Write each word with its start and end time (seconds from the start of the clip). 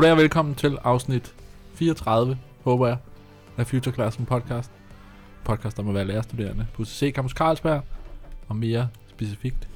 Goddag 0.00 0.12
og 0.12 0.18
velkommen 0.18 0.54
til 0.54 0.78
afsnit 0.84 1.34
34, 1.74 2.38
håber 2.64 2.86
jeg, 2.86 2.96
af 3.56 3.66
Future 3.66 3.94
Classroom 3.94 4.26
podcast. 4.26 4.70
Podcast 5.44 5.78
om 5.78 5.88
at 5.88 5.94
være 5.94 6.04
lærerstuderende 6.04 6.66
på 6.74 6.82
UCC 6.82 7.12
Campus 7.14 7.32
Carlsberg, 7.32 7.82
og 8.48 8.56
mere 8.56 8.88
specifikt 9.08 9.68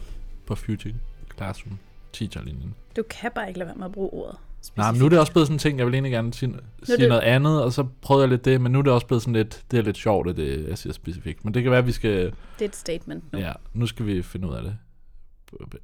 på 0.47 0.55
Future 0.55 0.95
Classroom 1.37 1.79
teacherlinjen. 2.13 2.75
Du 2.97 3.03
kan 3.11 3.31
bare 3.35 3.49
ikke 3.49 3.59
lade 3.59 3.67
være 3.69 3.77
med 3.77 3.85
at 3.87 3.93
bruge 3.93 4.11
ordet. 4.13 4.37
Nej, 4.77 4.91
men 4.93 4.99
nu 4.99 5.05
er 5.05 5.09
det 5.09 5.19
også 5.19 5.33
blevet 5.33 5.47
sådan 5.47 5.55
en 5.55 5.59
ting, 5.59 5.79
jeg 5.79 5.87
vil 5.87 5.95
egentlig 5.95 6.13
gerne 6.13 6.35
sige, 6.35 6.55
sige 6.83 6.97
det- 6.99 7.09
noget 7.09 7.23
andet, 7.23 7.63
og 7.63 7.73
så 7.73 7.87
prøvede 8.03 8.23
jeg 8.23 8.31
lidt 8.31 8.45
det, 8.45 8.61
men 8.61 8.73
nu 8.73 8.79
er 8.79 8.83
det 8.83 8.93
også 8.93 9.07
blevet 9.07 9.23
sådan 9.23 9.35
lidt, 9.35 9.63
det 9.71 9.79
er 9.79 9.83
lidt 9.83 9.97
sjovt, 9.97 10.29
at 10.29 10.37
det, 10.37 10.69
jeg 10.69 10.79
siger 10.79 10.93
specifikt. 10.93 11.45
Men 11.45 11.55
det 11.55 11.63
kan 11.63 11.71
være, 11.71 11.79
at 11.79 11.87
vi 11.87 11.93
skal, 11.93 12.11
Det 12.59 12.61
er 12.61 12.65
et 12.65 12.77
statement 12.77 13.33
nu. 13.33 13.39
ja, 13.39 13.53
nu 13.75 13.87
skal 13.87 14.07
vi 14.07 14.23
finde 14.23 14.49
ud 14.49 14.55
af 14.55 14.63
det 14.63 14.77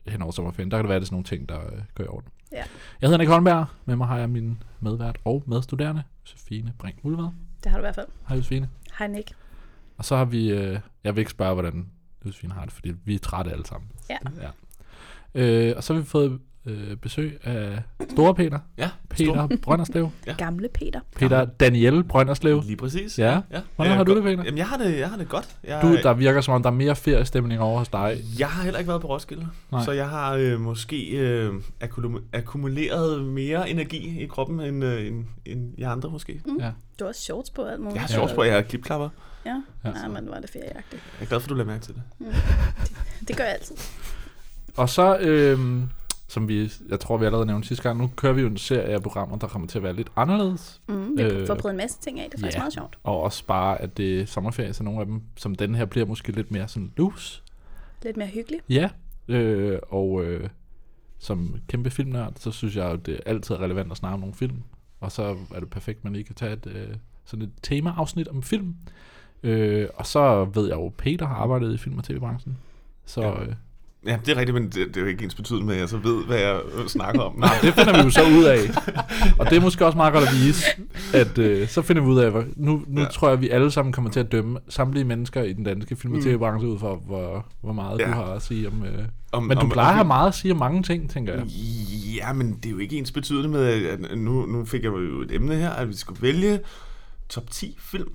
hen 0.06 0.22
over 0.22 0.32
sommerferien. 0.32 0.70
Der 0.70 0.76
kan 0.76 0.84
det 0.84 0.88
være, 0.88 0.96
at 0.96 1.00
det 1.00 1.04
er 1.04 1.06
sådan 1.06 1.14
nogle 1.14 1.24
ting, 1.24 1.48
der 1.48 1.60
øh, 1.60 1.82
går 1.94 2.04
i 2.04 2.06
orden. 2.06 2.28
Ja. 2.52 2.62
Jeg 3.00 3.08
hedder 3.08 3.18
Nick 3.18 3.30
Holmberg, 3.30 3.66
med 3.84 3.96
mig 3.96 4.06
har 4.06 4.18
jeg 4.18 4.30
min 4.30 4.62
medvært 4.80 5.18
og 5.24 5.42
medstuderende, 5.46 6.02
Josefine 6.22 6.72
Brink 6.78 7.04
Mulvad. 7.04 7.28
Det 7.64 7.70
har 7.70 7.78
du 7.78 7.80
i 7.80 7.84
hvert 7.84 7.94
fald. 7.94 8.06
Hej 8.28 8.36
Josefine. 8.36 8.68
Hej 8.98 9.08
Nick. 9.08 9.32
Og 9.96 10.04
så 10.04 10.16
har 10.16 10.24
vi, 10.24 10.50
øh, 10.50 10.78
jeg 11.04 11.16
vil 11.16 11.20
ikke 11.20 11.30
spørge, 11.30 11.54
hvordan 11.54 11.90
Josefine 12.26 12.54
har 12.54 12.64
det, 12.64 12.72
fordi 12.72 12.92
vi 13.04 13.14
er 13.14 13.18
trætte 13.18 13.52
alle 13.52 13.66
sammen. 13.66 13.90
Ja. 14.10 14.16
ja. 14.42 14.50
Øh, 15.34 15.76
og 15.76 15.84
så 15.84 15.94
har 15.94 16.00
vi 16.00 16.06
fået 16.06 16.40
øh, 16.66 16.96
besøg 16.96 17.38
af 17.44 17.82
Store 18.10 18.34
Peter, 18.34 18.58
Ja, 18.78 18.90
Peter 19.08 19.48
Brønderslev, 19.62 20.10
Ja. 20.26 20.32
Gamle 20.38 20.68
Peter. 20.74 21.00
Peter 21.16 21.44
Daniel 21.44 22.04
Brønderslev. 22.04 22.62
Lige 22.64 22.76
præcis. 22.76 23.18
Ja. 23.18 23.40
ja. 23.52 23.60
Hvordan 23.76 23.96
har 23.96 24.04
du 24.04 24.14
det, 24.16 24.22
Peter? 24.22 24.44
Jamen, 24.44 24.58
jeg 24.58 24.66
har 24.68 24.76
det, 24.76 24.98
jeg 24.98 25.08
har 25.10 25.16
det 25.16 25.28
godt. 25.28 25.48
Jeg, 25.64 25.82
Du, 25.82 25.96
der 26.02 26.14
virker 26.14 26.40
som 26.40 26.54
om, 26.54 26.62
der 26.62 26.70
er 26.70 26.74
mere 26.74 26.96
feriestemning 26.96 27.60
over 27.60 27.78
hos 27.78 27.88
dig. 27.88 28.16
jeg 28.38 28.48
har 28.48 28.62
heller 28.62 28.78
ikke 28.78 28.88
været 28.88 29.00
på 29.00 29.08
Roskilde, 29.08 29.46
Nej. 29.72 29.84
Så 29.84 29.92
jeg 29.92 30.08
har 30.08 30.34
øh, 30.34 30.60
måske 30.60 31.10
øh, 31.18 31.52
akkumuleret 32.32 33.24
mere 33.24 33.70
energi 33.70 34.22
i 34.22 34.26
kroppen, 34.26 34.60
end, 34.60 34.84
øh, 34.84 35.06
end, 35.06 35.24
end 35.46 35.74
jeg 35.78 35.90
andre 35.92 36.10
måske. 36.10 36.40
Mm. 36.46 36.56
Ja. 36.60 36.70
Du 36.98 37.04
har 37.04 37.08
også 37.08 37.20
shorts 37.20 37.50
på 37.50 37.62
alt 37.64 37.80
muligt. 37.80 37.94
Jeg 37.94 38.02
har 38.02 38.08
shorts 38.08 38.32
på, 38.32 38.42
jeg 38.42 38.54
har 38.54 38.62
klipklapper. 38.62 39.08
Ja, 39.46 39.62
Ja. 39.84 39.90
Nej, 39.90 40.08
men 40.08 40.30
var 40.30 40.40
det 40.40 40.50
ferieagtigt. 40.50 41.02
Jeg 41.18 41.24
er 41.24 41.28
glad 41.28 41.40
for, 41.40 41.46
at 41.46 41.50
du 41.50 41.54
lader 41.54 41.66
mærke 41.70 41.82
til 41.84 41.94
det. 41.94 42.02
Det 43.28 43.36
gør 43.36 43.44
jeg 43.44 43.52
altid. 43.52 43.76
Og 44.76 44.88
så, 44.88 45.18
øh, 45.18 45.58
som 46.30 46.48
vi, 46.48 46.72
jeg 46.88 47.00
tror, 47.00 47.16
vi 47.16 47.24
allerede 47.24 47.46
nævnte 47.46 47.68
sidste 47.68 47.82
gang, 47.82 47.98
nu 47.98 48.10
kører 48.16 48.32
vi 48.32 48.40
jo 48.40 48.46
en 48.46 48.56
serie 48.56 48.82
af 48.94 49.02
programmer, 49.02 49.36
der 49.38 49.46
kommer 49.46 49.68
til 49.68 49.78
at 49.78 49.82
være 49.82 49.92
lidt 49.92 50.08
anderledes. 50.16 50.80
Mm, 50.88 51.16
vi 51.16 51.22
Øh, 51.22 51.46
får 51.46 51.54
prøvet 51.54 51.72
en 51.72 51.76
masse 51.76 52.00
ting 52.00 52.20
af. 52.20 52.28
Det 52.30 52.34
er 52.34 52.40
faktisk 52.40 52.56
ja. 52.56 52.60
meget 52.62 52.72
sjovt. 52.72 52.98
Og 53.04 53.20
også 53.22 53.44
bare, 53.46 53.80
at 53.80 53.96
det 53.96 54.20
er 54.20 54.26
sommerferie, 54.26 54.72
så 54.72 54.82
nogle 54.82 55.00
af 55.00 55.06
dem, 55.06 55.22
som 55.36 55.54
den 55.54 55.74
her, 55.74 55.84
bliver 55.84 56.06
måske 56.06 56.32
lidt 56.32 56.50
mere 56.50 56.68
sådan 56.68 56.92
loose. 56.96 57.42
Lidt 58.02 58.16
mere 58.16 58.28
hyggeligt. 58.28 58.62
Ja, 58.68 58.90
øh, 59.28 59.78
og 59.88 60.24
øh, 60.24 60.48
som 61.18 61.54
kæmpe 61.68 61.90
filmnørd, 61.90 62.32
så 62.36 62.50
synes 62.50 62.76
jeg, 62.76 62.86
at 62.90 63.06
det 63.06 63.20
altid 63.26 63.54
er 63.54 63.60
relevant 63.60 63.90
at 63.90 63.96
snakke 63.96 64.14
om 64.14 64.20
nogle 64.20 64.34
film. 64.34 64.56
Og 65.00 65.12
så 65.12 65.36
er 65.54 65.60
det 65.60 65.70
perfekt, 65.70 65.98
at 65.98 66.04
man 66.04 66.12
lige 66.12 66.24
kan 66.24 66.34
tage 66.34 66.52
et, 66.52 66.66
øh, 66.66 66.94
sådan 67.24 67.42
et 67.44 67.52
temaafsnit 67.62 68.28
om 68.28 68.42
film. 68.42 68.74
Øh, 69.42 69.88
og 69.94 70.06
så 70.06 70.44
ved 70.44 70.68
jeg 70.68 70.76
jo, 70.76 70.86
at 70.86 70.94
Peter 70.94 71.26
har 71.26 71.34
arbejdet 71.34 71.74
i 71.74 71.76
film- 71.76 71.98
og 71.98 72.04
tv-branchen. 72.04 72.58
Så 73.06 73.20
Ja. 73.22 73.42
øh, 73.42 73.52
Ja, 74.06 74.18
det 74.26 74.32
er 74.32 74.36
rigtigt, 74.40 74.54
men 74.54 74.64
det, 74.64 74.74
det 74.74 74.96
er 74.96 75.00
jo 75.00 75.06
ikke 75.06 75.24
ens 75.24 75.34
betydende 75.34 75.66
med, 75.66 75.74
at 75.74 75.80
jeg 75.80 75.88
så 75.88 75.96
ved, 75.96 76.24
hvad 76.24 76.38
jeg 76.38 76.60
øh, 76.74 76.86
snakker 76.88 77.20
om. 77.20 77.38
nej, 77.40 77.54
det 77.62 77.74
finder 77.74 77.92
vi 77.92 77.98
jo 78.02 78.10
så 78.10 78.22
ud 78.38 78.44
af. 78.44 78.58
Og 79.38 79.50
det 79.50 79.56
er 79.56 79.60
måske 79.60 79.86
også 79.86 79.96
meget 79.96 80.12
godt 80.14 80.24
at 80.28 80.34
vise, 80.34 80.64
at 81.14 81.38
øh, 81.38 81.68
så 81.68 81.82
finder 81.82 82.02
vi 82.02 82.08
ud 82.08 82.18
af, 82.18 82.32
nu, 82.56 82.82
nu 82.86 83.00
ja. 83.00 83.06
Tror 83.06 83.28
jeg, 83.28 83.32
at 83.32 83.40
vi 83.40 83.48
alle 83.48 83.70
sammen 83.70 83.92
kommer 83.92 84.10
til 84.10 84.20
at 84.20 84.32
dømme 84.32 84.58
samtlige 84.68 85.04
mennesker 85.04 85.42
i 85.42 85.52
den 85.52 85.64
danske 85.64 85.96
film- 85.96 86.12
og 86.12 86.18
Mm. 86.18 86.24
tv-branche 86.24 86.68
ud 86.68 86.78
fra, 86.78 86.94
hvor, 87.06 87.46
hvor 87.60 87.72
meget 87.72 87.98
ja. 87.98 88.06
Du 88.06 88.10
har 88.12 88.22
at 88.24 88.42
sige 88.42 88.68
om... 88.68 88.84
Øh, 88.84 89.04
Om, 89.32 89.42
men 89.42 89.56
du 89.56 89.62
om- 89.64 89.70
plejer 89.70 89.88
at 89.88 89.94
have 89.94 90.06
meget 90.06 90.28
at 90.28 90.34
sige 90.34 90.52
om 90.52 90.58
mange 90.58 90.82
ting, 90.82 91.10
tænker 91.10 91.34
jeg. 91.34 91.44
Ja, 92.16 92.32
men 92.32 92.52
det 92.56 92.66
er 92.66 92.70
jo 92.70 92.78
ikke 92.78 92.96
ens 92.98 93.12
betydende 93.12 93.48
med, 93.48 93.64
at 93.86 94.18
nu, 94.18 94.46
nu 94.46 94.64
fik 94.64 94.82
jeg 94.84 94.88
jo 94.92 95.20
et 95.20 95.34
emne 95.34 95.54
her, 95.56 95.70
at 95.70 95.88
vi 95.88 95.96
skulle 95.96 96.22
vælge 96.22 96.58
top 97.28 97.50
10 97.50 97.76
film, 97.80 98.08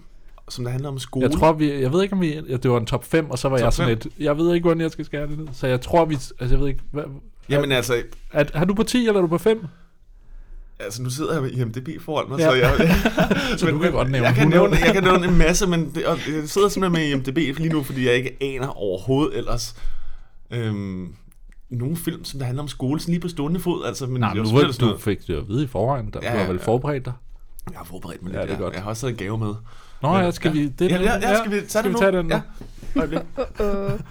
som 0.50 0.63
der 0.63 0.72
handler 0.72 0.89
om 0.89 1.00
skole. 1.00 1.28
Jeg 1.29 1.38
tror, 1.39 1.53
vi, 1.53 1.81
jeg 1.81 1.94
ved 1.94 2.03
ikke, 2.03 2.13
om 2.13 2.22
vi, 2.22 2.33
ja, 2.50 2.57
det 2.57 2.72
var 2.72 2.78
en 2.78 2.85
top 2.85 3.03
5, 3.06 3.29
og 3.29 3.39
så 3.39 3.50
var 3.50 3.57
Top 3.57 3.63
jeg 3.63 3.73
sådan 3.73 3.97
fem? 4.01 4.11
et, 4.17 4.23
jeg 4.25 4.38
ved 4.38 4.53
ikke, 4.53 4.63
hvordan 4.63 4.81
jeg 4.81 4.91
skal 4.91 5.06
skære 5.06 5.28
det 5.28 5.38
ned. 5.38 5.47
Så 5.53 5.67
jeg 5.67 5.81
tror, 5.81 6.06
vi, 6.06 6.13
altså 6.13 6.45
jeg 6.56 6.59
ved 6.59 6.67
ikke, 6.67 6.79
hvad, 6.91 7.03
Jamen 7.50 7.72
altså, 7.72 8.03
at, 8.31 8.51
har 8.56 8.66
du 8.66 8.73
på 8.73 8.83
10, 8.83 8.97
eller 9.07 9.13
er 9.17 9.22
du 9.22 9.28
på 9.28 9.38
5? 9.38 9.66
altså 10.79 11.03
nu 11.03 11.09
sidder 11.09 11.33
jeg 11.33 11.41
med 11.41 11.51
IMDb 11.51 12.01
foran 12.01 12.29
mig, 12.29 12.39
Ja. 12.39 12.50
så 12.50 12.53
jeg... 12.53 12.95
Så 13.59 13.67
du 13.69 13.79
kan 13.81 13.91
godt 13.91 14.11
nævne 14.11 14.28
jeg 14.28 14.35
kan 14.35 14.47
100. 14.53 14.69
nævne, 14.72 14.85
jeg 14.85 14.94
kan 14.94 15.03
nævne 15.03 15.28
en 15.28 15.38
masse, 15.38 15.67
men 15.67 15.91
det, 15.95 16.06
og 16.06 16.17
jeg 16.17 16.50
sidder 16.50 16.69
simpelthen 16.69 16.91
med 16.91 17.12
IMDb 17.12 17.57
lige 17.59 17.69
nu, 17.73 17.83
fordi 17.83 18.06
jeg 18.06 18.13
ikke 18.13 18.38
aner 18.41 18.67
overhovedet 18.67 19.38
ellers 19.38 19.75
øhm, 20.51 21.13
nogle 21.69 21.95
film, 21.95 22.23
som 22.25 22.39
der 22.39 22.45
handler 22.45 22.62
om 22.63 22.67
skole, 22.67 23.00
sådan 23.00 23.12
lige 23.12 23.22
på 23.22 23.27
stående 23.27 23.59
fod. 23.59 23.85
Altså, 23.85 24.06
men 24.06 24.19
Nej, 24.19 24.29
er 24.31 24.35
men 24.35 24.45
du 24.45 24.51
noget- 24.85 25.01
fik 25.01 25.27
det 25.27 25.35
at 25.38 25.47
vide 25.47 25.63
i 25.63 25.67
forvejen, 25.67 26.09
der, 26.13 26.19
Ja, 26.23 26.27
du 26.31 26.35
har 26.38 26.44
ja, 26.44 26.47
vel 26.50 26.57
ja. 26.57 26.66
forberedt 26.66 27.06
dig. 27.06 27.13
Jeg 27.72 27.77
har 27.77 27.85
forberedt 27.85 28.23
mig 28.23 28.31
Ja, 28.33 28.39
lidt, 28.39 28.47
det 28.50 28.53
er 28.56 28.57
ja, 28.59 28.63
godt. 28.63 28.73
Jeg 28.73 28.83
har 28.83 28.89
også 28.89 29.01
taget 29.01 29.12
en 29.12 29.17
gave 29.17 29.38
med. 29.38 29.53
Nå 30.01 30.17
ja, 30.17 30.31
skal 30.31 30.53
vi, 30.53 30.67
det 30.67 30.91
Ja, 30.91 31.01
ja, 31.01 31.13
ja, 31.29 31.38
skal 31.38 31.51
vi 31.51 31.56
tage 31.61 31.69
skal 31.69 31.83
det 31.83 31.89
vi 31.89 31.94
nu? 31.94 32.00
tage 32.00 32.11
den 32.11 32.25
nu? 32.25 32.33
Ja. 32.35 32.41
Øjeblik. 32.95 33.19
Uh-oh. 33.38 34.01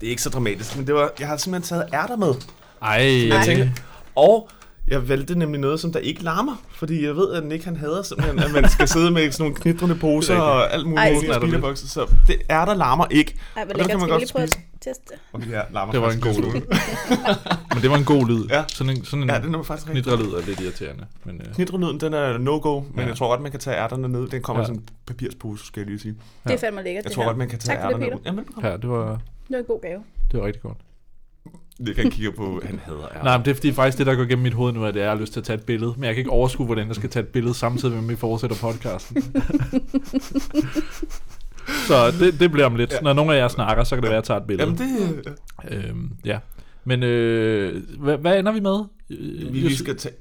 Det 0.00 0.06
er 0.06 0.10
ikke 0.10 0.22
så 0.22 0.30
dramatisk, 0.30 0.76
men 0.76 0.86
det 0.86 0.94
var, 0.94 1.10
jeg 1.18 1.28
har 1.28 1.36
simpelthen 1.36 1.68
taget 1.78 1.94
ærter 1.94 2.16
med. 2.16 2.34
Ej, 2.82 3.28
Jeg 3.28 3.44
tænker, 3.44 3.68
og 4.14 4.48
jeg 4.88 5.08
valgte 5.08 5.38
nemlig 5.38 5.60
noget, 5.60 5.80
som 5.80 5.92
der 5.92 5.98
ikke 5.98 6.22
larmer, 6.22 6.62
fordi 6.70 7.04
jeg 7.04 7.16
ved, 7.16 7.32
at 7.32 7.44
Nick 7.46 7.64
han 7.64 7.76
hader 7.76 8.02
simpelthen, 8.02 8.38
at 8.38 8.50
man 8.52 8.68
skal 8.70 8.88
sidde 8.88 9.10
med 9.10 9.30
sådan 9.32 9.44
nogle 9.44 9.56
knitrende 9.56 9.94
poser 9.94 10.34
er 10.34 10.40
og 10.40 10.72
alt 10.74 10.84
muligt 10.86 11.00
Ej, 11.00 11.08
i 11.08 11.14
er 11.26 11.34
speederbokser, 11.40 11.86
så 11.88 12.06
det 12.26 12.36
er 12.48 12.64
der 12.64 12.74
larmer 12.74 13.06
ikke. 13.10 13.34
Ej, 13.56 13.64
hvor 13.64 13.74
lækkert. 13.74 13.78
man 13.78 13.84
Skal 14.00 14.06
vi 14.06 14.10
godt 14.10 14.20
lige 14.22 14.32
prøve 14.32 14.46
spise. 14.48 14.60
at 14.74 14.80
teste? 14.80 15.14
Okay, 15.32 15.50
ja, 15.50 15.60
larmer 15.72 15.92
det 15.92 16.02
var 16.02 16.10
en 16.10 16.20
god 16.20 16.34
lyd. 16.42 16.60
men 17.74 17.82
det 17.82 17.90
var 17.90 17.96
en 17.96 18.04
god 18.04 18.26
lyd. 18.26 18.46
Ja. 18.50 18.64
Sådan 18.68 18.96
en, 18.96 19.04
sådan 19.04 19.22
en 19.22 19.30
Ja, 19.30 19.38
den 19.40 19.54
er 19.54 19.62
faktisk 19.62 19.90
knitrelyd 19.90 20.32
er 20.32 20.46
lidt 20.46 20.60
irriterende. 20.60 21.04
Men, 21.24 21.40
øh, 21.46 21.54
Knitrelyden, 21.54 22.00
den 22.00 22.14
er 22.14 22.38
no-go, 22.38 22.80
men 22.80 22.88
Ja. 23.00 23.06
jeg 23.06 23.16
tror 23.16 23.28
godt, 23.28 23.40
man 23.40 23.50
kan 23.50 23.60
tage 23.60 23.76
ærterne 23.76 24.08
ned. 24.08 24.28
Den 24.28 24.42
kommer 24.42 24.60
Ja. 24.62 24.64
i 24.64 24.66
sådan 24.66 24.80
en 24.80 24.86
papirspose, 25.06 25.66
skal 25.66 25.80
jeg 25.80 25.86
lige 25.86 25.98
sige. 25.98 26.14
Det 26.46 26.52
er 26.52 26.58
fandme 26.58 26.82
lækkert, 26.82 27.04
Jeg 27.04 27.12
tror 27.12 27.24
godt, 27.24 27.36
man 27.36 27.48
kan 27.48 27.58
tage 27.58 27.76
Tak 27.76 27.84
ærterne 27.84 28.04
Peter. 28.04 28.16
ud. 28.16 28.22
Jamen, 28.26 28.38
velbekomme. 28.38 28.68
ja, 28.68 28.76
det 28.76 28.88
var, 28.88 29.06
Det 29.08 29.20
var 29.50 29.58
en 29.58 29.64
god 29.64 29.80
gave. 29.82 30.02
det 30.32 30.40
var 30.40 30.46
rigtig 30.46 30.62
godt. 30.62 30.76
Det 31.78 31.94
kan 31.94 32.04
jeg 32.04 32.12
kigge 32.12 32.32
på, 32.32 32.62
han 32.64 32.80
hader 32.84 33.08
ærter. 33.08 33.24
Nej, 33.24 33.36
men 33.36 33.44
det 33.44 33.50
er 33.50 33.54
fordi 33.54 33.72
faktisk 33.72 33.98
det, 33.98 34.06
der 34.06 34.14
går 34.14 34.24
gennem 34.24 34.42
mit 34.42 34.54
hoved 34.54 34.72
nu, 34.72 34.82
er, 34.82 34.88
at 34.88 34.96
jeg 34.96 35.10
har 35.10 35.16
lyst 35.16 35.32
til 35.32 35.40
at 35.40 35.44
tage 35.44 35.56
et 35.56 35.64
billede. 35.64 35.94
Men 35.96 36.04
jeg 36.04 36.14
kan 36.14 36.20
ikke 36.20 36.30
overskue, 36.30 36.66
hvordan 36.66 36.88
jeg 36.88 36.96
skal 36.96 37.10
tage 37.10 37.22
et 37.22 37.28
billede 37.28 37.54
samtidig 37.54 37.94
med, 37.94 38.02
at 38.02 38.08
vi 38.08 38.16
fortsætter 38.16 38.56
podcasten. 38.56 39.22
så 41.88 42.10
det, 42.20 42.40
det 42.40 42.52
bliver 42.52 42.66
om 42.66 42.76
lidt. 42.76 42.92
Ja. 42.92 43.00
Når 43.00 43.12
nogen 43.12 43.30
af 43.30 43.36
jer 43.36 43.48
snakker, 43.48 43.84
så 43.84 43.96
kan 43.96 44.02
det 44.02 44.10
være, 44.10 44.18
at 44.18 44.22
jeg 44.22 44.24
tager 44.24 44.40
et 44.40 44.46
billede. 44.46 44.68
Jamen, 44.68 44.78
det... 44.78 45.34
Øhm, 45.68 46.10
ja. 46.24 46.38
Men 46.84 47.02
øh, 47.02 47.82
hvad, 47.98 48.18
hvad 48.18 48.38
ender 48.38 48.52
vi 48.52 48.60
med? 48.60 48.84
Vi, 49.52 49.60
vi 49.60 49.74
skal 49.74 49.96
tage... 49.96 50.14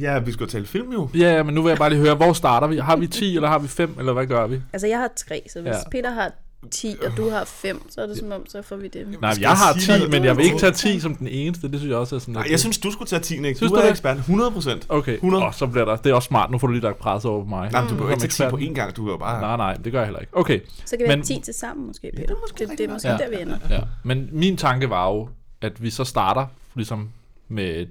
Ja, 0.00 0.18
vi 0.18 0.32
skal 0.32 0.48
tale 0.48 0.66
film 0.66 0.92
jo. 0.92 1.08
Ja, 1.14 1.36
ja, 1.36 1.42
men 1.42 1.54
nu 1.54 1.62
vil 1.62 1.68
jeg 1.68 1.78
bare 1.78 1.90
lige 1.90 2.00
høre, 2.00 2.14
hvor 2.14 2.32
starter 2.32 2.66
vi? 2.66 2.76
Har 2.76 2.96
vi 2.96 3.06
10, 3.06 3.34
eller 3.34 3.48
har 3.48 3.58
vi 3.58 3.68
5, 3.68 3.96
eller 3.98 4.12
hvad 4.12 4.26
gør 4.26 4.46
vi? 4.46 4.60
Altså, 4.72 4.86
jeg 4.86 4.98
har 4.98 5.10
tre, 5.16 5.42
så 5.52 5.60
hvis 5.60 5.70
ja. 5.70 5.88
Peter 5.90 6.10
har 6.10 6.32
10, 6.70 6.94
og 7.10 7.16
du 7.16 7.30
har 7.30 7.44
5, 7.44 7.90
så 7.90 8.00
er 8.02 8.06
det 8.06 8.18
som 8.18 8.32
om, 8.32 8.46
så 8.48 8.62
får 8.62 8.76
vi 8.76 8.88
det. 8.88 9.16
Nej, 9.20 9.34
jeg 9.40 9.50
har 9.50 9.72
sige 9.72 9.82
10, 9.94 9.98
noget? 9.98 10.10
men 10.10 10.24
jeg 10.24 10.36
vil 10.36 10.44
ikke 10.44 10.58
tage 10.58 10.72
10 10.72 11.00
som 11.00 11.14
den 11.16 11.28
eneste. 11.28 11.68
Det 11.70 11.78
synes 11.80 11.90
jeg 11.90 11.98
også 11.98 12.14
er 12.16 12.18
sådan 12.20 12.34
Nej, 12.34 12.46
jeg 12.50 12.60
synes, 12.60 12.78
du 12.78 12.90
skulle 12.90 13.08
tage 13.08 13.20
10, 13.20 13.38
Nick. 13.38 13.56
Synes 13.56 13.70
du 13.70 13.76
du 13.76 13.80
er 13.80 13.84
det? 13.84 13.90
ekspert. 13.90 14.16
100 14.16 14.50
procent. 14.50 14.86
Okay, 14.88 15.14
100. 15.14 15.44
Åh, 15.44 15.52
så 15.52 15.66
bliver 15.66 15.84
der... 15.84 15.96
Det 15.96 16.10
er 16.10 16.14
også 16.14 16.26
smart. 16.26 16.50
Nu 16.50 16.58
får 16.58 16.66
du 16.66 16.72
lige 16.72 16.82
lagt 16.82 16.98
pres 16.98 17.24
over 17.24 17.42
på 17.44 17.48
mig. 17.48 17.70
Nej, 17.72 17.80
men 17.80 17.90
du 17.90 17.94
behøver 17.96 18.18
Som 18.18 18.24
ikke 18.24 18.34
tage 18.34 18.48
10 18.48 18.50
på 18.50 18.56
én 18.56 18.74
gang. 18.74 18.96
Du 18.96 19.06
er 19.08 19.12
jo 19.12 19.18
bare... 19.18 19.40
Nej, 19.40 19.56
nej, 19.56 19.74
det 19.74 19.92
gør 19.92 19.98
jeg 19.98 20.06
heller 20.06 20.20
ikke. 20.20 20.36
Okay, 20.36 20.60
Så 20.84 20.96
kan 20.96 20.98
vi 20.98 21.08
Men- 21.08 21.18
have 21.18 21.22
10 21.24 21.40
til 21.44 21.54
sammen, 21.54 21.86
måske, 21.86 22.10
Peter. 22.16 22.34
måske 22.48 22.66
det, 22.66 22.78
det 22.78 22.88
er 22.88 22.92
måske 22.92 23.08
Ja. 23.08 23.16
der, 23.16 23.30
vi 23.30 23.42
ender. 23.42 23.58
ja. 23.70 23.80
Men 24.02 24.28
min 24.32 24.56
tanke 24.56 24.90
var 24.90 25.10
jo, 25.12 25.28
at 25.60 25.82
vi 25.82 25.90
så 25.90 26.04
starter 26.04 26.46
ligesom 26.74 27.08
med 27.48 27.86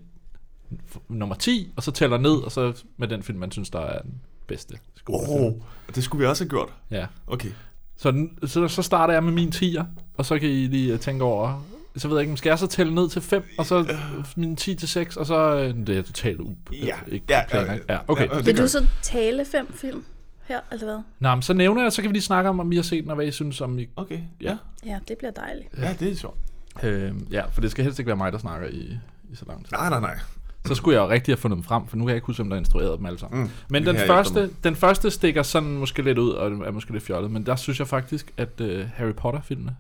nummer 1.10 1.36
10, 1.36 1.72
og 1.76 1.84
så 1.84 1.92
tæller 1.92 2.18
ned, 2.18 2.32
og 2.36 2.52
så 2.52 2.74
med 2.98 3.08
den 3.08 3.24
film, 3.24 3.40
man 3.40 3.52
synes, 3.52 3.70
der 3.70 3.80
er 3.80 4.02
den 4.02 4.14
bedste. 4.48 4.78
skolefilm. 4.96 5.44
Oh, 5.46 5.54
det 5.96 6.04
skulle 6.04 6.20
vi 6.20 6.28
også 6.28 6.44
have 6.44 6.50
gjort. 6.50 6.70
Ja. 6.92 7.06
Okay. 7.28 7.50
Så, 7.98 8.28
så, 8.46 8.68
så 8.68 8.82
starter 8.82 9.14
jeg 9.14 9.24
med 9.24 9.32
min 9.34 9.50
10'er, 9.50 9.84
og 10.18 10.26
så 10.26 10.40
kan 10.40 10.50
I 10.50 10.68
lige 10.68 10.94
øh, 10.94 11.00
tænke 11.00 11.24
over, 11.24 11.66
så 11.98 12.08
ved 12.08 12.18
jeg 12.18 12.26
ikke, 12.28 12.38
skal 12.38 12.50
jeg 12.50 12.60
så 12.60 12.68
tælle 12.68 12.96
ned 12.96 13.10
til 13.10 13.22
5, 13.22 13.44
og 13.58 13.66
så 13.66 13.96
min 14.36 14.56
10 14.56 14.76
til 14.76 14.88
6, 14.88 15.18
og 15.18 15.26
så, 15.26 15.56
øh, 15.56 15.88
det 15.88 15.98
er 15.98 16.02
totalt 16.02 16.40
up, 16.40 16.56
Ja. 16.72 16.96
ikke 17.08 17.26
Ja, 17.30 17.42
planer, 17.50 17.74
ja, 17.74 17.80
ja, 17.90 18.00
okay. 18.08 18.30
Ja, 18.30 18.42
Vil 18.42 18.58
du 18.58 18.68
så 18.68 18.86
tale 19.02 19.46
fem 19.46 19.74
film 19.74 20.04
her, 20.44 20.60
eller 20.72 20.86
hvad? 20.86 21.00
Nå, 21.20 21.36
men 21.36 21.42
så 21.42 21.54
nævner 21.54 21.82
jeg, 21.82 21.92
så 21.94 22.02
kan 22.02 22.10
vi 22.10 22.14
lige 22.16 22.24
snakke 22.24 22.50
om, 22.50 22.60
om 22.60 22.72
I 22.72 22.76
har 22.76 22.84
set 22.84 23.04
den, 23.04 23.10
og 23.10 23.16
hvad 23.16 23.26
I 23.26 23.32
synes 23.32 23.62
om 23.62 23.80
I... 23.80 23.88
Okay, 23.96 24.20
Ja. 24.42 24.50
ja. 24.50 24.58
Ja, 24.86 25.00
det 25.08 25.18
bliver 25.18 25.32
dejligt. 25.32 25.68
Ja, 25.78 25.96
det 26.00 26.12
er 26.12 26.16
sjovt. 26.16 26.38
Øh, 26.84 27.12
ja, 27.32 27.46
for 27.46 27.62
det 27.62 27.72
skal 27.72 27.84
helst 27.84 28.00
ikke 28.00 28.08
være 28.08 28.18
mig, 28.18 28.32
der 28.32 28.38
snakker 28.38 28.68
i, 28.68 28.98
i 29.32 29.36
så 29.36 29.46
lang 29.48 29.66
tid. 29.66 29.72
Nej, 29.72 29.90
nej, 29.90 30.00
nej. 30.00 30.18
Så 30.66 30.76
skulle 30.76 31.00
jeg 31.00 31.06
jo 31.06 31.10
rigtig 31.10 31.32
have 31.32 31.38
fundet 31.38 31.56
dem 31.58 31.64
frem, 31.64 31.88
for 31.88 31.98
nu 31.98 32.04
kan 32.04 32.10
jeg 32.10 32.16
ikke 32.16 32.28
huske, 32.28 32.44
hvem 32.44 32.50
der 32.50 32.58
instruerede 32.58 32.98
dem 32.98 33.06
alle 33.06 33.20
sammen. 33.20 33.44
Mm. 33.44 33.50
Men 33.70 33.86
den 33.86 33.98
første, 33.98 34.50
den 34.64 34.76
første 34.76 35.12
stikker 35.12 35.44
sådan 35.44 35.78
måske 35.78 36.02
lidt 36.02 36.18
ud, 36.18 36.30
og 36.30 36.52
er 36.52 36.72
måske 36.72 36.92
lidt 36.92 37.04
fjollet, 37.04 37.32
men 37.32 37.46
der 37.46 37.56
synes 37.56 37.80
jeg 37.80 37.88
faktisk, 37.88 38.34
at 38.38 38.62
uh, 38.62 38.80
Harry 38.96 39.14
Potter-filmene 39.14 39.76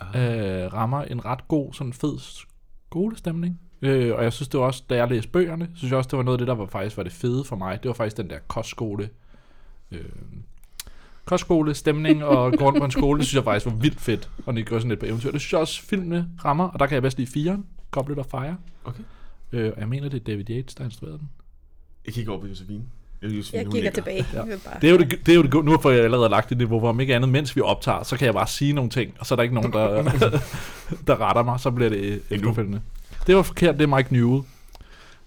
Ah. 0.00 0.08
uh, 0.66 0.72
rammer 0.74 1.02
en 1.02 1.24
ret 1.24 1.48
god, 1.48 1.72
sådan 1.72 1.92
fed 1.92 2.18
skolestemning. 2.88 3.60
Uh, 3.82 3.88
og 3.90 4.24
jeg 4.24 4.32
synes 4.32 4.48
det 4.48 4.60
var 4.60 4.66
også, 4.66 4.82
da 4.90 4.96
jeg 4.96 5.08
læste 5.08 5.30
bøgerne, 5.30 5.68
synes 5.74 5.90
jeg 5.90 5.98
også, 5.98 6.08
det 6.08 6.16
var 6.16 6.22
noget 6.22 6.34
af 6.34 6.38
det, 6.38 6.48
der 6.48 6.54
var 6.54 6.66
faktisk 6.66 6.96
var 6.96 7.02
det 7.02 7.12
fede 7.12 7.44
for 7.44 7.56
mig. 7.56 7.82
Det 7.82 7.88
var 7.88 7.94
faktisk 7.94 8.16
den 8.16 8.30
der 8.30 8.38
kostskole, 8.48 9.08
uh, 9.92 9.98
kostskole 11.24 11.74
stemning 11.74 12.24
og 12.24 12.52
gå 12.52 12.64
rundt 12.64 12.78
på 12.78 12.84
en 12.84 12.90
skole, 12.90 13.18
det 13.18 13.26
synes 13.26 13.34
jeg 13.36 13.44
faktisk 13.44 13.66
var 13.66 13.72
vildt 13.72 14.00
fedt, 14.00 14.30
og 14.46 14.54
det 14.54 14.66
går 14.66 14.78
sådan 14.78 14.88
lidt 14.88 15.00
på 15.00 15.06
eventyr. 15.06 15.30
Det 15.30 15.40
synes 15.40 15.52
jeg 15.52 15.60
også, 15.60 15.82
filmene 15.82 16.28
rammer, 16.44 16.68
og 16.68 16.78
der 16.78 16.86
kan 16.86 16.94
jeg 16.94 17.02
bedst 17.02 17.18
lide 17.18 17.30
firen, 17.30 17.66
Goblet 17.90 18.18
of 18.18 18.26
Fire. 18.30 18.56
Okay. 18.84 19.02
Øh, 19.52 19.72
jeg 19.78 19.88
mener, 19.88 20.08
det 20.08 20.20
er 20.20 20.24
David 20.24 20.50
Yates, 20.50 20.74
der 20.74 20.82
har 20.84 20.88
instrueret 20.88 21.20
den. 21.20 21.28
Jeg 22.06 22.14
kigger 22.14 22.32
over 22.32 22.40
på 22.40 22.46
Josefine. 22.46 22.82
Josefine 23.22 23.62
Jeg 23.62 23.72
kigger 23.72 23.90
tilbage. 23.90 24.26
Ja. 24.34 24.42
Det 24.80 24.88
er 24.88 24.92
jo 24.92 24.98
det, 24.98 25.10
det, 25.26 25.32
er 25.32 25.36
jo 25.36 25.42
det 25.42 25.50
gode. 25.50 25.64
Nu 25.64 25.78
får 25.80 25.90
jeg 25.90 26.04
allerede 26.04 26.28
lagt 26.28 26.48
det 26.50 26.58
niveau, 26.58 26.78
hvor 26.78 26.88
om 26.88 27.00
ikke 27.00 27.14
andet, 27.14 27.30
mens 27.30 27.56
vi 27.56 27.60
optager, 27.60 28.02
så 28.02 28.16
kan 28.16 28.26
jeg 28.26 28.34
bare 28.34 28.46
sige 28.46 28.72
nogle 28.72 28.90
ting, 28.90 29.14
og 29.18 29.26
så 29.26 29.34
er 29.34 29.36
der 29.36 29.42
ikke 29.42 29.54
nogen, 29.54 29.72
der, 29.72 30.02
der 31.06 31.20
retter 31.20 31.42
mig, 31.42 31.60
så 31.60 31.70
bliver 31.70 31.90
det 31.90 32.22
efterfølgende. 32.30 32.80
Det 33.26 33.36
var 33.36 33.42
forkert, 33.42 33.74
det 33.78 33.82
er 33.90 33.96
Mike 33.96 34.12
Newell. 34.12 34.42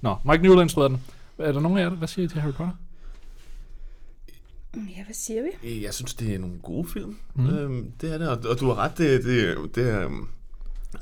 Nå, 0.02 0.16
Mike 0.26 0.44
Newell 0.44 0.62
instruerede 0.62 0.94
den. 0.94 1.02
Er 1.38 1.52
der 1.52 1.60
nogen 1.60 1.78
af 1.78 1.82
jer, 1.84 1.90
der- 1.90 1.96
hvad 1.98 2.08
siger 2.08 2.26
I 2.26 2.28
til 2.30 2.42
Harry 2.42 2.54
Potter? 2.54 2.74
Ja, 4.76 5.04
hvad 5.06 5.14
siger 5.14 5.42
vi? 5.44 5.70
Øh, 5.70 5.82
Jeg 5.84 5.94
synes, 5.94 6.14
det 6.14 6.36
er 6.36 6.40
nogle 6.40 6.56
gode 6.64 6.88
film. 6.88 7.18
Mm. 7.36 7.44
Mm. 7.44 7.50
Øhm, 7.58 7.92
det 8.02 8.14
er 8.14 8.18
det, 8.18 8.30
og, 8.30 8.38
og 8.52 8.60
du 8.60 8.66
har 8.68 8.76
ret, 8.76 8.98
det, 8.98 9.24
det, 9.24 9.58
det 9.76 10.04
øhm, 10.04 10.28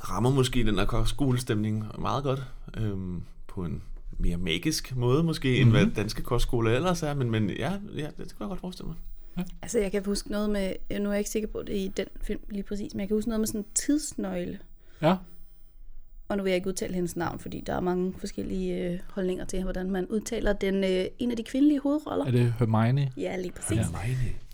rammer 0.10 0.30
måske 0.30 0.64
den 0.66 0.76
her 0.80 1.04
skolestemning 1.06 1.86
meget 2.00 2.24
godt. 2.24 2.44
Øhm, 2.78 3.22
på 3.48 3.64
en 3.66 3.82
mere 4.20 4.38
magisk 4.38 4.96
måde 4.96 5.24
måske, 5.24 5.48
mm. 5.56 5.62
end 5.62 5.70
hvad 5.72 5.86
Mhm. 5.86 5.94
danske 5.96 6.22
kostskoler 6.22 6.72
ellers 6.72 7.04
er. 7.04 7.14
Men, 7.14 7.32
men 7.32 7.50
ja, 7.50 7.72
ja, 7.96 8.08
det 8.08 8.16
kan 8.18 8.26
jeg 8.40 8.48
godt 8.48 8.60
forestille 8.60 8.88
mig. 8.88 9.46
Altså, 9.62 9.80
jeg 9.80 9.92
kan 9.92 10.06
huske 10.06 10.32
noget 10.32 10.50
med... 10.50 10.74
Nu 11.00 11.10
er 11.10 11.14
jeg 11.14 11.20
ikke 11.20 11.30
sikker 11.30 11.48
på 11.50 11.64
det 11.68 11.74
i 11.76 11.92
den 11.98 12.06
film 12.22 12.40
lige 12.50 12.64
præcis, 12.64 12.94
men 12.94 13.00
jeg 13.00 13.08
kan 13.08 13.18
huske 13.18 13.30
noget 13.30 13.40
med 13.40 13.48
sådan 13.48 13.62
en 13.62 13.66
tidsnøgle. 13.76 14.60
Ja, 15.02 15.16
Og 16.28 16.38
nu 16.38 16.44
vil 16.44 16.50
jeg 16.50 16.56
ikke 16.56 16.68
udtale 16.68 16.94
hendes 16.94 17.16
navn, 17.16 17.40
fordi 17.40 17.64
der 17.68 17.74
er 17.74 17.80
mange 17.80 18.14
forskellige 18.18 18.84
øh, 18.92 19.00
holdninger 19.10 19.46
til, 19.46 19.64
hvordan 19.64 19.92
man 19.92 20.08
udtaler 20.08 20.54
den 20.54 20.84
øh, 20.84 21.06
en 21.20 21.32
af 21.32 21.38
de 21.38 21.44
kvindelige 21.44 21.80
hovedroller. 21.80 22.26
er 22.26 22.32
det 22.32 22.54
Hermione? 22.60 23.12
Ja, 23.18 23.38
lige 23.38 23.52
præcis. 23.52 23.78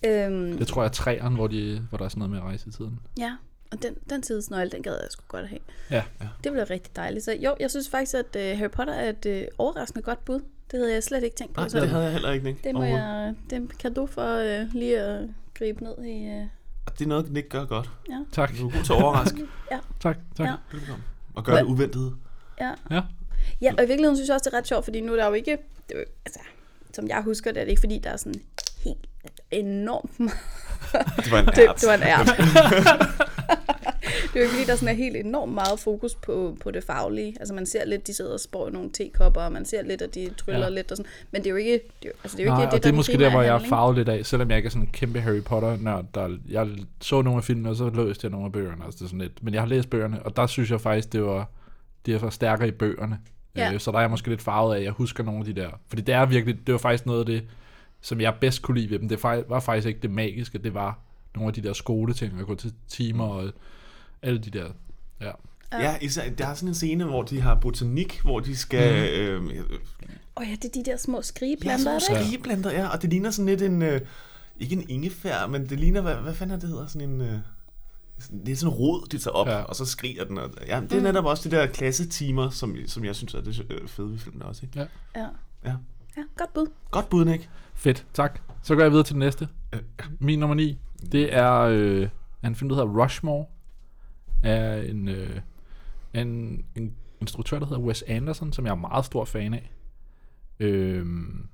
Ja. 0.03 0.27
Øhm, 0.27 0.57
Det 0.57 0.67
tror 0.67 0.81
jeg 0.81 0.87
er 0.87 0.93
træeren, 0.93 1.35
hvor, 1.35 1.47
de, 1.47 1.85
hvor 1.89 1.97
der 1.97 2.05
er 2.05 2.09
sådan 2.09 2.19
noget 2.19 2.31
med 2.31 2.39
rejse 2.39 2.69
i 2.69 2.71
tiden. 2.71 2.99
ja, 3.19 3.35
og 3.71 3.83
den, 3.83 3.95
den 4.09 4.21
tidsnøgle, 4.21 4.69
den 4.71 4.83
gad 4.83 4.93
jeg 4.93 5.07
sgu 5.09 5.23
godt 5.27 5.47
have. 5.47 5.59
Ja. 5.91 6.03
Ja. 6.21 6.27
Det 6.43 6.51
bliver 6.51 6.69
rigtig 6.69 6.95
dejligt. 6.95 7.25
Så 7.25 7.31
jo, 7.39 7.55
jeg 7.59 7.69
synes 7.71 7.89
faktisk, 7.89 8.15
at 8.15 8.35
øh, 8.35 8.57
Harry 8.57 8.69
Potter 8.69 8.93
er 8.93 9.09
et 9.09 9.25
øh, 9.25 9.43
overraskende 9.57 10.03
godt 10.03 10.25
bud. 10.25 10.39
Det 10.71 10.79
havde 10.79 10.93
jeg 10.93 11.03
slet 11.03 11.23
ikke 11.23 11.35
tænkt 11.35 11.53
på. 11.53 11.61
Nej, 11.61 11.69
så 11.69 11.79
det 11.79 11.89
havde 11.89 12.03
jeg 12.03 12.11
heller 12.11 12.31
ikke, 12.31 12.45
Nick. 12.45 12.63
det 12.63 12.73
må 12.75 12.83
jeg... 12.83 13.33
Det 13.49 13.57
er 13.57 13.61
kan 13.79 13.93
du 13.93 14.05
for 14.07 14.35
øh, 14.61 14.73
lige 14.73 14.99
at 14.99 15.27
gribe 15.53 15.83
ned 15.83 16.03
i... 16.05 16.25
Øh, 16.25 16.43
Og 16.85 16.99
det 16.99 17.05
er 17.05 17.09
noget, 17.09 17.31
Nick 17.31 17.49
gør 17.49 17.65
godt. 17.65 17.89
Tak, 18.31 18.51
Du 18.59 18.67
er 18.67 18.71
god 18.71 18.83
til 18.83 18.93
at 18.93 19.01
overraske. 19.03 19.47
tak, 20.01 20.17
tak. 20.37 20.47
Ja. 20.47 20.53
Velbekomme. 20.71 21.03
Og 21.35 21.43
gøre 21.43 21.55
Hvad? 21.55 21.63
det 21.63 21.69
uventet. 21.71 22.15
ja. 22.59 22.71
Ja. 22.91 23.01
Ja, 23.61 23.73
og 23.77 23.83
i 23.83 23.87
virkeligheden 23.87 24.15
synes 24.17 24.27
jeg 24.27 24.33
også, 24.35 24.49
det 24.49 24.53
er 24.53 24.57
ret 24.57 24.67
sjovt, 24.67 24.83
fordi 24.85 25.01
nu 25.01 25.11
er 25.13 25.17
der 25.17 25.27
jo 25.27 25.33
ikke... 25.33 25.57
Det 25.89 25.95
er 25.95 25.99
jo, 25.99 26.05
altså, 26.25 26.39
som 26.93 27.07
jeg 27.07 27.21
husker 27.21 27.51
det, 27.51 27.59
er 27.61 27.63
det 27.65 27.69
ikke 27.69 27.79
fordi, 27.79 27.99
der 27.99 28.09
er 28.09 28.17
sådan 28.17 28.41
helt 28.83 29.07
enormt 29.51 30.19
meget... 30.19 30.37
Det 31.23 31.31
var 31.31 31.39
en 31.39 31.45
Det, 31.45 31.57
ært. 31.57 31.75
det 31.81 31.87
var 31.87 31.93
en 31.93 32.03
ært. 32.03 32.27
det 34.33 34.39
er 34.39 34.39
jo 34.39 34.43
ikke 34.43 34.55
fordi, 34.55 34.65
der 34.65 34.75
sådan 34.75 34.87
er 34.87 34.97
helt 34.97 35.15
enormt 35.17 35.53
meget 35.53 35.79
fokus 35.79 36.15
på, 36.15 36.57
på 36.63 36.71
det 36.71 36.83
faglige. 36.83 37.35
Altså 37.39 37.53
man 37.53 37.65
ser 37.65 37.85
lidt, 37.85 38.07
de 38.07 38.13
sidder 38.13 38.33
og 38.33 38.39
spår 38.39 38.67
i 38.67 38.71
nogle 38.71 38.89
tekopper, 38.93 39.41
og 39.41 39.51
man 39.51 39.65
ser 39.65 39.81
lidt, 39.83 40.01
at 40.01 40.15
de 40.15 40.29
tryller 40.37 40.59
Ja. 40.59 40.69
lidt 40.69 40.91
og 40.91 40.97
sådan. 40.97 41.11
Men 41.31 41.41
det 41.41 41.47
er 41.47 41.51
jo 41.51 41.55
ikke 41.55 41.79
det, 42.03 42.09
er, 42.09 42.11
altså, 42.23 42.37
det, 42.37 42.43
er 42.43 42.47
jo 42.47 42.53
Nej, 42.53 42.61
ikke 42.61 42.69
og 42.69 42.73
det, 42.73 42.83
det 42.83 42.89
er 42.89 42.95
måske 42.95 43.17
der, 43.17 43.29
hvor 43.31 43.41
jeg 43.41 43.55
er 43.55 43.69
farvet 43.69 43.95
lidt 43.95 44.09
af, 44.09 44.25
selvom 44.25 44.49
jeg 44.49 44.57
ikke 44.57 44.67
er 44.67 44.71
sådan 44.71 44.87
en 44.87 44.91
kæmpe 44.91 45.19
Harry 45.21 45.41
Potter-nørd. 45.43 46.05
Der, 46.15 46.37
jeg 46.49 46.67
så 47.01 47.21
nogle 47.21 47.37
af 47.37 47.43
filmene, 47.43 47.69
og 47.69 47.75
så 47.75 47.89
læste 47.89 48.25
jeg 48.25 48.31
nogle 48.31 48.45
af 48.45 48.51
bøgerne. 48.51 48.85
Altså 48.85 48.97
det 48.97 49.05
er 49.05 49.07
sådan 49.09 49.21
lidt. 49.21 49.43
Men 49.43 49.53
jeg 49.53 49.61
har 49.61 49.67
læst 49.67 49.89
bøgerne, 49.89 50.23
og 50.23 50.35
der 50.35 50.47
synes 50.47 50.71
jeg 50.71 50.81
faktisk, 50.81 51.13
det 51.13 51.23
var, 51.23 51.49
det 52.05 52.13
er 52.13 52.19
for 52.19 52.29
stærkere 52.29 52.67
i 52.67 52.71
bøgerne. 52.71 53.19
Ja. 53.55 53.73
Øh, 53.73 53.79
så 53.79 53.91
der 53.91 53.97
er 53.97 54.01
jeg 54.01 54.09
måske 54.09 54.29
lidt 54.29 54.41
farvet 54.41 54.73
af, 54.75 54.77
at 54.79 54.83
jeg 54.83 54.91
husker 54.91 55.23
nogle 55.23 55.39
af 55.39 55.45
de 55.45 55.53
der. 55.61 55.69
Fordi 55.87 56.01
det 56.01 56.15
er 56.15 56.25
virkelig, 56.25 56.67
det 56.67 56.71
var 56.71 56.79
faktisk 56.79 57.05
noget 57.05 57.19
af 57.19 57.25
det, 57.25 57.43
som 58.01 58.21
jeg 58.21 58.33
bedst 58.41 58.61
kunne 58.61 58.79
lide 58.79 58.89
ved 58.89 58.99
dem. 58.99 59.09
Det 59.09 59.23
var 59.23 59.59
faktisk 59.59 59.87
ikke 59.87 59.99
det 59.99 60.11
magiske, 60.11 60.57
det 60.57 60.73
var 60.73 60.99
nogle 61.35 61.47
af 61.47 61.53
de 61.53 61.61
der 61.61 61.73
skoleting, 61.73 62.39
at 62.39 62.45
gå 62.45 62.55
til 62.55 62.73
timer 62.87 63.25
og 63.25 63.49
alle 64.21 64.39
de 64.39 64.49
der. 64.49 64.71
Ja. 65.21 65.31
Ja, 65.73 65.97
især, 66.01 66.29
der 66.29 66.47
er 66.47 66.53
sådan 66.53 66.69
en 66.69 66.75
scene, 66.75 67.03
hvor 67.03 67.23
de 67.23 67.41
har 67.41 67.55
botanik, 67.55 68.21
hvor 68.23 68.39
de 68.39 68.57
skal... 68.57 69.41
Mm. 69.41 69.47
Øh, 69.47 69.63
Åh 70.37 70.43
oh, 70.43 70.49
ja, 70.49 70.55
det 70.55 70.65
er 70.65 70.83
de 70.83 70.91
der 70.91 70.97
små 70.97 71.17
ja, 71.17 71.21
skrigeplanter, 71.21 71.91
ja, 71.91 71.99
nogle 71.99 72.23
skrigeblanter, 72.23 72.71
ja. 72.71 72.87
Og 72.87 73.01
det 73.01 73.09
ligner 73.09 73.31
sådan 73.31 73.45
lidt 73.45 73.61
en... 73.61 73.81
Øh, 73.81 74.01
ikke 74.59 74.75
en 74.75 74.89
ingefær, 74.89 75.47
men 75.47 75.69
det 75.69 75.79
ligner... 75.79 76.01
Hvad, 76.01 76.15
hvad 76.15 76.33
fanden 76.33 76.55
er 76.55 76.59
det 76.59 76.69
hedder? 76.69 76.87
Sådan 76.87 77.09
en... 77.09 77.21
Øh, 77.21 77.39
det 78.45 78.51
er 78.51 78.55
sådan 78.55 78.73
en 78.73 78.77
rod, 78.79 79.07
de 79.11 79.17
tager 79.17 79.33
op, 79.35 79.47
Ja. 79.47 79.57
ja. 79.57 79.63
og 79.63 79.75
så 79.75 79.85
skriger 79.85 80.25
den. 80.25 80.37
Og, 80.37 80.49
ja, 80.67 80.81
det 80.89 80.93
er 80.93 81.01
netop 81.01 81.25
også 81.25 81.49
de 81.49 81.55
der 81.55 81.65
klassetimer, 81.65 82.49
som, 82.49 82.75
som 82.87 83.05
jeg 83.05 83.15
synes 83.15 83.33
er 83.33 83.41
det 83.41 83.65
øh, 83.69 83.87
fede 83.87 84.11
ved 84.11 84.17
filmen 84.19 84.41
også. 84.41 84.61
Ikke? 84.65 84.79
ja. 84.79 84.85
Ja. 85.65 85.73
Ja, 86.17 86.21
godt 86.37 86.53
bud. 86.53 86.67
Godt 86.91 87.09
bud, 87.09 87.25
Nick. 87.25 87.49
Fedt, 87.73 88.05
tak. 88.13 88.39
Så 88.63 88.75
går 88.75 88.81
jeg 88.81 88.91
videre 88.91 89.03
til 89.05 89.13
den 89.13 89.19
næste. 89.19 89.47
Øh, 89.73 89.79
Min 90.19 90.39
nummer 90.39 90.55
9, 90.55 90.77
det 91.11 91.35
er 91.35 91.59
øh, 91.59 92.09
er 92.41 92.47
en 92.47 92.55
film, 92.55 92.69
der 92.69 92.75
hedder 92.75 93.03
Rushmore. 93.03 93.45
Er 94.43 94.81
en, 94.81 95.07
øh, 95.07 95.39
en, 96.13 96.65
en 96.75 96.95
instruktør, 97.21 97.59
der 97.59 97.65
hedder 97.65 97.81
Wes 97.81 98.03
Anderson, 98.07 98.53
som 98.53 98.65
jeg 98.65 98.71
er 98.71 98.75
meget 98.75 99.05
stor 99.05 99.25
fan 99.25 99.53
af. 99.53 99.71
Øhm, 100.59 101.47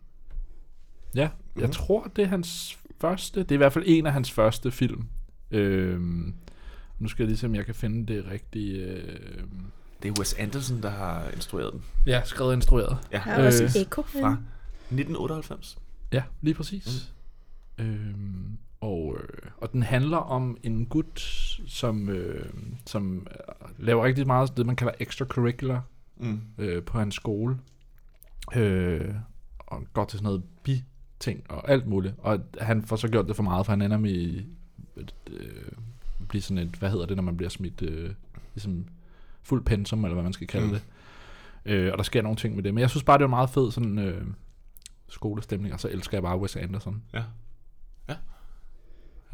ja, 1.15 1.29
jeg 1.55 1.63
Mhm. 1.63 1.71
tror, 1.71 2.11
det 2.15 2.23
er 2.23 2.27
hans 2.27 2.77
første. 3.01 3.39
Det 3.39 3.51
er 3.51 3.55
i 3.55 3.57
hvert 3.57 3.73
fald 3.73 3.83
en 3.87 4.05
af 4.05 4.13
hans 4.13 4.31
første 4.31 4.71
film. 4.71 5.07
Øhm, 5.51 6.33
nu 6.99 7.07
skal 7.07 7.23
jeg 7.23 7.27
lige 7.27 7.37
se, 7.37 7.45
om 7.47 7.55
jeg 7.55 7.65
kan 7.65 7.75
finde 7.75 8.13
det 8.13 8.25
rigtige... 8.25 8.83
Øh, 8.83 9.43
Det 10.03 10.09
er 10.09 10.19
Wes 10.19 10.33
Anderson, 10.33 10.81
der 10.81 10.89
har 10.89 11.29
instrueret 11.29 11.73
den. 11.73 11.83
ja, 12.05 12.21
skrevet 12.25 12.49
og 12.51 12.55
instrueret. 12.55 12.97
Ja, 13.11 13.21
Her 13.23 13.31
er 13.33 13.45
også 13.47 13.63
Øh, 13.63 13.69
Echo. 13.69 14.01
fra 14.01 14.37
1998. 14.89 15.77
Ja, 16.13 16.23
lige 16.41 16.53
præcis. 16.55 17.13
Mm. 17.79 17.83
Øhm, 17.85 18.57
og, 18.81 19.17
øh, 19.19 19.51
og 19.57 19.71
den 19.73 19.83
handler 19.83 20.17
om 20.17 20.57
en 20.63 20.85
gut, 20.85 21.19
som, 21.67 22.09
øh, 22.09 22.45
som 22.85 23.27
øh, 23.31 23.69
laver 23.85 24.03
rigtig 24.03 24.27
meget 24.27 24.57
det, 24.57 24.65
man 24.65 24.75
kalder 24.75 24.93
extracurricular 24.99 25.81
Mm. 26.19 26.41
øh, 26.57 26.83
på 26.83 26.97
hans 26.99 27.15
skole. 27.15 27.57
Øh, 28.55 29.13
og 29.57 29.83
går 29.93 30.05
til 30.05 30.19
sådan 30.19 30.25
noget 30.25 30.43
bi-ting 30.63 31.43
og 31.49 31.69
alt 31.69 31.87
muligt. 31.87 32.15
Og 32.17 32.39
han 32.61 32.81
får 32.83 32.95
så 32.95 33.07
gjort 33.07 33.27
det 33.27 33.35
for 33.35 33.43
meget, 33.43 33.65
for 33.65 33.71
han 33.73 33.81
ender 33.81 33.97
med 33.97 34.11
i, 34.11 34.45
øh, 35.27 35.71
blive 36.27 36.41
sådan 36.41 36.57
et, 36.67 36.75
hvad 36.75 36.89
hedder 36.89 37.05
det, 37.05 37.15
når 37.15 37.23
man 37.23 37.37
bliver 37.37 37.49
smidt 37.49 37.81
øh, 37.81 38.11
ligesom 38.55 38.85
fuld 39.43 39.63
pensum, 39.65 40.03
eller 40.05 40.13
hvad 40.13 40.23
man 40.23 40.33
skal 40.33 40.47
kalde 40.47 40.67
mm. 40.67 40.73
det. 40.73 40.83
Øh, 41.65 41.91
og 41.91 41.97
der 41.97 42.03
sker 42.03 42.21
nogle 42.21 42.35
ting 42.37 42.55
med 42.55 42.63
det. 42.63 42.73
Men 42.73 42.81
jeg 42.81 42.89
synes 42.89 43.03
bare, 43.03 43.17
det 43.17 43.23
var 43.23 43.29
meget 43.29 43.49
fed 43.49 43.71
sådan 43.71 43.99
øh, 43.99 44.27
skolestemning, 45.07 45.73
og 45.73 45.79
så 45.79 45.89
elsker 45.89 46.17
jeg 46.17 46.23
bare 46.23 46.39
Wes 46.39 46.55
Anderson. 46.55 47.03
Ja. 47.13 47.23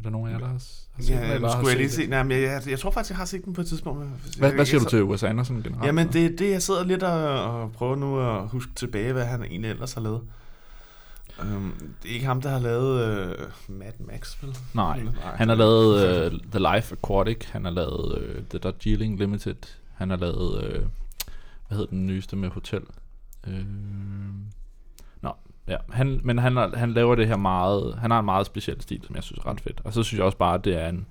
Er 0.04 0.08
der 0.08 0.10
nogen 0.10 0.28
af 0.28 0.32
jer, 0.32 0.38
der 0.38 0.46
har, 0.46 0.52
har 0.52 0.58
set 1.02 1.08
den, 1.08 1.24
Ja, 1.24 1.34
eller 1.34 1.48
har 1.48 1.56
skulle 1.56 1.68
jeg 1.70 1.76
lige 1.78 1.90
se. 1.90 2.06
Nej, 2.06 2.22
men 2.22 2.32
jeg, 2.32 2.42
jeg, 2.42 2.70
jeg 2.70 2.78
tror 2.78 2.90
faktisk, 2.90 3.10
jeg 3.10 3.16
har 3.18 3.24
set 3.24 3.44
den 3.44 3.52
på 3.52 3.60
et 3.60 3.66
tidspunkt. 3.66 3.98
Hvad, 4.38 4.48
jeg- 4.48 4.54
hvad 4.56 4.66
siger 4.66 4.80
jeg, 4.80 4.84
du 4.84 4.90
til 4.90 5.04
Wes 5.04 5.22
Anderson 5.22 5.62
generelt? 5.62 5.86
Jamen, 5.86 6.12
det 6.12 6.26
er 6.26 6.36
det, 6.36 6.50
jeg 6.50 6.62
sidder 6.62 6.84
lidt 6.84 7.02
og, 7.02 7.44
og 7.62 7.72
prøver 7.72 7.96
nu 7.96 8.20
at 8.20 8.48
huske 8.48 8.72
tilbage, 8.74 9.12
hvad 9.12 9.24
han 9.24 9.42
egentlig 9.42 9.70
ellers 9.70 9.92
har 9.92 10.00
lavet. 10.00 10.20
Um, 11.42 11.74
det 12.02 12.10
er 12.10 12.14
ikke 12.14 12.26
ham, 12.26 12.40
der 12.42 12.48
har 12.50 12.58
lavet 12.58 13.26
uh, 13.68 13.74
Mad 13.78 13.92
Max, 13.98 14.42
vel? 14.42 14.56
Nej, 14.74 15.02
Nej, 15.02 15.36
han 15.36 15.48
har 15.48 15.56
lavet 15.56 16.26
uh, 16.32 16.38
The 16.50 16.74
Life 16.74 16.92
Aquatic, 17.02 17.44
han 17.50 17.64
har 17.64 17.72
lavet 17.72 18.18
uh, 18.18 18.44
The 18.50 18.58
Darjeeling 18.58 19.18
Limited, 19.18 19.54
han 19.94 20.10
har 20.10 20.16
lavet, 20.16 20.56
uh, 20.56 20.82
hvad 21.68 21.78
hedder 21.78 21.86
den 21.86 22.06
nyeste 22.06 22.36
med 22.36 22.48
hotel? 22.48 22.80
Uh, 23.46 23.52
ja, 25.68 25.76
han, 25.90 26.20
men 26.24 26.38
han, 26.38 26.56
han 26.56 26.92
laver 26.92 27.14
det 27.14 27.28
her 27.28 27.36
meget, 27.36 27.94
han 27.94 28.10
har 28.10 28.18
en 28.18 28.24
meget 28.24 28.46
speciel 28.46 28.82
stil, 28.82 29.02
som 29.06 29.14
jeg 29.14 29.24
synes 29.24 29.38
er 29.38 29.46
ret 29.46 29.60
fedt. 29.60 29.80
Og 29.84 29.92
så 29.92 30.02
synes 30.02 30.18
jeg 30.18 30.26
også 30.26 30.38
bare, 30.38 30.54
at 30.54 30.64
det 30.64 30.76
er 30.76 30.88
en, 30.88 31.06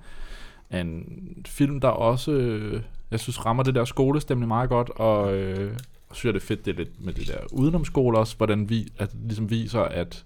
en 0.70 1.06
film, 1.46 1.80
der 1.80 1.88
også, 1.88 2.32
øh, 2.32 2.82
jeg 3.10 3.20
synes, 3.20 3.46
rammer 3.46 3.62
det 3.62 3.74
der 3.74 3.84
skolestemning 3.84 4.48
meget 4.48 4.68
godt, 4.68 4.90
og 4.90 5.34
øh, 5.34 5.78
synes 6.12 6.24
jeg, 6.24 6.34
det 6.34 6.42
er 6.42 6.46
fedt, 6.46 6.64
det 6.64 6.70
er 6.70 6.76
lidt 6.76 7.04
med 7.04 7.12
det 7.12 7.28
der 7.28 7.38
udenomskole 7.52 8.18
også, 8.18 8.36
hvordan 8.36 8.68
vi 8.68 8.92
at 8.98 9.14
ligesom 9.14 9.50
viser, 9.50 9.80
at, 9.80 10.24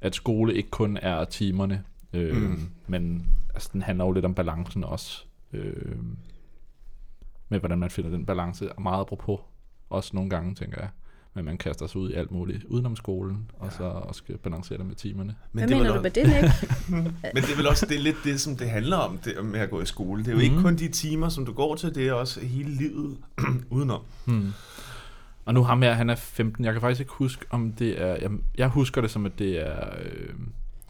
at 0.00 0.14
skole 0.14 0.54
ikke 0.54 0.70
kun 0.70 0.98
er 1.02 1.24
timerne, 1.24 1.84
øh, 2.12 2.36
mm. 2.36 2.70
men 2.86 3.26
altså, 3.54 3.70
den 3.72 3.82
handler 3.82 4.04
jo 4.04 4.12
lidt 4.12 4.24
om 4.24 4.34
balancen 4.34 4.84
også. 4.84 5.24
Øh, 5.52 5.96
med 7.48 7.58
hvordan 7.58 7.78
man 7.78 7.90
finder 7.90 8.10
den 8.10 8.26
balance, 8.26 8.72
og 8.72 8.82
meget 8.82 9.00
apropos 9.00 9.40
også 9.90 10.10
nogle 10.14 10.30
gange, 10.30 10.54
tænker 10.54 10.80
jeg, 10.80 10.88
men 11.34 11.44
man 11.44 11.58
kaster 11.58 11.86
sig 11.86 12.00
ud 12.00 12.10
i 12.10 12.14
alt 12.14 12.30
muligt 12.30 12.64
udenom 12.64 12.96
skolen, 12.96 13.50
og 13.58 13.72
så 13.72 13.84
også 13.84 14.18
skal 14.18 14.38
balancere 14.38 14.78
det 14.78 14.86
med 14.86 14.94
timerne. 14.94 15.34
Hvad 15.52 15.68
det 15.68 15.74
er 15.74 15.78
mener 15.78 15.94
du 15.96 16.02
med 16.02 16.10
det, 16.10 16.26
Nick? 16.26 16.70
Men 17.34 17.42
det 17.42 17.52
er 17.52 17.56
vel 17.56 17.66
også 17.66 17.86
det 17.86 17.96
er 17.96 18.00
lidt 18.00 18.16
det, 18.24 18.40
som 18.40 18.56
det 18.56 18.70
handler 18.70 18.96
om 18.96 19.18
det, 19.18 19.44
med 19.44 19.60
at 19.60 19.70
gå 19.70 19.80
i 19.80 19.86
skole. 19.86 20.22
Det 20.22 20.28
er 20.28 20.32
jo 20.32 20.36
mm. 20.38 20.42
ikke 20.42 20.54
Mhm. 20.54 20.64
kun 20.64 20.76
de 20.76 20.88
timer, 20.88 21.28
som 21.28 21.46
du 21.46 21.52
går 21.52 21.74
til, 21.74 21.94
det 21.94 22.08
er 22.08 22.12
også 22.12 22.40
hele 22.40 22.70
livet 22.70 23.16
udenom. 23.70 24.00
Hmm. 24.24 24.52
Og 25.44 25.54
nu 25.54 25.62
ham 25.62 25.82
her, 25.82 25.92
han 25.92 26.10
er 26.10 26.14
15. 26.14 26.64
Jeg 26.64 26.72
kan 26.72 26.80
faktisk 26.80 27.00
ikke 27.00 27.12
huske, 27.12 27.46
om 27.50 27.72
det 27.72 28.00
er... 28.02 28.06
Jeg, 28.06 28.30
jeg 28.58 28.68
husker 28.68 29.00
det 29.00 29.10
som, 29.10 29.26
at 29.26 29.38
det 29.38 29.66
er 29.68 29.88
øh, 30.04 30.28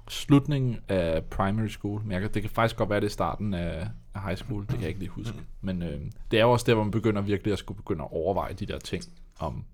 slutningen 0.08 0.76
af 0.88 1.24
primary 1.24 1.68
school. 1.68 2.00
Men 2.02 2.12
jeg, 2.12 2.20
kan- 2.20 2.30
det 2.34 2.42
kan 2.42 2.50
faktisk 2.50 2.76
godt 2.76 2.88
være, 2.88 2.96
at 2.96 3.02
det 3.02 3.08
er 3.08 3.12
starten 3.12 3.54
af, 3.54 3.88
af 4.14 4.22
high 4.22 4.36
school. 4.36 4.60
Det 4.62 4.68
kan 4.70 4.80
jeg 4.80 4.88
ikke 4.88 5.00
lige 5.00 5.10
huske. 5.10 5.34
Men 5.60 5.82
øh, 5.82 6.00
det 6.30 6.38
er 6.38 6.42
jo 6.44 6.50
også 6.50 6.64
der, 6.68 6.74
hvor 6.74 6.84
man 6.84 6.90
begynder 6.90 7.22
virkelig 7.22 7.52
at 7.52 7.58
skulle 7.58 7.76
begynde 7.76 8.02
at 8.04 8.08
overveje 8.12 8.52
de 8.52 8.66
der 8.66 8.78
ting. 8.78 9.04
Om 9.38 9.64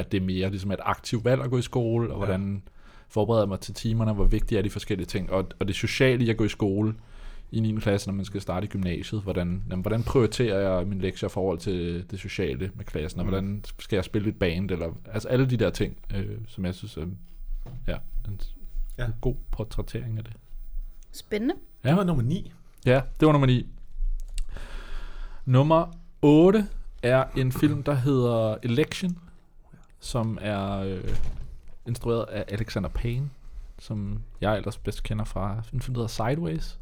at 0.00 0.12
det 0.12 0.22
er 0.22 0.26
mere 0.26 0.50
ligesom 0.50 0.70
et 0.72 0.80
aktivt 0.82 1.24
valg 1.24 1.42
at 1.42 1.50
gå 1.50 1.58
i 1.58 1.62
skole, 1.62 2.10
og 2.10 2.16
hvordan 2.16 2.62
forbereder 3.08 3.46
mig 3.46 3.60
til 3.60 3.74
timerne, 3.74 4.12
hvor 4.12 4.24
vigtige 4.24 4.58
er 4.58 4.62
de 4.62 4.70
forskellige 4.70 5.06
ting, 5.06 5.30
og, 5.32 5.46
og 5.60 5.68
det 5.68 5.76
sociale 5.76 6.24
i 6.24 6.30
at 6.30 6.36
gå 6.36 6.44
i 6.44 6.48
skole 6.48 6.94
i 7.52 7.60
9. 7.60 7.76
klasse, 7.80 8.08
når 8.08 8.14
man 8.14 8.24
skal 8.24 8.40
starte 8.40 8.64
i 8.64 8.68
gymnasiet, 8.68 9.22
hvordan, 9.22 9.62
jamen, 9.70 9.82
hvordan 9.82 10.02
prioriterer 10.02 10.76
jeg 10.76 10.86
mine 10.86 11.00
lektier 11.00 11.28
i 11.28 11.32
forhold 11.32 11.58
til 11.58 12.04
det 12.10 12.20
sociale 12.20 12.70
med 12.74 12.84
klassen, 12.84 13.20
og 13.20 13.26
Mm. 13.26 13.30
hvordan 13.30 13.64
skal 13.78 13.96
jeg 13.96 14.04
spille 14.04 14.28
et 14.28 14.36
band, 14.38 14.70
eller 14.70 14.86
altså 15.12 15.28
alle 15.28 15.50
de 15.50 15.56
der 15.56 15.70
ting, 15.70 15.96
øh, 16.16 16.38
som 16.48 16.64
jeg 16.64 16.74
synes, 16.74 16.96
øh, 16.98 17.06
ja, 17.88 17.96
en, 18.28 18.40
Ja. 18.98 19.04
en 19.06 19.12
god 19.20 19.34
portrættering 19.52 20.18
af 20.18 20.24
det. 20.24 20.32
Spændende. 21.12 21.54
Det 21.84 21.96
var 21.96 22.04
nummer 22.04 22.22
9. 22.22 22.52
Ja, 22.86 23.00
det 23.20 23.26
var 23.26 23.32
nummer 23.32 23.46
9. 23.46 23.66
Nummer 25.46 25.86
8 26.22 26.66
er 27.02 27.24
en 27.36 27.52
film, 27.52 27.82
der 27.82 27.94
hedder 27.94 28.56
Election, 28.62 29.18
som 30.00 30.38
er 30.40 30.70
øh, 30.78 31.16
instrueret 31.86 32.24
af 32.24 32.44
Alexander 32.48 32.88
Payne, 32.88 33.30
som 33.78 34.22
jeg 34.40 34.56
ellers 34.56 34.78
bedst 34.78 35.02
kender 35.02 35.24
fra 35.24 35.62
en 35.72 35.80
film, 35.80 35.94
der 35.94 36.00
hedder 36.02 36.30
Sideways, 36.30 36.78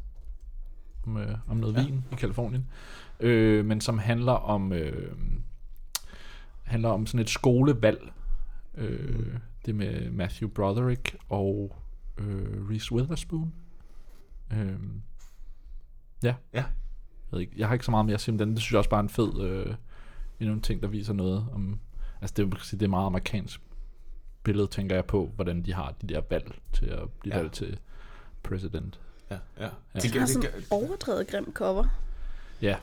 om, 1.07 1.17
øh, 1.17 1.37
om 1.47 1.57
noget 1.57 1.75
Ja. 1.75 1.85
vin 1.85 2.03
i 2.11 2.15
Kalifornien, 2.15 2.67
øh, 3.19 3.65
men 3.65 3.81
som 3.81 3.97
handler 3.97 4.31
om 4.31 4.73
øh, 4.73 5.17
handler 6.63 6.89
om 6.89 7.05
sådan 7.05 7.19
et 7.19 7.29
skolevalg. 7.29 8.11
Øh, 8.75 9.35
det 9.65 9.75
med 9.75 10.11
Matthew 10.11 10.49
Broderick 10.49 11.15
og 11.29 11.75
øh, 12.17 12.69
Reese 12.69 12.93
Witherspoon. 12.93 13.53
Øh, 14.53 14.79
ja. 16.23 16.35
Ja. 16.53 16.63
Jeg, 16.63 17.31
ved 17.31 17.39
ikke, 17.39 17.53
jeg 17.57 17.67
har 17.67 17.73
ikke 17.73 17.85
så 17.85 17.91
meget 17.91 18.05
mere 18.05 18.13
at 18.13 18.21
sige 18.21 18.33
om 18.33 18.37
den. 18.37 18.49
Det 18.49 18.59
synes 18.59 18.71
jeg 18.71 18.77
også 18.77 18.89
bare 18.89 18.99
er 18.99 19.03
en 19.03 19.09
fed 19.09 19.41
øh, 19.41 19.75
endnu 20.39 20.55
en 20.55 20.61
ting, 20.61 20.81
der 20.81 20.87
viser 20.87 21.13
noget 21.13 21.45
om... 21.53 21.79
Altså 22.21 22.33
det, 22.37 22.43
er- 22.43 22.47
man 22.47 22.57
kan 22.57 22.65
sige, 22.65 22.79
det 22.79 22.85
er 22.85 22.89
meget 22.89 23.05
amerikansk 23.05 23.61
billede, 24.43 24.67
tænker 24.67 24.95
jeg 24.95 25.05
på, 25.05 25.31
hvordan 25.35 25.61
de 25.65 25.73
har 25.73 25.93
de 26.01 26.07
der 26.07 26.21
valg 26.29 26.59
til 26.73 26.85
at 26.85 27.09
blive 27.19 27.33
Ja. 27.33 27.37
ja. 27.37 27.41
valgt 27.43 27.55
til 27.55 27.79
president. 28.43 28.99
Ja, 29.31 29.37
ja. 29.59 29.63
Ja. 29.63 29.69
Det, 29.93 30.03
Det 30.03 30.11
gør- 30.13 30.19
har 30.19 30.25
det, 30.25 30.33
sådan 30.33 30.51
gør- 30.51 30.59
overdrevet 30.71 31.27
grim 31.27 31.53
cover. 31.53 31.85
Ja, 32.61 32.77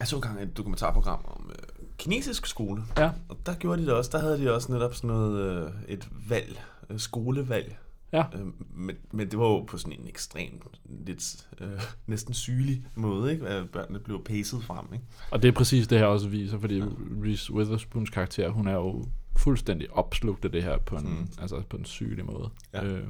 Jeg 0.00 0.08
så 0.08 0.16
engang 0.16 0.42
et 0.42 0.56
dokumentarprogram 0.56 1.24
om 1.24 1.50
øh, 1.50 1.86
kinesisk 1.98 2.46
skole, 2.46 2.82
ja, 2.96 3.10
og 3.28 3.36
der 3.46 3.54
gjorde 3.54 3.82
de 3.82 3.86
det 3.86 3.94
også. 3.94 4.10
Der 4.12 4.18
havde 4.18 4.38
de 4.38 4.54
også 4.54 4.72
netop 4.72 4.94
sådan 4.94 5.08
noget, 5.08 5.40
øh, 5.66 5.72
et 5.88 6.08
valg, 6.28 6.62
øh, 6.90 6.98
skolevalg. 7.00 7.76
Ja. 8.12 8.24
Øh, 8.34 8.46
men, 8.74 8.96
men 9.12 9.30
det 9.30 9.38
var 9.38 9.46
jo 9.46 9.62
på 9.62 9.78
sådan 9.78 10.00
en 10.00 10.06
ekstrem, 10.08 10.62
lidt 11.06 11.48
øh, 11.60 11.68
næsten 12.06 12.34
sygelig 12.34 12.84
måde, 12.94 13.32
ikke? 13.32 13.46
At 13.46 13.70
børnene 13.70 13.98
blev 13.98 14.24
pacet 14.24 14.62
frem, 14.62 14.86
ikke? 14.92 15.04
Og 15.30 15.42
det 15.42 15.48
er 15.48 15.52
præcis 15.52 15.88
det 15.88 15.98
her 15.98 16.06
også 16.06 16.28
viser, 16.28 16.58
fordi 16.58 16.78
ja. 16.78 16.84
Reese 17.24 17.52
Witherspoons 17.52 18.10
karakter, 18.10 18.48
hun 18.48 18.68
er 18.68 18.74
jo 18.74 19.04
fuldstændig 19.36 19.92
opslugt 19.92 20.44
af 20.44 20.52
det 20.52 20.62
her 20.62 20.78
på 20.78 20.96
en, 20.96 21.04
Mm. 21.08 21.28
altså 21.40 21.62
på 21.68 21.76
en 21.76 21.84
sygelig 21.84 22.24
måde. 22.24 22.48
Ja. 22.74 22.84
Øh, 22.84 23.04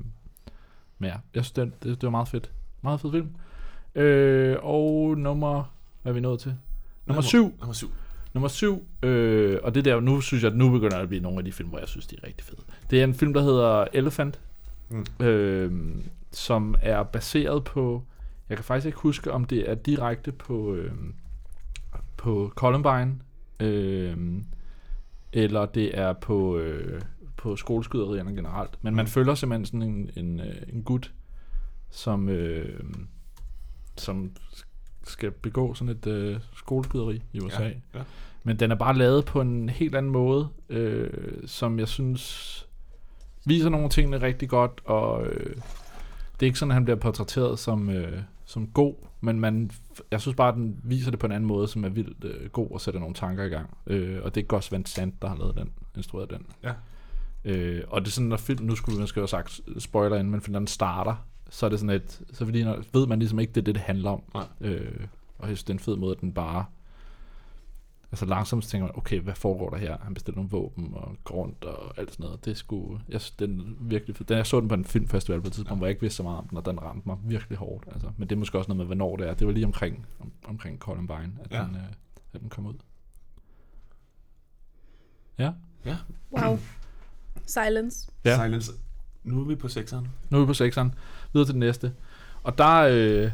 men 0.98 1.10
ja, 1.10 1.16
jeg 1.34 1.44
synes, 1.44 1.52
det, 1.52 1.82
det, 1.82 1.90
det 2.00 2.02
var 2.02 2.10
meget 2.10 2.28
fedt. 2.28 2.50
Meget 2.82 3.00
fed 3.00 3.10
film. 3.12 3.28
Øh, 3.94 4.56
og 4.62 5.18
nummer, 5.18 5.74
hvad 6.02 6.12
er 6.12 6.14
vi 6.14 6.20
nået 6.20 6.40
til? 6.40 6.54
Nummer 7.06 7.22
syv. 7.22 7.54
Nummer 7.58 7.72
syv. 7.72 7.90
Nummer 8.34 8.48
syv, 8.48 8.86
øh, 9.02 9.58
og 9.62 9.74
det 9.74 9.84
der, 9.84 10.00
nu 10.00 10.20
synes 10.20 10.42
jeg, 10.44 10.50
at 10.52 10.56
nu 10.58 10.70
begynder 10.70 10.96
at 10.98 11.08
blive 11.08 11.22
nogle 11.22 11.38
af 11.38 11.44
de 11.44 11.52
film, 11.52 11.68
hvor 11.68 11.78
jeg 11.78 11.88
synes, 11.88 12.06
de 12.06 12.16
er 12.22 12.26
rigtig 12.26 12.46
fede. 12.46 12.60
Det 12.90 13.00
er 13.00 13.04
en 13.04 13.14
film, 13.14 13.32
der 13.34 13.42
hedder 13.42 13.86
Elephant, 13.92 14.40
Mm. 14.90 15.26
øh, 15.26 15.72
som 16.32 16.74
er 16.82 17.02
baseret 17.02 17.64
på, 17.64 18.04
jeg 18.48 18.56
kan 18.56 18.64
faktisk 18.64 18.86
ikke 18.86 18.98
huske, 18.98 19.32
om 19.32 19.44
det 19.44 19.70
er 19.70 19.74
direkte 19.74 20.32
på, 20.32 20.74
øh, 20.74 20.92
på 22.16 22.52
Columbine, 22.54 23.18
øh, 23.60 24.16
eller 25.32 25.66
det 25.66 25.98
er 25.98 26.12
på, 26.12 26.56
øh, 26.58 27.00
på 27.36 27.56
skoleskyderierne 27.56 28.34
generelt. 28.34 28.78
Men 28.84 28.94
man 28.94 29.04
Mm. 29.04 29.08
følger 29.08 29.34
simpelthen 29.34 29.66
sådan 29.66 29.82
en, 29.82 30.10
en, 30.16 30.40
øh, 30.40 30.54
en 30.72 30.82
gut, 30.82 31.12
som, 31.90 32.28
øh, 32.28 32.80
som 33.96 34.30
skal 35.04 35.30
begå 35.30 35.74
sådan 35.74 35.88
et 35.96 36.06
øh, 36.06 36.40
skoleskyderi 36.56 37.22
i 37.32 37.40
USA. 37.40 37.62
Ja, 37.62 37.68
ja. 37.94 38.00
Men 38.42 38.58
den 38.60 38.70
er 38.70 38.74
bare 38.74 38.96
lavet 38.98 39.24
på 39.24 39.40
en 39.40 39.68
helt 39.68 39.94
anden 39.94 40.12
måde, 40.12 40.48
øh, 40.68 41.10
som 41.46 41.78
jeg 41.78 41.88
synes 41.88 42.66
viser 43.44 43.68
nogle 43.68 43.84
af 43.84 43.90
tingene 43.90 44.22
rigtig 44.22 44.48
godt, 44.48 44.80
og 44.84 45.26
øh, 45.26 45.56
det 46.34 46.42
er 46.42 46.46
ikke 46.46 46.58
sådan, 46.58 46.70
at 46.70 46.74
han 46.74 46.84
bliver 46.84 46.98
portrætteret 46.98 47.58
som, 47.58 47.90
øh, 47.90 48.22
som 48.44 48.66
god, 48.66 48.94
men 49.20 49.40
man, 49.40 49.70
jeg 50.10 50.20
synes 50.20 50.36
bare, 50.36 50.48
at 50.48 50.54
den 50.54 50.80
viser 50.82 51.10
det 51.10 51.20
på 51.20 51.26
en 51.26 51.32
anden 51.32 51.48
måde, 51.48 51.68
som 51.68 51.84
er 51.84 51.88
vildt 51.88 52.24
øh, 52.24 52.50
god 52.50 52.70
og 52.70 52.80
sætter 52.80 53.00
nogle 53.00 53.14
tanker 53.14 53.44
i 53.44 53.48
gang. 53.48 53.76
Øh, 53.86 54.18
og 54.22 54.34
det 54.34 54.42
er 54.42 54.46
Gus 54.46 54.72
Van 54.72 54.86
Sant, 54.86 55.22
der 55.22 55.28
har 55.28 55.36
lavet 55.36 55.56
den, 55.56 55.70
instrueret 55.96 56.30
den. 56.30 56.46
Ja. 56.62 56.72
Øh, 57.44 57.84
og 57.88 58.00
det 58.00 58.06
er 58.06 58.10
sådan, 58.10 58.28
når 58.28 58.36
film, 58.36 58.64
nu 58.64 58.76
skulle 58.76 58.98
man 58.98 59.06
skal 59.06 59.20
jo 59.20 59.22
have 59.22 59.28
sagt 59.28 59.60
spoiler 59.78 60.16
inden, 60.16 60.30
men 60.30 60.42
når 60.48 60.58
den 60.58 60.66
starter, 60.66 61.26
så 61.50 61.66
er 61.66 61.70
det 61.70 61.80
sådan 61.80 61.96
et, 61.96 62.22
så 62.32 62.44
fordi, 62.44 62.64
når, 62.64 62.82
ved 62.92 63.06
man 63.06 63.18
ligesom 63.18 63.38
ikke, 63.38 63.52
det 63.52 63.60
er 63.60 63.64
det, 63.64 63.74
det 63.74 63.82
handler 63.82 64.10
om. 64.10 64.22
Nej. 64.34 64.44
Øh, 64.60 65.06
og 65.38 65.48
jeg 65.48 65.56
synes, 65.56 65.64
det 65.64 65.70
er 65.70 65.74
en 65.74 65.78
fed 65.78 65.96
måde, 65.96 66.14
at 66.14 66.20
den 66.20 66.32
bare 66.32 66.64
Altså 68.12 68.26
langsomt 68.26 68.64
tænker 68.64 68.86
man, 68.86 68.96
okay, 68.98 69.20
hvad 69.20 69.34
foregår 69.34 69.70
der 69.70 69.76
her? 69.76 69.96
Han 70.02 70.14
bestiller 70.14 70.36
nogle 70.36 70.50
våben 70.50 70.94
og 70.94 71.16
går 71.24 71.34
rundt 71.34 71.64
og 71.64 71.98
alt 71.98 72.10
sådan 72.12 72.24
noget. 72.24 72.44
Det 72.44 72.50
er 72.50 72.54
sgu, 72.54 72.98
jeg, 73.08 73.20
den 73.38 73.60
er 73.60 73.64
virkelig 73.80 74.16
fed. 74.16 74.26
Den, 74.26 74.36
jeg 74.36 74.46
så 74.46 74.60
den 74.60 74.68
på 74.68 74.74
en 74.74 74.84
filmfestival 74.84 75.40
på 75.40 75.46
et 75.46 75.52
tidspunkt, 75.52 75.70
ja. 75.70 75.78
hvor 75.78 75.86
jeg 75.86 75.90
ikke 75.90 76.00
vidste 76.00 76.16
så 76.16 76.22
meget 76.22 76.38
om 76.38 76.48
den, 76.48 76.58
og 76.58 76.64
den 76.64 76.82
ramte 76.82 77.08
mig 77.08 77.16
virkelig 77.24 77.58
hårdt. 77.58 77.84
Altså. 77.92 78.10
Men 78.16 78.28
det 78.28 78.34
er 78.34 78.38
måske 78.38 78.58
også 78.58 78.68
noget 78.68 78.78
med, 78.78 78.86
hvornår 78.86 79.16
det 79.16 79.28
er. 79.28 79.34
Det 79.34 79.46
var 79.46 79.52
lige 79.52 79.66
omkring, 79.66 80.06
om, 80.20 80.32
omkring 80.44 80.78
Columbine, 80.78 81.32
at, 81.44 81.52
Ja. 81.52 81.62
den, 81.64 81.76
øh, 81.76 81.82
at 82.32 82.40
den 82.40 82.48
kom 82.48 82.66
ud. 82.66 82.74
Ja, 85.38 85.52
Ja. 85.84 85.96
Wow. 86.32 86.58
Silence. 87.46 88.10
Ja. 88.24 88.44
Silence. 88.44 88.72
Nu 89.24 89.40
er 89.40 89.44
vi 89.44 89.54
på 89.54 89.68
sekseren. 89.68 90.08
nu 90.30 90.36
er 90.36 90.40
vi 90.40 90.46
på 90.46 90.54
sekseren. 90.54 90.94
Videre 91.32 91.46
til 91.46 91.52
den 91.54 91.60
næste. 91.60 91.92
Og 92.42 92.58
der, 92.58 92.76
øh, 92.80 93.30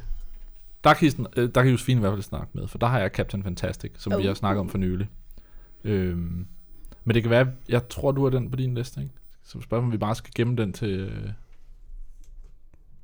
der, 0.85 0.95
kan, 0.95 1.09
I, 1.09 1.11
sn- 1.11 1.33
øh, 1.37 1.51
der 1.55 1.63
kan 1.63 1.71
Josefine 1.71 1.99
i 1.99 2.01
hvert 2.01 2.13
fald 2.13 2.23
snakke 2.23 2.49
med, 2.53 2.69
for 2.69 2.79
der 2.79 2.87
har 2.87 3.01
jeg 3.01 3.11
Captain 3.11 3.43
Fantastic, 3.43 3.93
som 3.99 4.13
oh. 4.13 4.19
vi 4.19 4.27
har 4.27 4.35
snakket 4.35 4.61
om 4.61 4.69
for 4.69 4.79
nylig. 4.79 5.09
Øhm, 5.85 6.47
men 7.05 7.15
det 7.15 7.23
kan 7.23 7.31
være, 7.31 7.47
jeg 7.69 7.89
tror, 7.89 8.13
du 8.13 8.23
har 8.23 8.31
den 8.31 8.51
på 8.51 8.57
din 8.57 8.75
liste, 8.75 9.01
ikke? 9.01 9.13
Så 9.45 9.51
spørgsmålet 9.51 9.85
om 9.85 9.93
vi 9.93 9.99
bare 9.99 10.15
skal 10.15 10.33
gemme 10.35 10.57
den 10.57 10.73
til, 10.73 10.89
øh, 10.89 11.31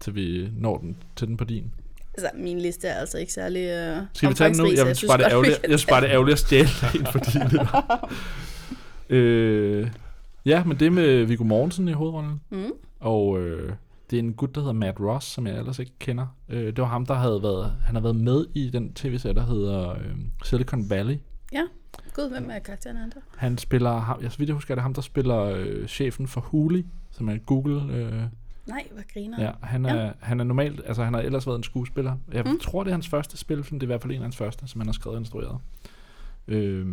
til 0.01 0.15
vi 0.15 0.49
når 0.57 0.79
den, 0.79 0.97
til 1.17 1.29
den 1.29 1.37
på 1.37 1.45
din. 1.45 1.73
Altså, 2.15 2.31
min 2.35 2.61
liste 2.61 2.89
er 2.89 2.95
altså 2.95 3.19
ikke 3.19 3.33
særlig 3.33 3.61
øh, 3.61 4.03
Skal 4.13 4.29
vi 4.29 4.35
tage 4.35 4.51
den 4.51 4.59
nu? 4.59 4.77
så 4.77 4.87
Jeg 4.87 4.97
synes 4.97 5.11
bare, 5.11 5.19
det 5.19 5.25
er 5.25 5.31
ærgerligt, 5.31 5.61
jeg 5.63 5.79
synes 5.79 5.87
bare, 5.87 6.01
det 6.01 6.09
er 6.09 6.13
ærgerligt 6.13 6.33
at 6.33 6.39
stjæle 6.39 6.69
en 6.95 7.07
for 7.07 7.19
din. 7.19 7.59
øh, 9.17 9.91
ja, 10.45 10.65
men 10.65 10.81
det 10.81 10.93
med 10.93 11.25
Viggo 11.25 11.45
Mortensen 11.45 11.89
i 11.89 11.93
hovedrollen. 11.93 12.41
Mm. 12.51 12.73
Og 13.01 13.41
øh, 13.41 13.73
det 14.11 14.19
er 14.19 14.23
en 14.23 14.33
gut, 14.33 14.55
der 14.55 14.61
hedder 14.61 14.73
Matt 14.73 15.01
Ross, 15.01 15.27
som 15.27 15.47
jeg 15.47 15.59
ellers 15.59 15.79
ikke 15.79 15.93
kender. 15.99 16.27
Øh, 16.49 16.67
det 16.67 16.79
var 16.79 16.85
ham, 16.85 17.07
der 17.07 17.15
havde 17.15 17.43
været, 17.43 17.73
han 17.85 17.95
har 17.95 18.03
været 18.03 18.17
med 18.17 18.47
i 18.55 18.71
den 18.71 18.95
tv-serie, 18.95 19.35
der 19.35 19.47
hedder 19.47 19.91
øh, 19.91 20.17
Silicon 20.45 20.91
Valley. 20.91 21.17
Gud, 22.15 22.31
hvem 22.31 22.51
er 22.51 22.59
karakteren 22.59 22.97
andre? 22.97 23.21
Han 23.37 23.59
spiller, 23.59 23.97
ham, 23.97 24.23
jeg 24.23 24.33
så 24.33 24.39
vidt 24.39 24.49
jeg 24.49 24.55
husker, 24.55 24.75
er 24.75 24.77
det 24.77 24.83
ham, 24.83 24.95
der 24.95 25.03
spiller 25.03 25.41
øh, 25.41 25.87
chefen 25.87 26.29
for 26.29 26.41
Huli, 26.41 26.87
som 27.11 27.29
er 27.29 27.39
Google. 27.39 27.95
Øh, 27.95 28.23
Nej, 28.67 28.89
hvad 28.93 29.03
griner 29.15 29.43
ja, 29.43 29.51
han 29.63 29.87
er, 29.87 30.05
ja. 30.05 30.11
han 30.21 30.41
er 30.41 30.45
normalt, 30.45 30.81
altså 30.87 31.05
han 31.05 31.15
har 31.15 31.21
ellers 31.21 31.47
været 31.47 31.57
en 31.57 31.63
skuespiller. 31.63 32.17
Jeg 32.33 32.45
mm. 32.45 32.59
tror, 32.59 32.85
det 32.85 32.91
er 32.91 32.95
hans 32.95 33.09
første 33.09 33.37
spilfilm, 33.37 33.79
det 33.79 33.87
er 33.87 33.89
i 33.89 33.93
hvert 33.93 34.03
fald 34.03 34.13
en 34.13 34.19
af 34.19 34.23
hans 34.23 34.37
første, 34.37 34.69
som 34.69 34.81
han 34.81 34.89
har 34.89 34.93
skrevet 34.93 35.17
og 35.17 35.21
instrueret. 35.21 35.59
Øh, 36.49 36.87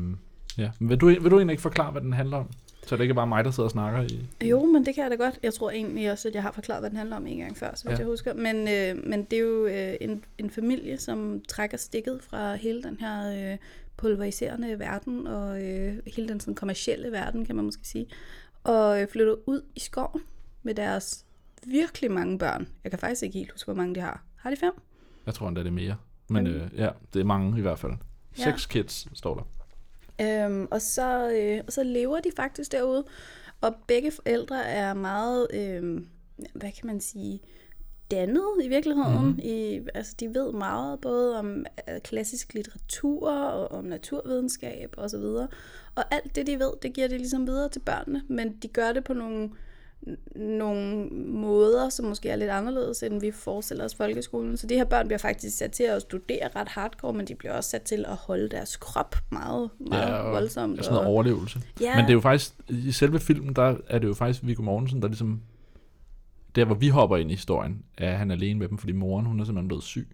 ja. 0.58 0.72
Men 0.80 0.90
vil 0.90 0.98
du, 0.98 1.06
vil 1.08 1.32
du 1.32 1.38
egentlig 1.38 1.54
ikke 1.54 1.62
forklare, 1.62 1.92
hvad 1.92 2.02
den 2.02 2.14
handler 2.14 2.38
om? 2.38 2.50
Så 2.88 2.96
det 2.96 3.02
ikke 3.04 3.12
er 3.12 3.16
bare 3.16 3.28
mig, 3.28 3.44
der 3.46 3.52
sidder 3.52 3.68
og 3.68 3.72
snakker 3.72 4.02
i... 4.02 4.48
Jo, 4.48 4.66
men 4.66 4.86
det 4.86 4.96
kan 4.96 5.04
jeg 5.04 5.12
da 5.12 5.16
godt. 5.16 5.40
Jeg 5.44 5.54
tror 5.54 5.72
egentlig 5.72 6.12
også, 6.12 6.28
at 6.28 6.34
jeg 6.36 6.44
har 6.44 6.52
forklaret, 6.52 6.82
hvad 6.82 6.90
den 6.90 6.98
handler 6.98 7.16
om 7.16 7.28
en 7.28 7.38
gang 7.38 7.58
før, 7.58 7.72
så 7.76 7.90
Ja. 7.90 7.98
jeg 7.98 8.06
husker. 8.06 8.34
Men, 8.34 8.56
øh, 8.68 9.08
men 9.10 9.24
det 9.24 9.34
er 9.40 9.44
jo 9.44 9.66
øh, 9.66 9.94
en, 10.02 10.24
en 10.38 10.50
familie, 10.50 10.98
som 10.98 11.42
trækker 11.48 11.78
stikket 11.78 12.20
fra 12.22 12.56
hele 12.56 12.84
den 12.84 12.98
her 13.00 13.52
øh, 13.52 13.58
pulveriserende 13.98 14.80
verden, 14.80 15.28
og 15.28 15.64
øh, 15.64 15.98
hele 16.16 16.28
den 16.28 16.40
sådan, 16.40 16.56
kommercielle 16.56 17.12
verden, 17.12 17.46
kan 17.46 17.56
man 17.56 17.66
måske 17.66 17.88
sige, 17.88 18.06
og 18.64 19.02
øh, 19.02 19.08
flytter 19.08 19.36
ud 19.46 19.62
i 19.76 19.80
skoven 19.80 20.22
med 20.64 20.74
deres 20.76 21.26
virkelig 21.66 22.12
mange 22.12 22.40
børn. 22.40 22.68
Jeg 22.84 22.92
kan 22.92 23.00
faktisk 23.00 23.24
ikke 23.24 23.38
helt 23.38 23.52
huske, 23.52 23.66
hvor 23.66 23.74
mange 23.76 23.96
de 23.96 24.00
har. 24.00 24.24
Har 24.36 24.50
de 24.50 24.56
fem? 24.56 24.74
Jeg 25.26 25.34
tror 25.34 25.48
endda 25.48 25.62
det 25.62 25.68
er 25.68 25.72
mere. 25.72 25.96
Men 26.30 26.48
øh, 26.48 26.70
ja, 26.78 26.90
det 27.14 27.20
er 27.20 27.24
mange 27.24 27.58
i 27.58 27.62
hvert 27.62 27.80
fald. 27.80 27.92
Ja. 28.38 28.44
Seks 28.44 28.66
kids, 28.66 29.08
står 29.14 29.36
der. 29.36 29.48
Øhm, 30.22 30.68
og, 30.72 30.82
så, 30.82 31.32
øh, 31.32 31.64
og 31.68 31.74
så 31.74 31.84
lever 31.84 32.20
de 32.20 32.30
faktisk 32.36 32.72
derude, 32.72 33.06
og 33.62 33.76
begge 33.88 34.12
forældre 34.12 34.66
er 34.66 34.94
meget, 34.94 35.48
øh, 35.54 36.02
hvad 36.54 36.72
kan 36.72 36.88
man 36.88 37.02
sige, 37.02 37.42
dannet 38.12 38.64
i 38.64 38.68
virkeligheden. 38.68 39.26
Mm. 39.26 39.40
I, 39.44 39.82
altså, 39.94 40.16
de 40.20 40.34
ved 40.34 40.52
meget 40.52 41.02
både 41.02 41.40
om 41.40 41.66
øh, 41.90 42.02
klassisk 42.02 42.54
litteratur 42.54 43.32
og 43.32 43.72
om 43.72 43.86
naturvidenskab 43.86 44.94
osv. 44.98 45.16
Og, 45.16 45.48
og 45.96 46.04
alt 46.12 46.36
det, 46.36 46.48
de 46.48 46.60
ved, 46.60 46.72
det 46.82 46.94
giver 46.94 47.08
de 47.08 47.18
ligesom 47.18 47.48
videre 47.48 47.70
til 47.70 47.80
børnene, 47.80 48.24
men 48.28 48.58
de 48.58 48.68
gør 48.68 48.94
det 48.94 49.04
på 49.04 49.14
nogle 49.14 49.50
nogle 50.36 51.10
måder, 51.26 51.90
som 51.90 52.06
måske 52.06 52.30
er 52.30 52.36
lidt 52.36 52.50
anderledes, 52.50 53.04
end 53.04 53.22
vi 53.22 53.32
forestiller 53.32 53.86
os 53.86 53.96
folkeskolen. 53.96 54.58
Så 54.58 54.68
de 54.68 54.76
her 54.76 54.84
børn 54.86 55.08
bliver 55.08 55.18
faktisk 55.18 55.58
sat 55.58 55.72
til 55.72 55.84
at 55.84 56.02
studere 56.02 56.50
ret 56.56 56.68
hardcore, 56.68 57.14
men 57.14 57.28
de 57.28 57.36
bliver 57.36 57.54
også 57.54 57.70
sat 57.70 57.82
til 57.82 58.06
at 58.08 58.16
holde 58.16 58.50
deres 58.50 58.78
krop 58.78 59.16
meget, 59.32 59.70
meget 59.80 60.18
og 60.18 60.32
voldsomt. 60.32 60.78
Sådan 60.78 60.94
noget 60.94 61.08
og- 61.08 61.14
overlevelse. 61.14 61.60
Ja. 61.82 61.96
Men 61.96 62.04
det 62.06 62.10
er 62.10 62.14
jo 62.14 62.22
faktisk, 62.22 62.54
i 62.70 62.92
selve 62.92 63.20
filmen, 63.20 63.56
der 63.56 63.76
er 63.88 64.00
det 64.00 64.08
jo 64.08 64.14
faktisk 64.14 64.46
Viggo 64.46 64.62
Mortensen, 64.64 65.02
der 65.02 65.08
ligesom, 65.08 65.42
der 66.56 66.66
hvor 66.66 66.76
vi 66.76 66.88
hopper 66.88 67.18
ind 67.18 67.32
i 67.32 67.34
historien, 67.34 67.84
er 67.98 68.16
han 68.16 68.32
alene 68.32 68.60
med 68.60 68.68
dem, 68.68 68.78
fordi 68.78 68.92
moren, 68.94 69.26
hun 69.26 69.40
er 69.40 69.44
simpelthen 69.46 69.68
blevet 69.68 69.84
syg. 69.84 70.08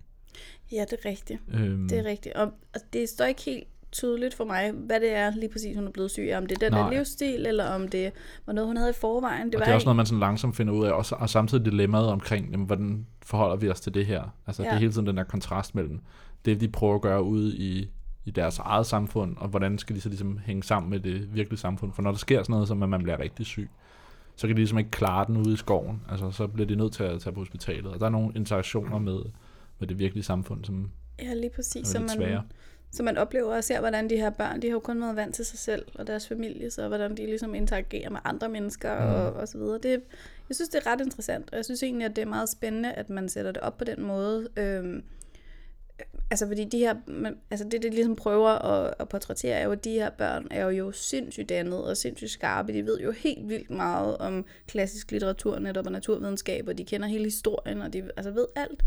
Ja, 0.72 0.86
det 0.90 1.00
er 1.04 1.10
rigtigt. 1.10 1.40
Øhm, 1.54 1.88
Det 1.90 1.98
er 2.00 2.04
rigtigt. 2.04 2.36
Og, 2.36 2.46
og 2.74 2.82
det 2.94 3.10
står 3.10 3.26
ikke 3.26 3.42
helt 3.42 3.68
tydeligt 3.92 4.34
for 4.34 4.46
mig, 4.46 4.72
hvad 4.72 5.00
det 5.00 5.16
er 5.16 5.32
lige 5.36 5.50
præcis, 5.50 5.76
hun 5.76 5.88
er 5.88 5.92
blevet 5.92 6.12
syg 6.12 6.28
af. 6.32 6.38
Om 6.38 6.46
det 6.46 6.64
er 6.64 6.70
den 6.70 6.78
der 6.78 6.90
livsstil, 6.90 7.46
eller 7.46 7.70
om 7.70 7.88
det 7.88 8.12
var 8.46 8.54
noget, 8.54 8.68
hun 8.68 8.78
havde 8.78 8.90
i 8.90 8.94
forvejen. 8.94 9.48
Det 9.48 9.56
og 9.56 9.60
var 9.60 9.66
det 9.66 9.72
er 9.72 9.76
også 9.76 9.86
noget, 9.86 9.96
man 9.96 10.06
sådan 10.06 10.20
langsomt 10.20 10.56
finder 10.56 10.74
ud 10.74 10.86
af, 10.86 10.92
og, 10.92 11.06
og 11.12 11.30
samtidig 11.30 11.66
dilemmaet 11.66 12.08
omkring, 12.08 12.52
jamen, 12.52 12.66
hvordan 12.66 13.06
forholder 13.26 13.56
vi 13.56 13.70
os 13.70 13.82
til 13.82 13.94
det 13.94 14.06
her? 14.06 14.24
Altså, 14.48 14.64
ja. 14.64 14.70
det 14.70 14.76
er 14.76 14.80
hele 14.80 14.92
tiden 14.92 15.08
den 15.08 15.18
der 15.18 15.24
kontrast 15.24 15.76
mellem 15.76 16.00
det, 16.46 16.62
de 16.62 16.68
prøver 16.68 16.96
at 16.96 17.02
gøre 17.02 17.24
ude 17.24 17.58
i, 17.58 17.90
i 18.26 18.32
deres 18.32 18.60
eget 18.60 18.86
samfund, 18.86 19.38
og 19.38 19.48
hvordan 19.48 19.78
skal 19.78 19.96
de 19.96 20.02
så 20.02 20.10
ligesom 20.10 20.40
hænge 20.46 20.64
sammen 20.64 20.90
med 20.90 21.00
det 21.00 21.36
virkelige 21.36 21.60
samfund? 21.60 21.94
For 21.94 22.02
når 22.02 22.12
der 22.12 22.18
sker 22.18 22.44
sådan 22.44 22.54
noget, 22.54 22.68
som 22.68 22.84
at 22.84 22.90
man 22.90 23.04
bliver 23.04 23.20
rigtig 23.20 23.46
syg, 23.46 23.70
så 24.36 24.48
kan 24.48 24.56
de 24.56 24.60
ligesom 24.62 24.78
ikke 24.78 24.92
klare 24.92 25.26
den 25.28 25.38
ude 25.38 25.54
i 25.54 25.56
skoven. 25.56 26.02
Altså, 26.10 26.32
så 26.32 26.48
bliver 26.48 26.68
de 26.68 26.76
nødt 26.76 26.94
til 26.94 27.04
at 27.04 27.22
tage 27.22 27.34
på 27.34 27.40
hospitalet. 27.40 27.94
Og 27.94 28.00
der 28.00 28.06
er 28.06 28.10
nogle 28.10 28.32
interaktioner 28.36 29.00
med, 29.00 29.20
med 29.80 29.88
det 29.88 30.00
virkelige 30.00 30.24
samfund, 30.24 30.66
som 30.66 30.92
Ja, 31.20 31.34
lige 31.34 31.50
præcis. 31.56 31.88
Så 31.88 31.98
lidt 31.98 32.08
man, 32.10 32.18
svære. 32.18 32.44
Så 32.96 33.04
man 33.04 33.18
oplever 33.18 33.56
og 33.56 33.64
ser, 33.64 33.80
hvordan 33.80 34.10
de 34.10 34.18
her 34.18 34.30
børn, 34.30 34.62
de 34.62 34.68
har 34.68 34.74
jo 34.74 34.80
kun 34.80 35.02
været 35.02 35.16
vant 35.16 35.36
til 35.36 35.46
sig 35.46 35.60
selv 35.60 35.86
og 35.96 36.08
deres 36.08 36.28
familie, 36.28 36.72
så 36.72 36.88
hvordan 36.88 37.18
de 37.18 37.26
ligesom 37.26 37.56
interagerer 37.56 38.10
med 38.10 38.20
andre 38.24 38.50
mennesker 38.50 39.00
mm. 39.00 39.14
og, 39.14 39.34
og 39.34 39.48
så 39.48 39.58
videre. 39.58 39.78
Det, 39.78 40.02
jeg 40.50 40.56
synes, 40.56 40.70
det 40.70 40.82
er 40.86 40.92
ret 40.92 41.02
interessant, 41.02 41.50
og 41.52 41.58
jeg 41.58 41.66
synes 41.66 41.84
egentlig, 41.84 42.06
at 42.06 42.16
det 42.16 42.22
er 42.22 42.26
meget 42.26 42.50
spændende, 42.50 42.94
at 42.94 43.10
man 43.10 43.30
sætter 43.30 43.52
det 43.52 43.62
op 43.62 43.78
på 43.78 43.84
den 43.84 44.04
måde. 44.04 44.48
Øhm, 44.58 45.04
altså 46.32 46.48
fordi 46.48 46.64
de 46.64 46.80
her, 46.80 46.96
man, 47.08 47.38
altså 47.52 47.68
det, 47.72 47.84
det 47.84 47.94
ligesom 47.94 48.16
prøver 48.16 48.50
at, 48.50 48.94
at 49.00 49.10
portrættere, 49.10 49.54
er 49.54 49.64
jo, 49.64 49.72
at 49.72 49.84
de 49.84 49.92
her 49.92 50.10
børn 50.10 50.48
er 50.52 50.70
jo 50.70 50.92
sindssygt 50.92 51.50
dannet 51.50 51.84
og 51.84 51.98
sindssygt 51.98 52.32
skarpe. 52.32 52.74
De 52.74 52.86
ved 52.86 53.00
jo 53.00 53.12
helt 53.12 53.50
vildt 53.50 53.70
meget 53.70 54.18
om 54.18 54.46
klassisk 54.68 55.12
litteratur, 55.12 55.60
netop 55.60 55.86
og 55.86 55.92
naturvidenskab, 55.92 56.68
og 56.68 56.78
de 56.78 56.86
kender 56.86 57.08
hele 57.08 57.24
historien, 57.24 57.82
og 57.82 57.94
de 57.94 58.10
altså 58.18 58.32
ved 58.32 58.46
alt. 58.56 58.84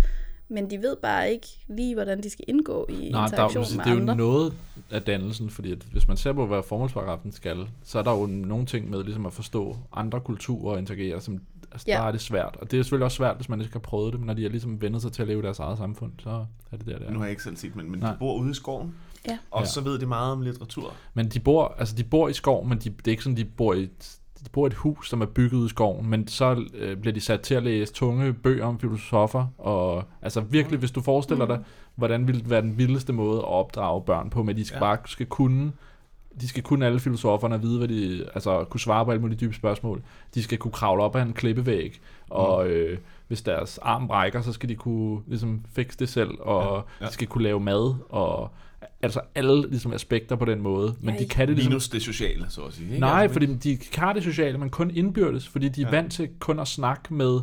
Men 0.50 0.70
de 0.70 0.78
ved 0.78 0.96
bare 1.02 1.30
ikke 1.32 1.46
lige, 1.68 1.94
hvordan 1.94 2.22
de 2.22 2.30
skal 2.30 2.44
indgå 2.48 2.86
i 2.88 2.92
Nej, 2.92 3.10
der, 3.10 3.18
er 3.18 3.24
interaktion 3.48 3.64
jo- 3.64 3.76
med 3.76 3.84
det 3.84 3.90
er 3.90 3.94
jo 3.94 4.00
andre. 4.00 4.16
noget 4.16 4.52
af 4.90 5.02
dannelsen, 5.02 5.50
fordi 5.50 5.72
at 5.72 5.78
hvis 5.92 6.08
man 6.08 6.16
ser 6.16 6.32
på, 6.32 6.46
hvad 6.46 6.62
formålsparagrafen 6.62 7.32
skal, 7.32 7.68
så 7.84 7.98
er 7.98 8.02
der 8.02 8.12
jo 8.12 8.26
nogle 8.26 8.66
ting 8.66 8.90
med 8.90 9.04
ligesom 9.04 9.26
at 9.26 9.32
forstå 9.32 9.76
andre 9.92 10.20
kulturer 10.20 10.72
og 10.72 10.78
interagere, 10.78 11.20
som 11.20 11.40
altså, 11.72 11.84
Ja. 11.88 11.92
der 11.92 12.00
er 12.02 12.12
det 12.12 12.20
svært. 12.20 12.56
Og 12.60 12.70
det 12.70 12.78
er 12.78 12.82
selvfølgelig 12.82 13.04
også 13.04 13.16
svært, 13.16 13.36
hvis 13.36 13.48
man 13.48 13.60
ikke 13.60 13.72
har 13.72 13.80
prøvet 13.80 14.12
det, 14.12 14.20
men 14.20 14.26
når 14.26 14.34
de 14.34 14.42
har 14.42 14.48
ligesom 14.48 14.82
vendt 14.82 15.02
sig 15.02 15.12
til 15.12 15.22
at 15.22 15.28
leve 15.28 15.38
i 15.40 15.42
deres 15.42 15.58
eget 15.58 15.78
samfund, 15.78 16.12
så 16.22 16.30
er 16.72 16.76
det 16.76 16.86
der, 16.86 16.98
det 16.98 17.08
Nu 17.08 17.14
er. 17.14 17.18
har 17.18 17.24
jeg 17.24 17.30
ikke 17.30 17.42
selv 17.42 17.56
set, 17.56 17.76
men, 17.76 17.90
men 17.90 18.00
Nej. 18.00 18.10
de 18.12 18.16
bor 18.18 18.38
ude 18.38 18.50
i 18.50 18.54
skoven. 18.54 18.94
Ja. 19.28 19.38
Og 19.50 19.60
Ja. 19.60 19.66
så 19.66 19.80
ved 19.80 19.98
de 19.98 20.06
meget 20.06 20.32
om 20.32 20.40
litteratur. 20.42 20.92
Men 21.14 21.28
de 21.28 21.40
bor, 21.40 21.74
altså 21.78 21.96
de 21.96 22.04
bor 22.04 22.28
i 22.28 22.32
skov, 22.32 22.66
men 22.66 22.78
de, 22.78 22.90
det 22.90 23.06
er 23.06 23.10
ikke 23.10 23.22
sådan, 23.22 23.36
de 23.36 23.44
bor 23.44 23.74
i 23.74 23.88
de 24.44 24.50
bor 24.50 24.66
i 24.66 24.66
et 24.66 24.74
hus, 24.74 25.08
som 25.08 25.20
er 25.20 25.26
bygget 25.26 25.58
ud 25.58 25.66
i 25.66 25.68
skoven, 25.68 26.06
men 26.10 26.28
så 26.28 26.64
øh, 26.74 26.96
bliver 26.96 27.14
de 27.14 27.20
sat 27.20 27.40
til 27.40 27.54
at 27.54 27.62
læse 27.62 27.92
tunge 27.92 28.32
bøger 28.32 28.64
om 28.66 28.78
filosofer, 28.78 29.46
og 29.58 30.04
altså 30.22 30.40
virkelig, 30.40 30.78
hvis 30.78 30.90
du 30.90 31.00
forestiller 31.00 31.44
Mm. 31.44 31.48
dig, 31.48 31.58
hvordan 31.94 32.26
ville 32.26 32.40
det 32.40 32.50
være 32.50 32.62
den 32.62 32.78
vildeste 32.78 33.12
måde 33.12 33.38
at 33.38 33.44
opdrage 33.44 34.02
børn 34.02 34.30
på, 34.30 34.42
med 34.42 34.54
at 34.54 34.58
de 34.58 34.64
skal 34.64 34.76
Ja. 34.76 34.80
bare 34.80 34.98
skal 35.06 35.26
kunne 35.26 35.72
de 36.40 36.48
skal 36.48 36.62
kunne 36.62 36.86
alle 36.86 37.00
filosoferne 37.00 37.54
og 37.54 37.62
vide, 37.62 37.78
hvad 37.78 37.88
de, 37.88 38.26
altså 38.34 38.64
kunne 38.70 38.80
svare 38.80 39.04
på 39.04 39.10
alle 39.10 39.20
mulige 39.20 39.38
dybe 39.38 39.54
spørgsmål. 39.54 40.02
De 40.34 40.42
skal 40.42 40.58
kunne 40.58 40.72
kravle 40.72 41.02
op 41.02 41.16
ad 41.16 41.22
en 41.22 41.32
klippevæg, 41.32 42.00
og 42.30 42.64
Mm. 42.64 42.70
øh, 42.70 42.98
hvis 43.28 43.42
deres 43.42 43.78
arm 43.78 44.08
brækker, 44.08 44.40
så 44.42 44.52
skal 44.52 44.68
de 44.68 44.74
kunne 44.74 45.20
ligesom 45.26 45.64
fikse 45.72 45.98
det 45.98 46.08
selv, 46.08 46.30
og 46.40 46.62
ja. 46.76 46.82
ja. 47.00 47.06
de 47.08 47.12
skal 47.12 47.26
kunne 47.26 47.44
lave 47.44 47.60
mad, 47.60 47.94
og 48.08 48.50
altså 49.02 49.20
alle 49.34 49.68
ligesom 49.70 49.92
aspekter 49.92 50.36
på 50.36 50.44
den 50.44 50.60
måde. 50.62 50.94
Men 51.00 51.10
Ej. 51.14 51.16
de 51.20 51.28
kan 51.28 51.48
det 51.48 51.56
ligesom 51.56 51.70
Minus 51.70 51.88
det 51.88 52.02
sociale, 52.02 52.46
så 52.48 52.62
at 52.62 52.74
sige. 52.74 52.86
Ikke? 52.86 53.00
Nej, 53.00 53.22
Altså, 53.22 53.32
fordi 53.32 53.54
de 53.54 53.78
har 53.96 54.12
det 54.12 54.22
sociale, 54.24 54.58
men 54.58 54.70
kun 54.70 54.90
indbyrdes, 54.90 55.48
fordi 55.48 55.68
de 55.68 55.82
er 55.82 55.86
Ja. 55.86 55.90
vant 55.90 56.12
til 56.12 56.28
kun 56.38 56.58
at 56.58 56.68
snakke 56.68 57.14
med 57.14 57.40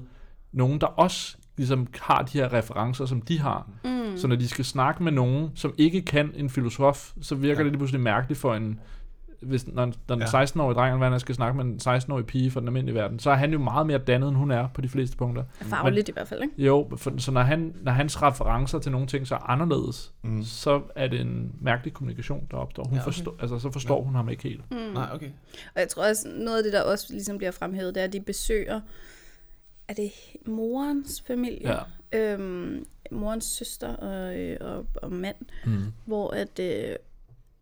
nogen, 0.51 0.81
der 0.81 0.87
også 0.87 1.37
ligesom 1.57 1.87
har 2.01 2.21
de 2.21 2.37
her 2.37 2.53
referencer, 2.53 3.05
som 3.05 3.21
de 3.21 3.39
har. 3.39 3.69
Mm. 3.83 4.17
Så 4.17 4.27
når 4.27 4.35
de 4.35 4.47
skal 4.47 4.65
snakke 4.65 5.03
med 5.03 5.11
nogen, 5.11 5.51
som 5.55 5.73
ikke 5.77 6.01
kan 6.01 6.31
en 6.35 6.49
filosof, 6.49 7.11
så 7.21 7.35
virker 7.35 7.59
ja. 7.59 7.63
det 7.63 7.71
lige 7.71 7.77
pludselig 7.79 8.01
mærkeligt 8.01 8.39
for 8.39 8.55
en 8.55 8.79
hvis, 9.41 9.67
når, 9.67 9.85
når 9.85 10.15
den 10.15 10.19
Ja. 10.33 10.43
16-årige 10.43 10.75
dreng, 10.75 10.87
eller 10.93 10.97
hvad 10.97 11.09
han 11.09 11.19
skal 11.19 11.35
snakke 11.35 11.57
med 11.63 11.65
en 11.65 11.79
16-årig 11.83 12.25
pige 12.25 12.51
fra 12.51 12.59
den 12.59 12.67
almindelige 12.67 12.95
verden, 12.95 13.19
så 13.19 13.31
er 13.31 13.35
han 13.35 13.51
jo 13.53 13.59
meget 13.59 13.87
mere 13.87 13.97
dannet, 13.97 14.27
end 14.29 14.37
hun 14.37 14.51
er 14.51 14.67
på 14.73 14.81
de 14.81 14.89
fleste 14.89 15.17
punkter. 15.17 15.43
Fagligt 15.61 16.09
i 16.09 16.11
hvert 16.11 16.27
fald, 16.27 16.41
ikke? 16.43 16.63
Jo, 16.65 16.89
for, 16.97 17.13
så 17.17 17.31
når, 17.31 17.41
han, 17.41 17.75
når 17.81 17.91
hans 17.91 18.21
referencer 18.21 18.79
til 18.79 18.91
nogle 18.91 19.07
ting 19.07 19.27
så 19.27 19.35
er 19.35 19.49
anderledes, 19.49 20.13
Mm. 20.23 20.43
så 20.43 20.81
er 20.95 21.07
det 21.07 21.21
en 21.21 21.55
mærkelig 21.61 21.93
kommunikation, 21.93 22.47
der 22.51 22.57
opstår. 22.57 22.83
Hun 22.83 22.93
Ja, 22.93 22.99
okay. 23.01 23.03
forstår, 23.13 23.35
altså, 23.39 23.59
så 23.59 23.71
forstår 23.71 23.95
Ja. 23.95 23.99
ja. 24.01 24.05
hun 24.05 24.15
ham 24.15 24.29
ikke 24.29 24.43
helt. 24.43 24.71
Mm. 24.71 24.77
Nej, 24.77 25.09
okay. 25.13 25.29
Og 25.75 25.79
jeg 25.81 25.87
tror 25.89 26.07
også, 26.09 26.27
noget 26.35 26.57
af 26.57 26.63
det, 26.63 26.73
der 26.73 26.81
også 26.81 27.07
ligesom 27.09 27.37
bliver 27.37 27.51
fremhævet, 27.51 27.95
det 27.95 28.01
er, 28.01 28.07
at 28.07 28.13
de 28.13 28.19
besøger, 28.21 28.81
er 29.87 29.93
det 29.93 30.11
morens 30.47 31.23
familie? 31.27 31.71
Ja. 31.71 31.77
Øhm, 32.33 32.85
morens 33.11 33.45
søster 33.45 33.95
og, 33.95 34.37
øh, 34.39 34.57
og, 34.61 34.85
og 34.95 35.11
mand, 35.11 35.35
Mm. 35.65 35.71
hvor 36.05 36.31
at, 36.31 36.59
øh, 36.59 36.95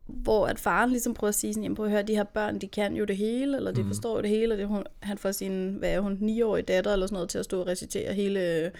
hvor 0.05 0.47
at 0.47 0.59
faren 0.59 0.89
ligesom 0.89 1.13
prøver 1.13 1.29
at 1.29 1.35
sige 1.35 1.53
sådan, 1.53 1.63
jamen 1.63 1.75
prøv 1.75 1.85
at 1.85 1.91
høre, 1.91 2.03
de 2.03 2.15
her 2.15 2.23
børn, 2.23 2.59
de 2.59 2.67
kan 2.67 2.95
jo 2.95 3.05
det 3.05 3.17
hele, 3.17 3.57
eller 3.57 3.71
de 3.71 3.81
mm. 3.81 3.87
Mm. 3.87 3.93
forstår 3.93 4.15
jo 4.15 4.21
det 4.21 4.29
hele, 4.29 4.53
og 4.53 4.57
det, 4.57 4.67
hun, 4.67 4.83
han 4.99 5.17
får 5.17 5.31
sin, 5.31 5.75
hvad 5.79 5.89
er 5.89 5.99
hun, 5.99 6.13
9-årige 6.21 6.63
datter 6.63 6.93
eller 6.93 7.07
sådan 7.07 7.13
noget, 7.15 7.29
til 7.29 7.37
at 7.37 7.45
stå 7.45 7.61
og 7.61 7.67
recitere 7.67 8.13
hele 8.13 8.71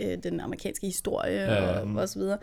øh, 0.00 0.18
den 0.22 0.40
amerikanske 0.40 0.86
historie 0.86 1.32
Ja, 1.32 1.54
ja, 1.54 1.72
ja. 1.72 1.80
og, 1.80 1.94
og 1.94 2.08
så 2.08 2.18
videre. 2.18 2.38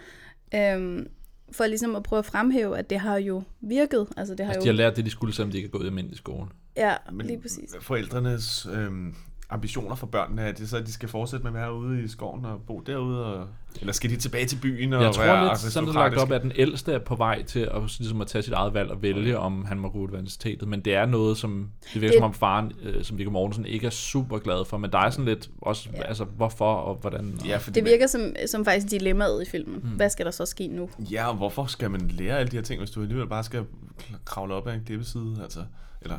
Øhm, 0.56 1.08
for 1.52 1.66
ligesom 1.66 1.96
at 1.96 2.04
prøve 2.04 2.18
at 2.20 2.26
fremhæve, 2.26 2.78
at 2.78 2.90
det 2.90 3.00
har 3.00 3.18
jo 3.18 3.44
virket. 3.62 4.08
Altså 4.18 4.36
det 4.36 4.46
har 4.46 4.54
Altså, 4.54 4.70
jo... 4.70 4.72
de 4.72 4.78
har 4.78 4.84
lært 4.84 4.96
det, 4.96 5.06
de 5.06 5.10
skulle, 5.10 5.34
selvom 5.34 5.52
de 5.52 5.58
ikke 5.58 5.68
er 5.68 5.72
gået 5.72 5.84
i 5.84 5.88
almindelig 5.88 6.18
skole. 6.18 6.48
Ja, 6.78 6.96
Men 7.12 7.28
lige 7.28 7.42
præcis. 7.42 7.76
forældrenes 7.82 8.68
øhm, 8.74 9.16
ambitioner 9.50 9.96
for 9.96 10.08
børnene, 10.08 10.42
er 10.42 10.52
det 10.52 10.70
så, 10.70 10.78
at 10.78 10.86
de 10.88 10.92
skal 10.94 11.10
fortsætte 11.10 11.44
med 11.44 11.52
at 11.52 11.56
være 11.58 11.74
ude 11.74 12.04
i 12.04 12.08
skoven 12.08 12.46
og 12.46 12.62
bo 12.68 12.80
derude? 12.80 13.26
Og, 13.26 13.48
eller 13.80 13.94
skal 13.94 14.10
de 14.10 14.16
tilbage 14.16 14.46
til 14.46 14.56
byen 14.62 14.94
og 14.94 15.04
Jeg 15.04 15.14
tror 15.14 15.24
være 15.24 15.46
lidt, 15.48 15.60
sådan 15.60 15.88
det 15.88 15.96
lagt 15.96 16.18
op, 16.18 16.32
at 16.32 16.42
den 16.42 16.52
ældste 16.56 16.94
er 16.94 17.00
på 17.00 17.16
vej 17.16 17.44
til 17.44 17.60
at, 17.60 17.82
ligesom 18.00 18.22
at 18.22 18.28
tage 18.28 18.42
sit 18.42 18.54
eget 18.54 18.74
valg 18.74 18.92
og 18.92 19.02
vælge, 19.02 19.40
om 19.40 19.66
han 19.66 19.80
må 19.80 19.90
gå 19.90 19.98
ud 20.00 20.08
af 20.08 20.12
universitetet. 20.14 20.68
Men 20.68 20.82
det 20.82 20.96
er 20.96 21.06
noget, 21.06 21.38
som 21.38 21.70
det 21.94 22.02
virker 22.02 22.08
Det- 22.12 22.18
som 22.20 22.24
om 22.24 22.34
faren, 22.34 22.72
øh, 22.84 23.04
som 23.04 23.18
Viggo 23.18 23.32
Mortensen, 23.32 23.66
ikke 23.66 23.86
er 23.86 23.92
super 23.92 24.38
glad 24.40 24.66
for. 24.66 24.78
Men 24.78 24.92
der 24.92 24.98
er 25.00 25.10
sådan 25.10 25.26
lidt 25.26 25.50
også, 25.62 25.90
Ja. 25.94 26.04
altså 26.04 26.24
hvorfor 26.24 26.74
og 26.74 26.96
hvordan. 26.96 27.38
Og, 27.42 27.48
Ja, 27.48 27.58
fordi 27.58 27.80
Det 27.80 27.90
virker 27.90 28.08
som, 28.08 28.22
som 28.48 28.66
faktisk 28.66 28.92
dilemmaet 28.92 29.42
i 29.42 29.50
filmen. 29.50 29.80
Mm. 29.84 29.90
Hvad 29.90 30.10
skal 30.10 30.26
der 30.26 30.32
så 30.32 30.46
ske 30.46 30.68
nu? 30.68 30.90
Ja, 31.00 31.28
og 31.30 31.36
hvorfor 31.36 31.66
skal 31.66 31.92
man 31.92 32.08
lære 32.08 32.38
alle 32.40 32.52
de 32.52 32.56
her 32.58 32.64
ting, 32.64 32.80
hvis 32.80 32.92
du 32.92 33.02
alligevel 33.02 33.28
bare 33.28 33.44
skal 33.44 33.64
kravle 34.26 34.54
op 34.54 34.68
ad 34.68 34.74
en 34.74 34.82
klippeside, 34.86 35.36
altså, 35.44 35.60
eller 36.02 36.18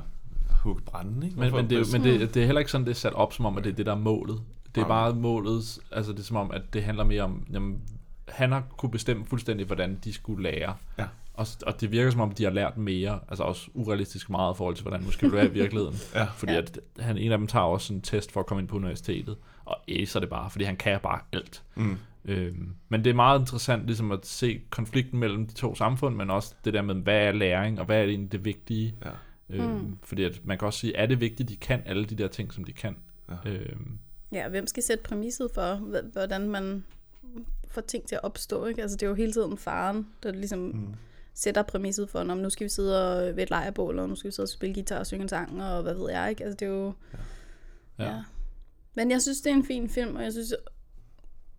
hugge 0.65 0.83
branden, 0.83 1.23
ikke? 1.23 1.41
Men, 1.41 1.53
men, 1.53 1.71
det, 1.71 1.79
er 1.79 1.99
men 1.99 2.05
det, 2.21 2.35
det 2.35 2.43
er 2.43 2.47
heller 2.47 2.59
ikke 2.59 2.71
sådan, 2.71 2.85
det 2.85 2.91
er 2.91 2.95
sat 2.97 3.13
op, 3.13 3.33
som 3.33 3.47
om, 3.47 3.59
at 3.59 3.65
det 3.65 3.71
er 3.71 3.77
det, 3.77 3.87
der 3.87 3.93
er 3.93 3.97
målet. 3.99 4.41
Det 4.75 4.81
er 4.83 4.89
bare 4.89 5.15
målet, 5.15 5.79
altså 5.93 6.13
det 6.13 6.19
er 6.19 6.23
som 6.23 6.37
om, 6.37 6.51
at 6.51 6.63
det 6.73 6.83
handler 6.83 7.05
mere 7.05 7.23
om, 7.23 7.47
jamen, 7.53 7.81
han 8.29 8.53
har 8.53 8.63
kunne 8.77 8.91
bestemme 8.91 9.25
fuldstændig, 9.27 9.67
hvordan 9.67 9.99
de 10.05 10.13
skulle 10.13 10.43
lære. 10.43 10.75
Ja. 10.99 11.05
Og, 11.35 11.47
og 11.67 11.81
det 11.81 11.91
virker 11.93 12.11
som 12.11 12.21
om, 12.21 12.31
de 12.33 12.45
har 12.45 12.51
lært 12.51 12.77
mere, 12.77 13.19
altså 13.29 13.45
også 13.45 13.69
urealistisk 13.75 14.31
meget 14.31 14.55
i 14.55 14.57
forhold 14.57 14.75
til, 14.77 14.83
hvordan 14.83 15.03
man 15.03 15.13
skal 15.13 15.33
være 15.33 15.47
i 15.47 15.51
virkeligheden. 15.53 15.95
Ja. 16.15 16.25
Fordi 16.25 16.53
Ja. 16.53 16.59
at 16.59 16.79
han, 16.99 17.19
en 17.19 17.33
af 17.33 17.39
dem 17.39 17.47
tager 17.47 17.65
også 17.65 17.95
en 17.95 18.01
test 18.01 18.33
for 18.33 18.41
at 18.41 18.47
komme 18.47 18.61
ind 18.61 18.69
på 18.69 18.77
universitetet, 18.77 19.37
og 19.65 19.77
acer 19.91 20.21
det 20.21 20.29
bare, 20.29 20.51
fordi 20.51 20.65
han 20.65 20.77
kan 20.77 21.01
bare 21.03 21.21
alt. 21.33 21.63
Mm. 21.75 21.99
Øhm, 22.25 22.75
men 22.89 23.05
det 23.05 23.11
er 23.11 23.15
meget 23.15 23.41
interessant 23.41 23.87
ligesom 23.87 24.13
at 24.13 24.27
se 24.27 24.61
konflikten 24.71 25.19
mellem 25.21 25.47
de 25.47 25.55
to 25.55 25.75
samfund, 25.75 26.17
men 26.17 26.31
også 26.31 26.55
det 26.65 26.75
der 26.75 26.83
med, 26.83 26.95
hvad 26.95 27.21
er 27.21 27.33
læring, 27.33 27.81
og 27.81 27.87
hvad 27.87 27.97
er 27.97 28.03
det 28.03 28.11
egentlig 28.11 28.33
det 28.33 28.45
vigtige. 28.45 28.95
Ja. 29.05 29.11
Mm. 29.49 29.99
Fordi 30.03 30.25
at 30.25 30.41
man 30.45 30.59
kan 30.59 30.67
også 30.67 30.79
sige, 30.79 30.97
er 30.97 31.07
det 31.07 31.21
vigtigt, 31.21 31.49
de 31.49 31.57
kan 31.57 31.83
alle 31.87 32.05
de 32.05 32.15
der 32.15 32.29
ting, 32.29 32.53
som 32.53 32.65
de 32.65 32.73
kan? 32.73 32.97
Ja. 33.31 33.51
Øhm, 33.51 33.99
Ja, 34.33 34.49
hvem 34.49 34.67
skal 34.67 34.83
sætte 34.83 35.05
præmisset 35.05 35.51
for, 35.55 35.75
hv- 35.75 36.13
hvordan 36.13 36.49
man 36.49 36.85
får 37.69 37.81
ting 37.81 38.07
til 38.09 38.15
at 38.15 38.25
opstå? 38.25 38.67
Ikke? 38.67 38.83
Altså, 38.83 38.97
det 38.97 39.03
er 39.03 39.09
jo 39.11 39.15
hele 39.15 39.33
tiden 39.33 39.59
faren, 39.59 40.07
der 40.23 40.33
ligesom 40.33 40.59
mm. 40.59 40.95
sætter 41.35 41.63
præmisset 41.63 42.11
for, 42.11 42.19
om 42.19 42.39
nu 42.39 42.51
skal 42.51 42.65
vi 42.65 42.69
sidde 42.69 43.13
og 43.29 43.37
ved 43.37 43.43
et 43.43 43.51
lejrebål, 43.51 43.99
og 43.99 44.09
nu 44.09 44.15
skal 44.17 44.29
vi 44.29 44.35
sidde 44.35 44.45
og 44.45 44.49
spille 44.49 44.75
guitar 44.75 44.99
og 44.99 45.07
synge 45.07 45.23
en 45.23 45.29
sang, 45.29 45.63
og 45.63 45.83
hvad 45.83 45.95
ved 45.95 46.11
jeg 46.11 46.31
ikke. 46.31 46.45
Altså, 46.45 46.57
det 46.57 46.67
er 46.69 46.73
jo... 46.73 46.93
ja. 47.99 48.05
Ja. 48.05 48.23
Men 48.95 49.11
jeg 49.11 49.23
synes, 49.23 49.41
det 49.41 49.51
er 49.51 49.55
en 49.55 49.65
fin 49.65 49.89
film, 49.89 50.17
og 50.17 50.23
jeg 50.23 50.33
synes, 50.33 50.55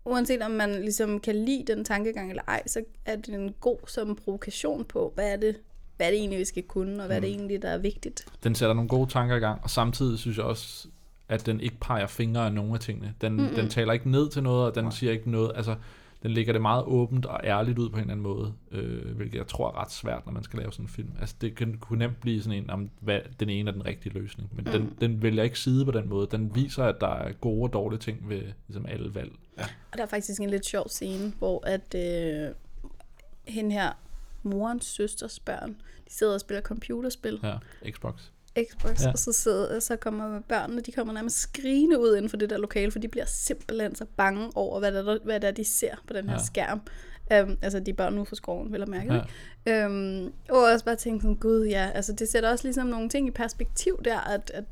uanset 0.05 0.41
om 0.41 0.51
man 0.51 0.71
ligesom 0.71 1.19
kan 1.19 1.35
lide 1.35 1.63
den 1.73 1.85
tankegang 1.85 2.29
eller 2.29 2.43
ej, 2.47 2.63
så 2.67 2.83
er 3.05 3.15
det 3.15 3.27
en 3.35 3.53
god 3.59 3.77
som 3.87 4.15
provokation 4.15 4.85
på, 4.85 5.11
hvad 5.15 5.31
er 5.33 5.37
det, 5.37 5.55
hvad 5.97 6.07
er 6.07 6.11
det 6.11 6.19
egentlig, 6.19 6.39
vi 6.39 6.45
skal 6.45 6.63
kunne, 6.63 7.01
og 7.01 7.05
hvad 7.07 7.15
er 7.15 7.19
det 7.19 7.29
egentlig, 7.29 7.61
der 7.61 7.69
er 7.69 7.77
vigtigt. 7.77 8.25
Den 8.43 8.55
sætter 8.55 8.73
nogle 8.73 8.89
gode 8.89 9.09
tanker 9.09 9.35
i 9.35 9.39
gang, 9.39 9.59
og 9.63 9.69
samtidig 9.69 10.19
synes 10.19 10.37
jeg 10.37 10.45
også, 10.45 10.87
at 11.29 11.45
den 11.45 11.61
ikke 11.61 11.77
peger 11.81 12.07
fingre 12.07 12.45
af 12.45 12.53
nogen 12.53 12.73
af 12.73 12.79
tingene. 12.79 13.13
Den, 13.21 13.33
Mm-mm. 13.33 13.55
den 13.55 13.69
taler 13.69 13.93
ikke 13.93 14.11
ned 14.11 14.29
til 14.29 14.43
noget, 14.43 14.65
og 14.65 14.75
den 14.75 14.83
Nej. 14.83 14.91
siger 14.91 15.11
ikke 15.11 15.31
noget, 15.31 15.51
altså 15.55 15.75
den 16.23 16.31
lægger 16.31 16.53
det 16.53 16.61
meget 16.61 16.83
åbent 16.83 17.25
og 17.25 17.39
ærligt 17.43 17.79
ud 17.79 17.89
på 17.89 17.95
en 17.95 18.01
eller 18.01 18.11
anden 18.11 18.23
måde, 18.23 18.53
øh, 18.71 19.15
hvilket 19.15 19.37
jeg 19.37 19.47
tror 19.47 19.67
er 19.67 19.81
ret 19.81 19.91
svært, 19.91 20.25
når 20.25 20.33
man 20.33 20.43
skal 20.43 20.59
lave 20.59 20.71
sådan 20.71 20.85
en 20.85 20.89
film. 20.89 21.09
Altså 21.19 21.35
det 21.41 21.55
kan, 21.55 21.77
kunne 21.77 21.99
nemt 21.99 22.21
blive 22.21 22.41
sådan 22.41 22.63
en, 22.63 22.69
om 22.69 22.89
hvad, 22.99 23.19
den 23.39 23.49
ene 23.49 23.69
er 23.69 23.73
den 23.73 23.85
rigtige 23.85 24.13
løsning, 24.13 24.49
men 24.55 24.65
mm. 24.65 24.71
den, 24.71 24.93
den 25.01 25.21
vælger 25.21 25.43
ikke 25.43 25.59
side 25.59 25.85
på 25.85 25.91
den 25.91 26.09
måde. 26.09 26.27
Den 26.31 26.55
viser, 26.55 26.83
at 26.83 26.95
der 27.01 27.07
er 27.07 27.31
gode 27.31 27.63
og 27.63 27.73
dårlige 27.73 27.99
ting 27.99 28.29
ved 28.29 28.41
ligesom 28.67 28.85
alle 28.85 29.15
valg. 29.15 29.31
Og 29.91 29.97
der 29.97 30.03
er 30.03 30.07
faktisk 30.07 30.41
en 30.41 30.49
lidt 30.49 30.65
sjov 30.65 30.89
scene, 30.89 31.33
hvor 31.39 31.67
at 31.67 31.95
øh, 31.95 32.51
hende 33.47 33.71
her, 33.71 33.91
morens 34.45 34.85
søsters 34.85 35.39
børn, 35.39 35.69
de 36.09 36.13
sidder 36.13 36.33
og 36.33 36.39
spiller 36.39 36.61
computerspil, 36.61 37.39
Ja, 37.43 37.53
Xbox. 37.91 38.13
Xbox, 38.71 39.03
Ja. 39.03 39.11
og 39.11 39.19
så, 39.19 39.31
sidder, 39.33 39.79
så 39.79 39.95
kommer 39.95 40.39
børnene, 40.49 40.81
de 40.81 40.91
kommer 40.91 41.13
nærmest 41.13 41.37
skrigende 41.39 41.99
ud 41.99 42.15
inden 42.15 42.29
for 42.29 42.37
det 42.37 42.49
der 42.49 42.57
lokale, 42.57 42.91
for 42.91 42.99
de 42.99 43.07
bliver 43.07 43.25
simpelthen 43.25 43.95
så 43.95 44.05
bange 44.17 44.51
over, 44.55 44.79
hvad 44.79 44.91
der, 44.93 45.17
hvad 45.23 45.39
der 45.39 45.51
de 45.51 45.63
ser 45.63 45.95
på 46.07 46.13
den 46.13 46.29
her 46.29 46.35
Ja. 46.37 46.43
skærm. 46.43 46.81
Um, 47.43 47.57
altså 47.61 47.79
de 47.79 47.93
børn 47.93 48.13
nu 48.13 48.25
fra 48.25 48.35
skoven, 48.35 48.71
vil 48.71 48.79
jeg 48.79 48.87
mærke. 48.87 49.21
Ja. 49.65 49.85
Um, 49.87 50.33
og 50.49 50.57
også 50.73 50.85
bare 50.85 50.95
tænke 50.95 51.21
sådan, 51.21 51.35
gud 51.35 51.65
ja, 51.65 51.89
altså 51.95 52.13
det 52.13 52.29
sætter 52.29 52.49
også 52.51 52.63
ligesom 52.67 52.87
nogle 52.87 53.09
ting 53.09 53.27
i 53.27 53.31
perspektiv 53.31 54.01
der, 54.05 54.19
at, 54.19 54.51
at 54.53 54.63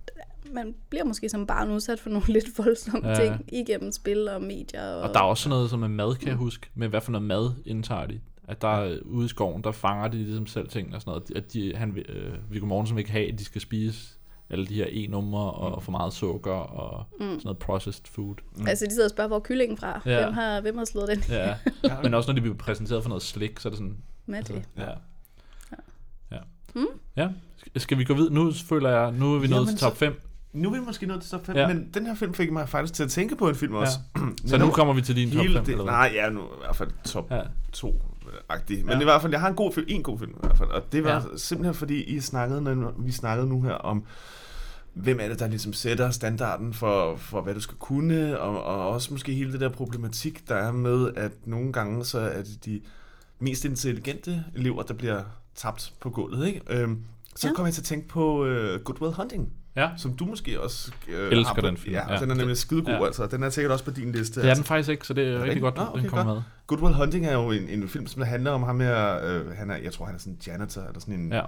man 0.51 0.75
bliver 0.89 1.03
måske 1.05 1.29
som 1.29 1.47
barn 1.47 1.71
udsat 1.71 1.99
for 1.99 2.09
nogle 2.09 2.27
lidt 2.33 2.57
voldsomme 2.57 3.09
Ja. 3.09 3.15
ting 3.15 3.45
igennem 3.47 3.91
spil 3.91 4.27
og 4.27 4.41
medier. 4.41 4.83
Og, 4.87 5.01
Og 5.01 5.13
der 5.13 5.19
er 5.19 5.23
også 5.23 5.49
noget 5.49 5.69
som 5.69 5.79
med 5.79 5.87
mad, 5.89 6.15
kan 6.15 6.27
jeg 6.27 6.35
huske, 6.35 6.69
med 6.75 6.87
hvad 6.87 7.01
for 7.01 7.11
noget 7.11 7.27
mad 7.27 7.51
indtager 7.65 8.05
de. 8.05 8.19
At 8.55 8.61
der 8.61 8.67
er 8.67 8.97
ude 9.05 9.25
i 9.25 9.29
skoven, 9.29 9.63
der 9.63 9.71
fanger 9.71 10.07
de 10.07 10.17
ligesom 10.17 10.47
selv 10.47 10.67
ting 10.69 10.95
og 10.95 11.01
sådan 11.01 11.11
noget. 11.11 11.31
At 11.35 11.53
de, 11.53 11.75
han, 11.75 11.97
øh, 12.09 12.33
Viggo 12.51 12.65
Mortensen 12.65 12.95
vil 12.95 13.01
ikke 13.01 13.11
have, 13.11 13.33
at 13.33 13.39
de 13.39 13.45
skal 13.45 13.61
spise 13.61 14.09
alle 14.49 14.65
de 14.67 14.73
her 14.73 14.85
e-numre 14.89 15.51
og 15.51 15.83
for 15.83 15.91
meget 15.91 16.13
sukker 16.13 16.51
og 16.51 17.05
mm. 17.11 17.19
sådan 17.25 17.39
noget 17.43 17.57
processed 17.57 18.05
food. 18.11 18.35
Altså 18.67 18.85
de 18.85 18.91
sidder 18.91 19.05
og 19.05 19.09
spørger, 19.11 19.27
hvor 19.27 19.35
er 19.37 19.41
kyllingen 19.41 19.77
fra? 19.77 20.01
Ja. 20.05 20.11
Ja. 20.11 20.23
Hvem, 20.23 20.33
har, 20.33 20.61
hvem 20.61 20.77
har 20.77 20.85
slået 20.85 21.07
den 21.09 21.23
Ja. 21.35 21.55
Men 22.03 22.13
også 22.13 22.29
når 22.31 22.35
de 22.35 22.41
bliver 22.41 22.57
præsenteret 22.57 23.01
for 23.03 23.09
noget 23.09 23.23
slik, 23.23 23.59
så 23.59 23.67
er 23.67 23.71
det 23.71 23.77
sådan, 23.77 23.97
med 24.25 24.43
det? 24.43 24.63
ja. 24.77 24.89
Ja. 26.31 26.37
Mm. 26.75 26.85
ja. 27.15 27.29
Skal 27.77 27.97
vi 27.97 28.03
gå 28.03 28.13
videre? 28.13 28.33
Nu 28.33 28.51
føler 28.51 28.89
jeg, 28.89 29.11
nu 29.11 29.35
er 29.35 29.39
vi 29.39 29.47
nået 29.47 29.59
Jamen, 29.59 29.67
til 29.67 29.77
top 29.77 29.91
så- 29.93 29.97
5. 29.99 30.21
Nu 30.53 30.69
er 30.69 30.79
vi 30.79 30.85
måske 30.85 31.05
nået 31.05 31.21
til 31.21 31.31
top 31.31 31.45
5, 31.45 31.55
Ja. 31.55 31.61
ja. 31.61 31.67
men 31.67 31.89
den 31.93 32.05
her 32.05 32.15
film 32.15 32.33
fik 32.33 32.51
mig 32.51 32.69
faktisk 32.69 32.93
til 32.93 33.03
at 33.03 33.09
tænke 33.09 33.35
på 33.35 33.49
en 33.49 33.55
film 33.55 33.73
også. 33.73 33.99
Så 34.45 34.57
nu 34.57 34.69
kommer 34.69 34.93
vi 34.93 35.01
til 35.01 35.15
din 35.15 35.27
top 35.31 35.33
5, 35.35 35.41
Hele 35.41 35.49
eller 35.49 35.63
det, 35.63 35.75
hvad? 35.75 35.85
nej, 35.85 36.11
ja, 36.13 36.29
nu 36.29 36.41
i 36.41 36.57
hvert 36.63 36.75
fald 36.75 36.89
top 37.05 37.31
Ja. 37.31 37.41
2-agtig. 38.33 38.85
Men 38.85 38.93
Ja. 38.93 38.99
i 39.01 39.03
hvert 39.03 39.21
fald, 39.21 39.33
jeg 39.33 39.41
har 39.41 39.49
en 39.49 39.55
god 39.55 39.71
film, 39.73 39.85
en 39.89 40.03
god 40.03 40.19
film 40.19 40.31
i 40.31 40.37
hvert 40.39 40.57
fald. 40.57 40.69
Og 40.69 40.81
det 40.91 41.03
var 41.03 41.11
Ja. 41.31 41.37
simpelthen 41.37 41.73
fordi, 41.75 42.03
I 42.03 42.19
snakkede, 42.19 42.61
når 42.61 42.93
vi 42.99 43.11
snakkede 43.11 43.49
nu 43.49 43.61
her 43.61 43.73
om, 43.73 44.05
hvem 44.93 45.19
er 45.21 45.27
det, 45.27 45.39
der 45.39 45.47
ligesom 45.47 45.73
sætter 45.73 46.11
standarden 46.11 46.73
for, 46.73 47.15
for 47.15 47.41
hvad 47.41 47.53
du 47.53 47.59
skal 47.59 47.77
kunne, 47.77 48.39
og, 48.39 48.63
og 48.63 48.89
også 48.89 49.13
måske 49.13 49.33
hele 49.33 49.51
det 49.51 49.59
der 49.61 49.69
problematik, 49.69 50.49
der 50.49 50.55
er 50.55 50.71
med, 50.71 51.09
at 51.15 51.31
nogle 51.45 51.73
gange 51.73 52.05
så 52.05 52.19
er 52.19 52.37
det 52.43 52.65
de 52.65 52.81
mest 53.39 53.65
intelligente 53.65 54.43
elever, 54.55 54.83
der 54.83 54.93
bliver 54.93 55.23
tabt 55.55 55.93
på 55.99 56.09
gulvet, 56.09 56.47
ikke? 56.47 56.61
Øhm, 56.69 57.03
så 57.35 57.47
Ja. 57.47 57.53
kom 57.53 57.65
jeg 57.65 57.73
til 57.73 57.81
at 57.81 57.85
tænke 57.85 58.07
på 58.07 58.41
uh, 58.41 58.47
Good 58.83 59.01
Will 59.01 59.13
Hunting, 59.15 59.53
Ja. 59.75 59.89
som 59.97 60.13
du 60.17 60.25
måske 60.25 60.61
også... 60.61 60.91
Øh, 61.07 61.31
Elsker 61.31 61.53
har 61.55 61.61
på- 61.61 61.67
den 61.67 61.77
film, 61.77 61.95
Ja, 61.95 62.13
ja. 62.13 62.19
den 62.19 62.31
er 62.31 62.35
nemlig 62.35 62.57
skidegod, 62.57 62.93
Ja. 62.93 63.05
altså. 63.05 63.27
Den 63.27 63.43
er 63.43 63.49
sikkert 63.49 63.71
også 63.71 63.85
på 63.85 63.91
din 63.91 64.11
liste. 64.11 64.39
Det 64.41 64.45
er 64.45 64.49
altså. 64.49 64.61
den 64.61 64.67
faktisk 64.67 64.89
ikke, 64.89 65.07
så 65.07 65.13
det 65.13 65.27
er 65.27 65.31
rigtig 65.33 65.43
Rigtig? 65.43 65.61
godt, 65.61 65.75
den 65.75 65.83
okay, 65.99 66.07
kommer 66.09 66.33
med. 66.33 66.41
Good 66.67 66.81
Will 66.81 66.95
Hunting 66.95 67.25
er 67.25 67.33
jo 67.33 67.51
en, 67.51 67.69
en 67.69 67.89
film, 67.89 68.07
som 68.07 68.21
handler 68.21 68.51
om 68.51 68.63
ham 68.63 68.79
her, 68.79 69.19
øh, 69.25 69.51
han 69.57 69.69
er, 69.71 69.75
jeg 69.77 69.93
tror 69.93 70.05
han 70.05 70.15
er 70.15 70.19
sådan 70.19 70.33
en 70.33 70.39
janitor, 70.47 70.81
eller 70.81 70.99
sådan 70.99 71.13
en, 71.19 71.33
Ja. 71.33 71.41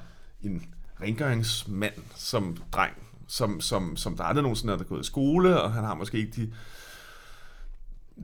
en 0.43 0.63
rengøringsmand 1.01 1.93
som 2.15 2.57
dreng, 2.71 2.93
som, 3.27 3.61
som, 3.61 3.97
som 3.97 4.17
der 4.17 4.23
aldrig 4.23 4.43
nogensinde 4.43 4.73
er 4.73 4.77
der 4.77 4.83
gået 4.85 5.01
i 5.01 5.05
skole, 5.05 5.61
og 5.61 5.73
han 5.73 5.83
har 5.83 5.95
måske 5.95 6.17
ikke 6.17 6.31
de, 6.35 6.51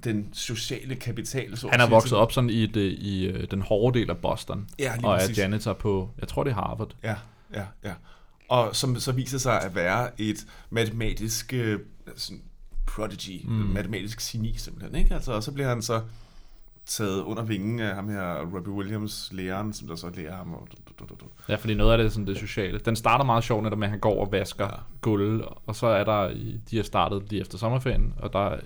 den 0.04 0.30
sociale 0.34 0.96
kapital. 0.96 1.58
Så 1.58 1.68
Han 1.72 1.80
er 1.82 1.90
vokset 1.90 2.18
op 2.18 2.32
sådan 2.32 2.50
i, 2.50 2.66
det, 2.66 2.92
i 2.92 3.26
øh, 3.28 3.48
den 3.52 3.62
hårde 3.62 4.00
del 4.00 4.10
af 4.10 4.18
Boston, 4.18 4.68
Ja, 4.80 4.94
og 5.04 5.14
er 5.14 5.20
præcis. 5.20 5.38
janitor 5.38 5.74
på, 5.74 6.10
jeg 6.20 6.28
tror 6.28 6.44
det 6.44 6.52
er 6.52 6.56
Harvard. 6.56 6.92
Ja, 7.04 7.16
ja, 7.54 7.64
ja. 7.84 7.94
Og 8.52 8.76
som 8.76 8.96
så 9.00 9.12
viser 9.12 9.38
sig 9.38 9.62
at 9.62 9.76
være 9.76 10.22
et 10.22 10.46
matematisk 10.70 11.54
øh, 11.54 11.80
sådan 12.16 12.42
prodigy, 12.88 13.46
Mm. 13.46 13.52
matematisk 13.52 14.32
geni 14.32 14.54
simpelthen, 14.58 14.96
ikke? 14.96 15.14
Altså, 15.16 15.34
og 15.34 15.44
så 15.44 15.52
bliver 15.52 15.70
han 15.70 15.82
så 15.82 16.02
taget 16.86 17.22
under 17.22 17.44
vingen 17.44 17.80
af 17.80 17.96
ham 17.96 18.10
her, 18.10 18.42
Robbie 18.56 18.74
Williams, 18.74 19.30
læreren, 19.32 19.74
som 19.74 19.88
der 19.88 19.96
så 19.96 20.10
lærer 20.16 20.36
ham. 20.36 20.54
Og, 20.54 20.68
du, 21.00 21.06
du, 21.06 21.16
du. 21.20 21.26
Ja, 21.50 21.56
fordi 21.56 21.74
noget 21.74 21.92
af 21.92 21.98
det 21.98 22.06
er 22.06 22.10
sådan 22.10 22.28
det 22.28 22.38
sociale. 22.38 22.80
Den 22.80 22.96
starter 22.96 23.26
meget 23.26 23.44
sjovt, 23.44 23.64
netop 23.64 23.80
med, 23.80 23.88
at 23.88 23.92
han 23.92 24.00
går 24.00 24.26
og 24.26 24.32
vasker 24.32 24.66
ja. 24.66 24.80
Gulv, 25.02 25.44
og 25.66 25.76
så 25.76 25.88
er 25.88 26.04
der, 26.04 26.34
de 26.72 26.76
har 26.76 26.84
startet 26.84 27.24
lige 27.30 27.42
efter 27.42 27.58
sommerferien, 27.58 28.14
og 28.18 28.34
der, 28.34 28.58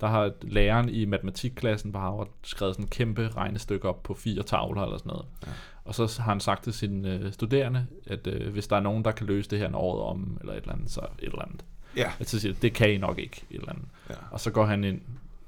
der 0.00 0.06
har 0.06 0.30
læreren 0.42 0.88
i 0.88 1.04
matematikklassen 1.04 1.92
på 1.92 1.98
Harvard 1.98 2.28
skrevet 2.42 2.74
sådan 2.74 2.84
en 2.84 2.88
kæmpe 2.88 3.28
regnestykke 3.36 3.88
op 3.88 4.02
på 4.02 4.14
fire 4.14 4.42
tavler 4.42 4.82
eller 4.82 4.98
sådan 4.98 5.10
noget. 5.10 5.26
Ja. 5.46 5.52
Og 5.86 5.94
så 5.94 6.16
har 6.22 6.30
han 6.32 6.40
sagt 6.40 6.64
til 6.64 6.72
sine 6.72 7.14
øh, 7.14 7.32
studerende, 7.32 7.86
at 8.06 8.26
øh, 8.26 8.52
hvis 8.52 8.66
der 8.66 8.76
er 8.76 8.80
nogen, 8.80 9.04
der 9.04 9.12
kan 9.12 9.26
løse 9.26 9.50
det 9.50 9.58
her 9.58 9.68
en 9.68 9.74
året 9.74 10.02
om, 10.02 10.36
eller 10.40 10.52
et 10.52 10.60
eller 10.60 10.72
andet, 10.72 10.90
så 10.90 11.00
et 11.18 11.24
eller 11.24 11.42
andet. 11.42 11.64
Ja, 11.96 12.12
At 12.20 12.28
så 12.28 12.40
siger 12.40 12.52
de, 12.52 12.58
det 12.62 12.72
kan 12.72 12.90
I 12.92 12.96
nok 12.98 13.18
ikke, 13.18 13.44
et 13.50 13.56
eller 13.56 13.70
andet. 13.72 13.84
ja. 14.10 14.14
Og 14.30 14.40
så 14.40 14.50
går 14.50 14.64
han 14.66 14.84
ind 14.84 15.00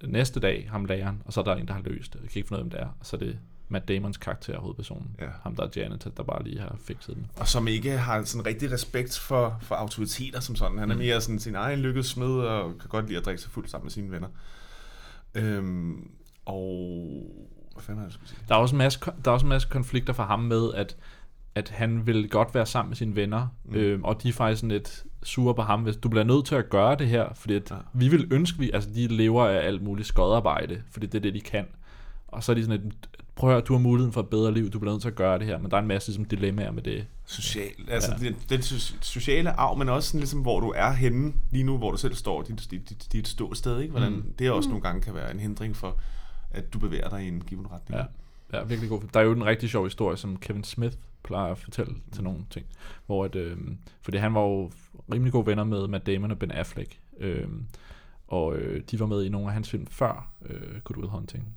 næste 0.04 0.40
dag, 0.40 0.68
ham 0.70 0.84
læreren, 0.84 1.22
og 1.24 1.32
så 1.32 1.40
er 1.40 1.44
der 1.44 1.54
en, 1.54 1.66
der 1.68 1.74
har 1.74 1.82
løst 1.82 2.12
det. 2.12 2.20
Jeg 2.22 2.30
kan 2.30 2.38
ikke 2.38 2.48
finde 2.48 2.58
ud 2.62 2.64
af, 2.64 2.70
hvem 2.70 2.70
det 2.70 2.80
er. 2.80 2.86
Og 3.00 3.06
så 3.06 3.16
er 3.16 3.20
det 3.20 3.38
Matt 3.68 3.88
Damons 3.88 4.16
karakter, 4.16 4.58
hovedpersonen. 4.58 5.10
Ja. 5.20 5.26
Ham, 5.42 5.56
der 5.56 5.62
er 5.62 5.68
janitor, 5.76 6.10
der 6.10 6.22
bare 6.22 6.42
lige 6.44 6.60
har 6.60 6.76
fikset 6.84 7.14
den. 7.16 7.26
Og 7.36 7.48
som 7.48 7.68
ikke 7.68 7.90
har 7.98 8.22
sådan 8.24 8.46
rigtig 8.46 8.72
respekt 8.72 9.18
for, 9.18 9.58
for 9.62 9.74
autoriteter 9.74 10.40
som 10.40 10.56
sådan. 10.56 10.78
Han 10.78 10.90
er 10.90 10.94
Mm. 10.94 11.00
mere 11.00 11.20
sådan 11.20 11.38
sin 11.38 11.54
egen 11.54 11.78
lykkes 11.78 12.06
smed, 12.06 12.26
og 12.40 12.78
kan 12.80 12.88
godt 12.88 13.06
lide 13.06 13.18
at 13.18 13.24
drikke 13.24 13.42
sig 13.42 13.50
fuld 13.50 13.66
sammen 13.68 13.84
med 13.84 13.90
sine 13.90 14.10
venner. 14.10 14.28
Øhm, 15.34 16.10
og... 16.44 17.22
Hvad 17.72 17.82
fanden 17.82 18.02
er 18.02 18.06
det, 18.06 18.14
skulle 18.14 18.28
sige? 18.28 18.38
Der 18.48 18.54
er 18.54 18.58
også 18.58 18.74
en 18.74 18.78
masse, 18.78 19.00
der 19.24 19.30
er 19.30 19.34
også 19.34 19.46
en 19.46 19.50
masse 19.50 19.68
konflikter 19.70 20.12
for 20.12 20.22
ham 20.22 20.40
med, 20.40 20.74
at, 20.74 20.96
at 21.54 21.68
han 21.68 22.06
vil 22.06 22.28
godt 22.30 22.54
være 22.54 22.66
sammen 22.66 22.90
med 22.90 22.96
sine 22.96 23.16
venner, 23.16 23.48
mm. 23.64 23.70
Mm. 23.72 23.76
øhm, 23.78 24.04
og 24.04 24.22
de 24.22 24.28
er 24.28 24.32
faktisk 24.32 24.60
sådan 24.60 24.70
lidt 24.72 25.04
sure 25.22 25.54
på 25.54 25.62
ham, 25.62 25.82
hvis 25.82 25.96
du 25.96 26.08
bliver 26.08 26.24
nødt 26.24 26.46
til 26.46 26.54
at 26.54 26.70
gøre 26.70 26.96
det 26.96 27.08
her, 27.08 27.26
fordi 27.34 27.54
at 27.54 27.70
Ja. 27.70 27.76
vi 27.92 28.08
vil 28.08 28.28
ønske, 28.30 28.58
vi, 28.58 28.70
altså 28.74 28.90
de 28.94 29.06
lever 29.06 29.46
af 29.48 29.66
alt 29.66 29.82
muligt 29.82 30.08
skodarbejde, 30.08 30.82
fordi 30.90 31.06
det 31.06 31.14
er 31.18 31.22
det, 31.22 31.34
de 31.34 31.40
kan. 31.40 31.64
Og 32.28 32.44
så 32.44 32.52
er 32.52 32.56
de 32.56 32.64
sådan 32.64 32.80
lidt, 32.80 32.94
prøv 33.36 33.50
at 33.50 33.54
høre, 33.54 33.60
du 33.64 33.72
har 33.72 33.80
muligheden 33.80 34.12
for 34.12 34.20
et 34.20 34.28
bedre 34.28 34.54
liv, 34.54 34.70
du 34.70 34.78
bliver 34.78 34.92
nødt 34.92 35.02
til 35.02 35.08
at 35.08 35.14
gøre 35.14 35.38
det 35.38 35.46
her, 35.46 35.58
men 35.58 35.70
der 35.70 35.76
er 35.76 35.80
en 35.80 35.88
masse 35.88 36.08
ligesom, 36.08 36.24
dilemmaer 36.24 36.70
med 36.70 36.82
det. 36.82 37.06
Social, 37.26 37.70
altså 37.88 38.12
Ja. 38.22 38.26
den, 38.28 38.36
den 38.50 38.60
so- 38.60 38.96
sociale 39.00 39.50
arv, 39.50 39.78
men 39.78 39.88
også 39.88 40.08
sådan 40.08 40.20
ligesom, 40.20 40.40
hvor 40.40 40.60
du 40.60 40.72
er 40.76 40.90
henne 40.92 41.32
lige 41.50 41.64
nu, 41.64 41.78
hvor 41.78 41.90
du 41.90 41.96
selv 41.96 42.14
står, 42.14 42.42
dit, 42.42 42.66
dit, 42.70 42.88
dit, 42.88 43.08
dit 43.12 43.28
ståsted, 43.28 43.80
ikke? 43.80 43.90
Hvordan 43.90 44.12
Mm. 44.12 44.16
mm. 44.18 44.32
det 44.38 44.50
også 44.50 44.68
nogle 44.68 44.82
gange 44.82 45.00
kan 45.00 45.14
være 45.14 45.30
en 45.34 45.40
hindring 45.40 45.76
for, 45.76 45.96
at 46.50 46.72
du 46.72 46.78
bevæger 46.78 47.08
dig 47.08 47.24
i 47.24 47.28
en 47.28 47.40
given 47.40 47.70
retning. 47.70 48.00
Ja. 48.00 48.06
Ja, 48.58 48.64
virkelig 48.64 48.90
god. 48.90 49.02
Der 49.14 49.20
er 49.20 49.24
jo 49.24 49.32
en 49.32 49.44
rigtig 49.44 49.70
sjov 49.70 49.84
historie, 49.84 50.16
som 50.16 50.36
Kevin 50.36 50.64
Smith 50.64 50.96
plejer 51.22 51.52
at 51.52 51.58
fortælle 51.58 51.94
til 52.12 52.24
nogle 52.24 52.38
ting. 52.50 52.66
Hvor 53.06 53.24
at, 53.24 53.34
øh, 53.34 53.56
fordi 54.02 54.18
han 54.18 54.34
var 54.34 54.40
jo 54.40 54.70
rimelig 55.12 55.32
gode 55.32 55.46
venner 55.46 55.64
med 55.64 55.88
Matt 55.88 56.06
Damon 56.06 56.30
og 56.30 56.38
Ben 56.38 56.50
Affleck. 56.50 56.98
Øh, 57.18 57.48
og 58.28 58.56
øh, 58.56 58.82
de 58.90 59.00
var 59.00 59.06
med 59.06 59.24
i 59.24 59.28
nogle 59.28 59.46
af 59.46 59.52
hans 59.52 59.70
film 59.70 59.86
før 59.86 60.30
øh, 60.46 60.80
Good 60.84 60.96
Will 60.98 61.10
Hunting. 61.10 61.56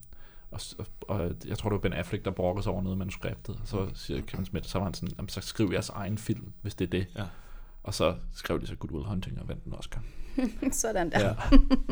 Og, 0.52 0.60
og, 0.78 0.86
og 1.08 1.32
jeg 1.48 1.58
tror, 1.58 1.70
det 1.70 1.74
var 1.74 1.80
Ben 1.90 1.94
Affleck, 1.94 2.26
der 2.26 2.32
brokkede 2.32 2.64
sig 2.64 2.72
over 2.74 2.82
noget 2.82 2.98
manuskriptet. 2.98 3.56
Og 3.62 3.68
så 3.68 3.90
siger 3.94 4.22
Kevin 4.22 4.46
Smith, 4.46 4.68
så 4.68 4.78
var 4.78 4.86
han 4.86 4.94
sådan, 4.94 5.16
"Jamen, 5.18 5.30
så 5.30 5.42
skriv 5.42 5.70
jeres 5.74 5.90
egen 5.90 6.18
film, 6.18 6.52
hvis 6.62 6.76
det 6.76 6.86
er 6.86 6.90
det. 6.90 7.08
Ja. 7.18 7.24
Og 7.84 7.94
så 7.94 8.16
skrev 8.34 8.62
de 8.62 8.68
så 8.68 8.76
Good 8.76 8.92
Will 8.92 9.06
Hunting 9.08 9.42
og 9.42 9.48
vandt 9.48 9.66
den 9.66 9.74
Oscar. 9.74 10.04
Sådan 10.72 11.12
der. 11.12 11.20
Ja. 11.20 11.36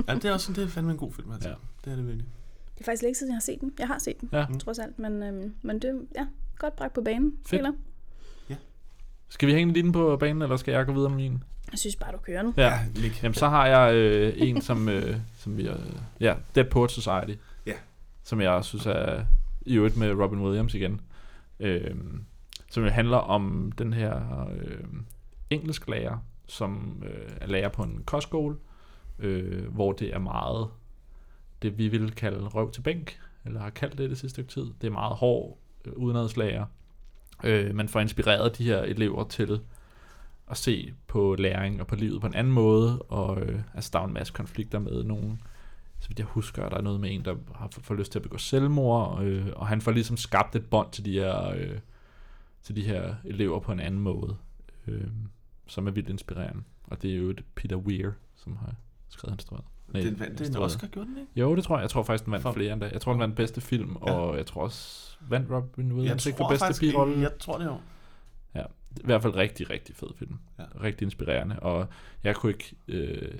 Ja. 0.07 0.15
det 0.15 0.25
er 0.25 0.33
også 0.33 0.45
sådan, 0.45 0.62
det 0.62 0.63
er 0.63 0.67
fandme 0.73 0.91
en 0.91 0.97
god 0.97 1.12
film, 1.12 1.31
altså. 1.31 1.49
Ja. 1.49 1.55
Det 1.85 1.91
er 1.91 1.95
det 1.95 2.05
virkelig. 2.07 2.27
Det 2.79 2.85
er 2.85 2.91
faktisk 2.91 3.03
længe 3.03 3.15
siden, 3.15 3.31
jeg 3.31 3.35
har 3.35 3.41
set 3.41 3.61
den. 3.61 3.73
Jeg 3.79 3.87
har 3.87 3.99
set 3.99 4.21
den, 4.21 4.29
Ja. 4.33 4.39
ja. 4.39 4.45
trods 4.59 4.79
alt. 4.79 4.99
Men, 4.99 5.23
øhm, 5.23 5.53
men 5.61 5.79
det 5.79 6.07
ja, 6.15 6.27
godt 6.57 6.75
bragt 6.75 6.93
på 6.93 7.01
banen. 7.01 7.33
Fedt. 7.47 7.59
Eller? 7.59 7.71
Skal 9.29 9.47
vi 9.47 9.53
hænge 9.53 9.73
din 9.75 9.91
på 9.91 10.17
banen, 10.19 10.41
eller 10.41 10.57
skal 10.57 10.71
jeg 10.71 10.85
gå 10.85 10.93
videre 10.93 11.09
med 11.09 11.17
min? 11.17 11.43
Jeg 11.71 11.79
synes 11.79 11.95
bare, 11.95 12.11
du 12.11 12.17
kører 12.17 12.41
nu. 12.41 12.53
Ja. 12.57 12.79
lig. 12.95 13.11
Jamen, 13.23 13.33
så 13.35 13.47
har 13.47 13.67
jeg 13.67 13.95
øh, 13.95 14.33
en, 14.37 14.61
som, 14.61 14.89
øh, 14.89 15.15
som 15.37 15.57
vi... 15.57 15.67
Øh, 15.67 15.75
ja, 16.19 16.35
Dead 16.55 16.65
Poet 16.65 16.91
Society. 16.91 17.33
Ja. 17.65 17.73
Som 18.23 18.41
jeg 18.41 18.63
synes 18.65 18.85
er 18.85 19.23
i 19.61 19.75
øvrigt 19.75 19.97
med 19.97 20.11
Robin 20.11 20.39
Williams 20.39 20.73
igen. 20.73 21.01
Øh, 21.59 21.95
som 22.71 22.83
jo 22.83 22.89
handler 22.89 23.17
om 23.17 23.71
den 23.77 23.93
her 23.93 24.45
øh, 24.51 24.83
engelsklærer, 25.49 26.17
som 26.47 27.03
øh, 27.05 27.31
er 27.41 27.47
lærer 27.47 27.69
på 27.69 27.83
en 27.83 28.03
kostskole, 28.05 28.55
øh, 29.19 29.73
hvor 29.73 29.91
det 29.91 30.13
er 30.13 30.19
meget 30.19 30.67
det, 31.61 31.77
vi 31.77 31.87
vil 31.87 32.11
kalde 32.11 32.47
røv 32.47 32.71
til 32.71 32.81
bænk, 32.81 33.19
eller 33.45 33.59
har 33.59 33.69
kaldt 33.69 33.97
det 33.97 34.09
det 34.09 34.17
sidste 34.17 34.29
stykke 34.29 34.49
tid. 34.49 34.73
Det 34.81 34.87
er 34.87 34.91
meget 34.91 35.15
hård 35.15 35.57
øh, 35.85 35.93
udenadslærer. 35.95 36.65
Øh, 37.43 37.75
man 37.75 37.89
får 37.89 37.99
inspireret 37.99 38.57
de 38.57 38.63
her 38.63 38.81
elever 38.81 39.23
til 39.23 39.61
at 40.49 40.57
se 40.57 40.93
på 41.07 41.35
læring 41.35 41.81
og 41.81 41.87
på 41.87 41.95
livet 41.95 42.21
på 42.21 42.27
en 42.27 42.33
anden 42.33 42.53
måde, 42.53 43.01
og 43.01 43.41
øh, 43.41 43.61
altså, 43.73 43.89
der 43.93 43.99
er 43.99 44.05
en 44.05 44.13
masse 44.13 44.33
konflikter 44.33 44.79
med 44.79 45.03
nogen, 45.03 45.41
så 45.99 46.07
vidt 46.07 46.19
jeg 46.19 46.27
husker, 46.27 46.69
der 46.69 46.77
er 46.77 46.81
noget 46.81 46.99
med 46.99 47.13
en, 47.13 47.25
der 47.25 47.35
har 47.55 47.69
fået 47.73 47.85
får 47.85 47.95
lyst 47.95 48.11
til 48.11 48.19
at 48.19 48.23
begå 48.23 48.37
selvmord, 48.37 49.23
øh, 49.23 49.47
og 49.55 49.67
han 49.67 49.81
får 49.81 49.91
ligesom 49.91 50.17
skabt 50.17 50.55
et 50.55 50.65
bånd 50.65 50.91
til 50.91 51.05
de 51.05 51.13
her, 51.13 51.49
øh, 51.49 51.79
til 52.63 52.75
de 52.75 52.83
her 52.83 53.15
elever 53.25 53.59
på 53.59 53.71
en 53.71 53.79
anden 53.79 54.01
måde, 54.01 54.37
øh, 54.87 55.07
som 55.67 55.87
er 55.87 55.91
vildt 55.91 56.09
inspirerende. 56.09 56.63
Og 56.83 57.01
det 57.01 57.11
er 57.11 57.15
jo 57.15 57.29
et 57.29 57.43
Peter 57.55 57.75
Weir, 57.75 58.11
som 58.35 58.55
har 58.55 58.75
skrevet 59.09 59.33
instrueret. 59.33 59.65
Nej, 59.93 60.02
Den 60.04 60.19
vandt 60.19 60.41
en. 60.41 60.58
Oscar, 60.58 60.88
gjorde 60.88 61.10
den 61.10 61.17
ikke? 61.17 61.32
Jo, 61.36 61.56
det 61.56 61.63
tror 61.63 61.75
jeg. 61.78 61.82
Jeg 61.82 61.89
tror 61.89 62.04
faktisk, 62.04 62.25
den 62.25 62.32
vandt 62.32 62.43
For- 62.43 62.52
flere 62.52 62.73
endda. 62.73 62.89
Jeg 62.93 63.02
tror, 63.02 63.12
den 63.12 63.19
vandt 63.19 63.36
bedste 63.36 63.62
film, 63.62 63.97
Ja. 64.06 64.12
og 64.12 64.38
jeg 64.38 64.45
tror 64.45 64.62
også, 64.63 65.10
vandt 65.30 65.52
Robin 65.52 65.91
Williams 65.93 66.25
Jeg 66.25 66.30
ikke 66.32 66.38
for 66.38 66.43
tror 66.58 66.67
bedste 66.67 66.80
birolle? 66.91 67.21
jeg 67.21 67.32
tror 67.39 67.58
det 67.58 67.65
jo. 67.65 67.78
I 68.97 69.06
hvert 69.06 69.21
fald 69.21 69.36
rigtig, 69.36 69.69
rigtig 69.69 69.95
fed 69.95 70.08
film. 70.15 70.38
Ja. 70.60 70.63
Ja. 70.63 70.84
Rigtig 70.84 71.06
inspirerende. 71.06 71.60
Og 71.60 71.88
jeg 72.23 72.36
kunne 72.36 72.52
ikke... 72.52 72.75
Øh, 72.88 73.32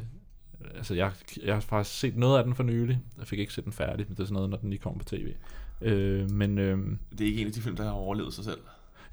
altså, 0.76 0.94
jeg, 0.96 1.12
jeg 1.44 1.54
har 1.54 1.62
faktisk 1.62 2.00
set 2.00 2.18
noget 2.18 2.38
af 2.38 2.44
den 2.44 2.56
for 2.56 2.64
nylig. 2.64 3.00
Jeg 3.18 3.28
fik 3.28 3.40
ikke 3.40 3.54
set 3.54 3.64
den 3.64 3.74
færdig, 3.74 4.06
men 4.08 4.16
det 4.16 4.20
er 4.20 4.26
sådan 4.26 4.34
noget, 4.34 4.50
når 4.50 4.58
den 4.58 4.70
lige 4.70 4.80
kommer 4.80 5.00
på 5.00 5.06
tv. 5.06 5.28
Øh, 5.82 6.32
men 6.32 6.58
øh, 6.58 6.78
Det 7.12 7.22
er 7.22 7.26
ikke 7.26 7.42
en 7.42 7.48
af 7.48 7.54
de 7.54 7.62
film, 7.62 7.76
der 7.76 7.84
har 7.84 7.92
overlevet 7.92 8.34
sig 8.34 8.44
selv. 8.44 8.58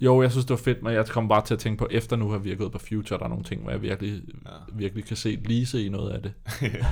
jo, 0.00 0.22
jeg 0.22 0.30
synes, 0.30 0.44
det 0.44 0.50
var 0.50 0.56
fedt, 0.56 0.82
men 0.82 0.92
jeg 0.92 1.06
kom 1.06 1.28
bare 1.28 1.44
til 1.46 1.54
at 1.54 1.60
tænke 1.60 1.78
på, 1.78 1.88
efter 1.90 2.16
nu 2.16 2.30
har 2.30 2.38
vi 2.38 2.54
gået 2.54 2.72
på 2.72 2.78
Future, 2.78 3.18
der 3.18 3.24
er 3.24 3.28
nogle 3.28 3.44
ting, 3.44 3.62
hvor 3.62 3.70
jeg 3.70 3.82
virkelig, 3.82 4.22
Ja. 4.44 4.50
virkelig 4.72 5.04
kan 5.04 5.16
se 5.16 5.38
Lise 5.44 5.84
i 5.84 5.88
noget 5.88 6.10
af 6.10 6.22
det. 6.22 6.32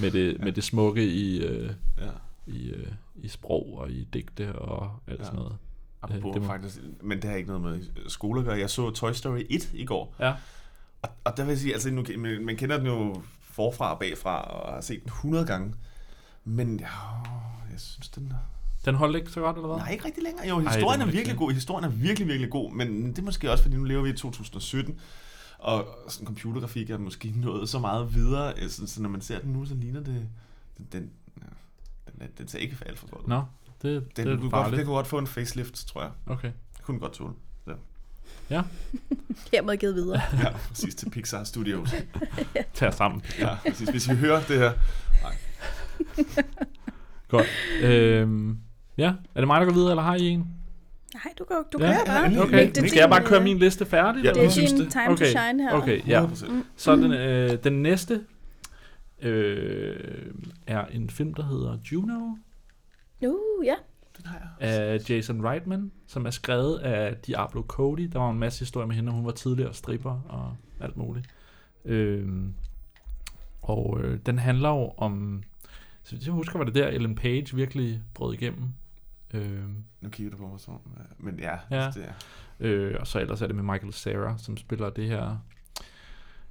med, 0.00 0.10
det 0.10 0.40
med 0.40 0.52
det 0.52 0.64
smukke 0.64 1.06
i, 1.06 1.44
øh, 1.44 1.70
ja. 1.98 2.10
i, 2.46 2.70
øh, 2.70 2.86
i 3.14 3.28
sprog 3.28 3.78
og 3.78 3.90
i 3.90 4.04
digte 4.12 4.52
og 4.52 4.90
alt 5.08 5.18
Ja. 5.20 5.24
sådan 5.24 5.38
noget. 5.38 5.56
Apropos 6.02 6.32
det 6.34 6.42
må- 6.42 6.48
faktisk, 6.48 6.78
men 7.02 7.22
det 7.22 7.30
har 7.30 7.36
ikke 7.36 7.48
noget 7.48 7.62
med 7.62 7.80
skole 8.08 8.40
at 8.40 8.46
gøre. 8.46 8.58
Jeg 8.58 8.70
så 8.70 8.90
Toy 8.90 9.12
Story 9.12 9.42
1 9.50 9.70
i 9.74 9.84
går, 9.84 10.14
Ja. 10.20 10.34
og, 11.02 11.08
og 11.24 11.36
der 11.36 11.42
vil 11.44 11.50
jeg 11.50 11.58
sige, 11.58 11.72
altså 11.72 11.90
nu, 11.90 12.04
man, 12.18 12.44
man 12.44 12.56
kender 12.56 12.76
den 12.78 12.86
jo 12.86 13.22
forfra 13.40 13.92
og 13.92 13.98
bagfra, 13.98 14.40
og 14.42 14.72
har 14.74 14.80
set 14.80 15.00
den 15.02 15.08
100 15.08 15.46
gange. 15.46 15.74
Men 16.44 16.80
ja, 16.80 16.86
jeg 17.70 17.80
synes, 17.80 18.08
den. 18.08 18.32
Den 18.84 18.94
holdt 18.94 19.16
ikke 19.16 19.30
så 19.30 19.40
godt, 19.40 19.56
eller 19.56 19.66
hvad? 19.68 19.76
Nej, 19.76 19.90
ikke 19.92 20.04
rigtig 20.04 20.22
længere. 20.22 20.48
Jo, 20.48 20.58
historien 20.58 21.00
er 21.00 21.06
er 21.06 21.10
virkelig 21.10 21.36
god. 21.36 21.52
Historien 21.52 21.84
er 21.84 21.88
virkelig, 21.88 22.28
virkelig 22.28 22.50
god. 22.50 22.72
Men 22.72 23.08
det 23.10 23.18
er 23.18 23.22
måske 23.22 23.50
også, 23.50 23.62
fordi 23.64 23.76
nu 23.76 23.84
lever 23.84 24.02
vi 24.02 24.10
i 24.10 24.12
2017. 24.12 24.98
Og 25.64 25.86
sådan 26.08 26.26
computergrafik 26.26 26.90
er 26.90 26.98
måske 26.98 27.32
nået 27.36 27.68
så 27.68 27.78
meget 27.78 28.14
videre. 28.14 28.58
altså, 28.58 28.86
Så 28.86 29.02
når 29.02 29.08
man 29.08 29.20
ser 29.20 29.38
den 29.40 29.52
nu, 29.52 29.64
så 29.64 29.74
ligner 29.74 30.00
det... 30.00 30.28
Den, 30.78 30.86
den, 30.92 31.10
ja, 31.42 31.42
den, 32.12 32.22
er- 32.22 32.26
den 32.38 32.48
ser 32.48 32.58
ikke 32.58 32.76
alt 32.86 32.98
for 32.98 33.06
godt 33.10 33.22
ud. 33.22 33.28
Nå, 33.28 33.42
det, 33.82 33.82
Den, 33.82 34.00
det 34.16 34.24
kunne 34.24 34.32
er 34.32 34.36
godt, 34.40 34.50
farligt. 34.50 34.78
det 34.78 34.86
kunne 34.86 34.94
godt 34.96 35.06
få 35.06 35.18
en 35.18 35.26
facelift, 35.26 35.86
tror 35.86 36.02
jeg. 36.02 36.10
Okay. 36.26 36.50
Det 36.76 36.82
kunne 36.82 36.98
godt 37.00 37.12
tåle. 37.12 37.32
Hermed 39.52 39.76
givet 39.76 39.94
videre. 39.94 40.20
Ja, 40.38 40.50
præcis 40.68 40.94
til 40.94 41.10
Pixar 41.10 41.44
Studios. 41.44 41.94
Tag 42.74 42.88
os 42.88 42.94
sammen. 42.94 43.22
Ja, 43.38 43.56
præcis. 43.68 43.88
Hvis 43.88 44.10
vi 44.10 44.14
hører 44.14 44.42
det 44.42 44.58
her. 44.58 44.72
Godt. 47.28 47.46
Øhm, 47.82 48.58
ja, 48.98 49.14
er 49.34 49.40
det 49.40 49.46
mig, 49.46 49.60
der 49.60 49.66
går 49.66 49.72
videre, 49.74 49.90
eller 49.90 50.02
har 50.02 50.14
I 50.14 50.28
en? 50.28 50.48
Nej, 51.14 51.32
du 51.38 51.44
kan, 51.44 51.56
du 51.72 51.78
Ja, 51.80 51.86
kan 51.86 51.94
ja, 52.06 52.12
bare. 52.12 52.30
ja, 52.32 52.42
Okay, 52.42 52.70
Det 52.74 52.90
skal 52.90 53.00
jeg 53.00 53.08
bare 53.10 53.24
køre 53.24 53.38
øh, 53.38 53.44
min 53.44 53.58
liste 53.58 53.86
færdig? 53.86 54.24
Ja, 54.24 54.32
Det 54.32 54.44
er 54.44 54.48
synes 54.50 54.72
din 54.72 54.80
det. 54.80 54.92
time 54.92 55.16
to 55.16 55.24
shine 55.24 55.62
her. 55.62 55.72
Okay, 55.72 56.08
ja. 56.08 56.26
100%. 56.26 56.52
Så 56.76 56.96
den, 56.96 57.12
øh, 57.12 57.64
den 57.64 57.82
næste 57.82 58.20
øh, 59.22 59.96
er 60.66 60.86
en 60.86 61.10
film, 61.10 61.34
der 61.34 61.42
hedder 61.44 61.78
Juno 61.92 62.36
Uh, 63.26 63.66
ja. 63.66 63.74
Den 64.16 64.26
har 64.26 64.38
jeg. 64.60 64.68
af 64.70 65.10
Jason 65.10 65.44
Reitman, 65.46 65.90
som 66.06 66.26
er 66.26 66.30
skrevet 66.30 66.78
af 66.78 67.16
Diablo 67.16 67.62
Cody. 67.62 68.00
Der 68.12 68.18
var 68.18 68.30
en 68.30 68.38
masse 68.38 68.58
historie 68.60 68.86
med 68.86 68.96
hende, 68.96 69.12
hun 69.12 69.24
var 69.24 69.30
tidligere 69.30 69.74
stripper 69.74 70.20
og 70.28 70.56
alt 70.80 70.96
muligt. 70.96 71.26
Øh, 71.84 72.28
og 73.62 74.00
øh, 74.02 74.18
den 74.26 74.38
handler 74.38 74.68
jo 74.68 74.92
om... 74.96 75.42
Så 76.02 76.16
jeg 76.24 76.32
husker, 76.32 76.58
var 76.58 76.64
det 76.64 76.74
der, 76.74 76.88
Ellen 76.88 77.14
Page 77.14 77.46
virkelig 77.56 78.02
brød 78.14 78.34
igennem. 78.34 78.64
Øh, 79.34 79.62
Nu 80.00 80.08
kigger 80.08 80.30
du 80.30 80.36
på 80.36 80.46
mig 80.48 80.60
sådan. 80.60 80.78
Men 81.18 81.38
ja, 81.38 81.58
Ja. 81.70 81.90
det 81.94 82.04
er. 82.04 82.12
Øh, 82.60 82.96
og 83.00 83.06
så 83.06 83.20
ellers 83.20 83.42
er 83.42 83.46
det 83.46 83.56
med 83.56 83.64
Michael 83.64 83.92
Cera, 83.92 84.38
som 84.38 84.56
spiller 84.56 84.90
det 84.90 85.08
her... 85.08 85.36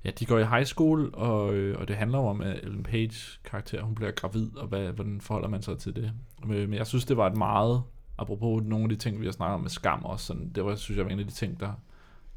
Ja, 0.05 0.11
de 0.19 0.25
går 0.25 0.39
i 0.39 0.45
high 0.45 0.65
school, 0.65 1.09
og, 1.13 1.53
øh, 1.53 1.79
og 1.79 1.87
det 1.87 1.95
handler 1.95 2.17
jo 2.17 2.25
om, 2.25 2.41
at 2.41 2.59
Ellen 2.63 2.83
Page 2.83 3.39
karakter, 3.45 3.81
hun 3.81 3.95
bliver 3.95 4.11
gravid, 4.11 4.57
og 4.57 4.67
hvad, 4.67 4.91
hvordan 4.91 5.21
forholder 5.21 5.47
man 5.49 5.61
sig 5.61 5.77
til 5.77 5.95
det? 5.95 6.11
Øh, 6.43 6.49
Men 6.49 6.73
jeg 6.73 6.87
synes, 6.87 7.05
det 7.05 7.17
var 7.17 7.27
et 7.27 7.37
meget, 7.37 7.83
apropos 8.17 8.63
nogle 8.63 8.83
af 8.85 8.89
de 8.89 8.95
ting, 8.95 9.19
vi 9.21 9.25
har 9.25 9.31
snakket 9.31 9.53
om 9.53 9.61
med 9.61 9.69
skam 9.69 10.05
også, 10.05 10.25
sådan, 10.25 10.49
det 10.49 10.65
var, 10.65 10.75
synes 10.75 10.97
jeg, 10.97 11.05
var 11.05 11.11
en 11.11 11.19
af 11.19 11.25
de 11.25 11.31
ting, 11.31 11.59
der, 11.59 11.73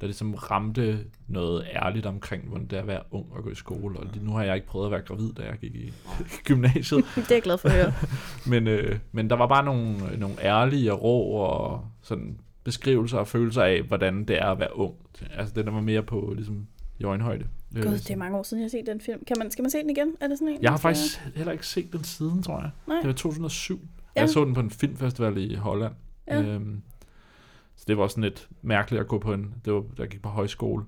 der 0.01 0.07
ligesom 0.07 0.35
ramte 0.35 1.05
noget 1.29 1.67
ærligt 1.75 2.07
omkring, 2.07 2.49
hvordan 2.49 2.67
det 2.67 2.77
er 2.77 2.81
at 2.83 2.87
være 2.87 3.01
ung 3.11 3.27
og 3.33 3.43
gå 3.43 3.51
i 3.51 3.55
skole. 3.55 3.99
Og 3.99 4.07
nu 4.21 4.31
har 4.33 4.43
jeg 4.45 4.55
ikke 4.55 4.67
prøvet 4.67 4.87
at 4.87 4.93
være 4.93 5.01
gravid, 5.03 5.33
da 5.33 5.43
jeg 5.43 5.59
gik 5.61 5.75
i 5.75 5.93
gymnasiet. 6.49 7.05
Det 7.17 7.31
er 7.31 7.35
jeg 7.35 7.43
glad 7.43 7.59
for 7.59 7.69
at 7.69 7.75
høre. 7.75 7.93
Men, 8.51 8.67
øh, 8.67 8.99
men 9.13 9.31
der 9.31 9.37
var 9.37 9.47
bare 9.47 9.65
nogle, 9.65 9.99
nogle 10.19 10.37
ærlige 10.43 10.93
og 10.93 11.03
rå 11.03 11.21
og 11.31 11.85
sådan 12.03 12.39
beskrivelser 12.65 13.19
og 13.19 13.29
følelser 13.29 13.63
af, 13.63 13.83
hvordan 13.83 14.25
det 14.25 14.39
er 14.43 14.47
at 14.47 14.59
være 14.59 14.77
ung. 14.77 14.95
Altså 15.37 15.55
det 15.55 15.65
der 15.67 15.73
var 15.73 15.81
mere 15.81 16.03
på 16.03 16.33
ligesom 16.37 16.67
i 16.99 17.05
øjenhøjde. 17.05 17.45
Øh, 17.77 17.83
Gud, 17.83 17.93
det 17.93 18.11
er 18.11 18.17
mange 18.17 18.39
år 18.39 18.43
siden, 18.43 18.61
jeg 18.61 18.65
har 18.65 18.71
set 18.71 18.87
den 18.87 19.01
film. 19.01 19.25
Kan 19.27 19.37
man, 19.39 19.51
skal 19.51 19.63
man 19.63 19.71
se 19.71 19.79
den 19.79 19.91
igen? 19.91 20.15
Er 20.21 20.29
det 20.29 20.39
sådan 20.39 20.55
en? 20.55 20.63
jeg 20.63 20.71
har 20.71 20.81
man 20.85 20.95
skal- 20.95 21.11
faktisk 21.21 21.37
heller 21.37 21.53
ikke 21.53 21.67
set 21.67 21.93
den 21.93 22.05
siden, 22.05 22.43
tror 22.43 22.61
jeg. 22.61 22.71
Nej. 22.89 22.97
Det 22.97 23.07
var 23.07 23.13
2007. 23.13 23.75
Ja. 23.81 23.87
Ja. 24.17 24.21
Jeg 24.21 24.31
så 24.31 24.45
den 24.45 24.55
på 24.55 24.61
en 24.61 24.71
filmfestival 24.71 25.37
i 25.51 25.55
Holland. 25.55 25.93
Ja. 26.29 26.43
Øhm, 26.43 26.83
så 27.77 27.85
det 27.89 27.99
var 27.99 28.07
sådan 28.09 28.25
lidt 28.25 28.49
mærkeligt 28.63 29.01
at 29.01 29.09
gå 29.09 29.19
på 29.19 29.33
en... 29.33 29.55
Det 29.65 29.73
var, 29.73 29.85
jeg 29.99 30.09
gik 30.09 30.23
på 30.23 30.29
højskole, 30.29 30.85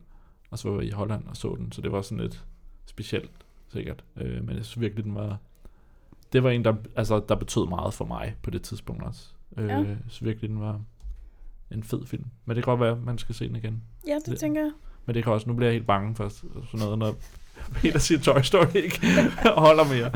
og 0.51 0.59
så 0.59 0.71
var 0.71 0.77
jeg 0.81 0.89
i 0.89 0.91
Holland 0.91 1.27
og 1.29 1.37
så 1.37 1.55
den. 1.59 1.73
Så 1.73 1.81
det 1.81 1.93
var 1.93 2.03
sådan 2.03 2.19
lidt 2.25 2.45
specielt, 2.87 3.31
sikkert. 3.69 4.05
Øh, 4.17 4.45
men 4.47 4.57
jeg 4.57 4.65
synes 4.65 4.81
virkelig, 4.81 5.05
den 5.05 5.15
var... 5.15 5.37
Det 6.33 6.43
var 6.43 6.51
en, 6.51 6.65
der, 6.65 6.75
altså, 6.97 7.23
der 7.29 7.35
betød 7.35 7.69
meget 7.69 7.95
for 7.95 8.05
mig 8.05 8.37
på 8.43 8.51
det 8.51 8.63
tidspunkt 8.63 9.03
også. 9.03 9.29
Øh, 9.57 9.69
Ja. 9.69 9.85
Synes 10.09 10.25
virkelig, 10.25 10.51
den 10.51 10.61
var 10.61 10.81
en 11.71 11.83
fed 11.83 12.07
film. 12.07 12.25
Men 12.45 12.57
det 12.57 12.65
kan 12.65 12.71
godt 12.71 12.81
være, 12.81 12.93
at 12.93 13.03
man 13.03 13.19
skal 13.19 13.35
se 13.35 13.49
den 13.49 13.57
igen. 13.57 13.83
Ja, 14.07 14.15
det 14.15 14.27
Det- 14.27 14.39
tænker 14.39 14.61
jeg. 14.61 14.73
Men 15.07 15.15
det 15.15 15.25
kan 15.25 15.33
også... 15.33 15.47
Nu 15.49 15.55
bliver 15.55 15.69
jeg 15.69 15.75
helt 15.75 15.87
bange 15.87 16.15
for 16.15 16.29
sådan 16.29 16.51
noget, 16.81 16.99
når 16.99 17.15
Peter 17.75 17.99
siger 17.99 18.19
Toy 18.21 18.41
Story 18.41 18.75
ikke 18.77 19.01
holder 19.57 19.85
mere. 19.85 20.11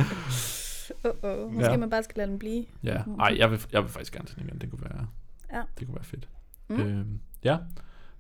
Uh-oh. 1.07 1.53
Måske 1.55 1.71
Ja. 1.71 1.77
man 1.77 1.91
bare 1.91 2.03
skal 2.03 2.15
lade 2.17 2.31
den 2.31 2.39
blive. 2.39 2.65
Ja, 2.83 3.03
ej, 3.19 3.35
jeg 3.39 3.51
vil, 3.51 3.61
jeg 3.73 3.83
vil 3.83 3.91
faktisk 3.91 4.13
gerne 4.13 4.29
se 4.29 4.37
den 4.37 4.45
igen. 4.47 4.59
Det 4.61 4.71
kunne 4.71 4.83
være, 4.83 5.07
Ja. 5.53 5.63
det 5.79 5.87
kunne 5.87 5.95
være 5.95 6.05
fedt. 6.05 6.29
Mm. 6.77 6.83
Øhm, 6.83 7.19
ja, 7.45 7.59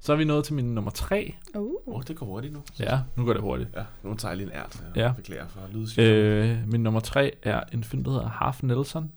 så 0.00 0.12
er 0.12 0.16
vi 0.16 0.24
nået 0.24 0.44
til 0.44 0.54
min 0.54 0.74
nummer 0.74 0.90
tre. 0.90 1.34
Uh. 1.56 1.62
Åh, 1.62 1.72
oh, 1.86 2.02
det 2.08 2.16
går 2.16 2.26
hurtigt 2.26 2.52
nu. 2.52 2.62
Ja, 2.78 3.00
nu 3.16 3.24
går 3.24 3.32
det 3.32 3.42
hurtigt. 3.42 3.70
Ja, 3.76 3.84
nu 4.02 4.14
tager 4.14 4.32
jeg 4.32 4.36
lige 4.36 4.46
en 4.46 4.52
ært. 4.58 4.82
Jeg 4.94 4.96
Ja. 4.96 5.12
beklager 5.16 5.48
for 5.48 5.60
lydsituationen. 5.72 6.58
Øh, 6.60 6.68
min 6.68 6.82
nummer 6.82 7.00
tre 7.00 7.32
er 7.42 7.62
en 7.72 7.84
film, 7.84 8.04
der 8.04 8.10
hedder 8.10 8.28
Half 8.28 8.62
Nelson, 8.62 9.10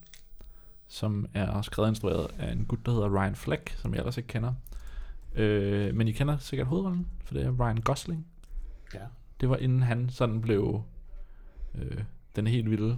som 0.88 1.28
er 1.34 1.62
skrevet 1.62 1.86
og 1.86 1.90
instrueret 1.92 2.28
af 2.40 2.52
en 2.52 2.66
gut, 2.66 2.86
der 2.86 2.92
hedder 2.92 3.10
Ryan 3.22 3.36
Fleck, 3.36 3.76
som 3.78 3.94
jeg 3.94 4.00
ellers 4.00 4.18
ikke 4.18 4.28
kender. 4.28 4.54
Øh, 5.36 5.96
men 5.96 6.08
I 6.08 6.12
kender 6.12 6.38
sikkert 6.38 6.68
hovedrollen, 6.68 7.08
for 7.24 7.34
det 7.34 7.46
er 7.46 7.52
Ryan 7.60 7.78
Gosling. 7.82 8.28
Ja. 8.94 9.00
Det 9.42 9.50
var 9.50 9.58
inden 9.58 9.82
han 9.84 10.10
sådan 10.10 10.42
blev 10.42 10.82
øh, 11.76 12.04
den 12.36 12.48
helt 12.48 12.70
vilde 12.70 12.98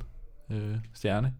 øh, 0.49 0.77
stjerne. 0.93 1.33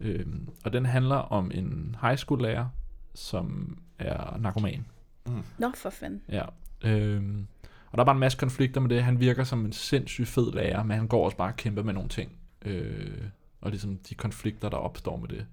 Øh, 0.00 0.26
og 0.64 0.72
den 0.72 0.86
handler 0.86 1.16
om 1.16 1.50
en 1.54 1.96
high 2.02 2.16
school 2.16 2.42
lærer, 2.42 2.68
som 3.14 3.78
er 3.98 4.38
narkoman. 4.38 4.86
Mm. 5.26 5.42
Nå, 5.58 5.72
for 5.74 5.90
fanden. 5.90 6.22
Ja. 6.28 6.44
Øhm, 6.84 7.46
og 7.90 7.98
der 7.98 8.00
er 8.00 8.04
bare 8.04 8.14
en 8.16 8.20
masse 8.20 8.38
konflikter 8.38 8.80
med 8.80 8.88
det. 8.90 9.02
Han 9.04 9.20
virker 9.20 9.44
som 9.44 9.64
en 9.64 9.72
sindssygt 9.72 10.28
fed 10.28 10.52
lærer, 10.52 10.82
men 10.82 10.96
han 10.98 11.08
går 11.08 11.24
også 11.24 11.36
bare 11.36 11.52
og 11.52 11.56
kæmper 11.56 11.82
med 11.82 11.92
nogle 11.94 12.08
ting. 12.08 12.32
Øh, 12.64 13.22
og 13.60 13.70
ligesom 13.70 13.96
de 13.98 14.14
konflikter, 14.14 14.68
der 14.68 14.76
opstår 14.76 15.16
med 15.16 15.28
det. 15.28 15.46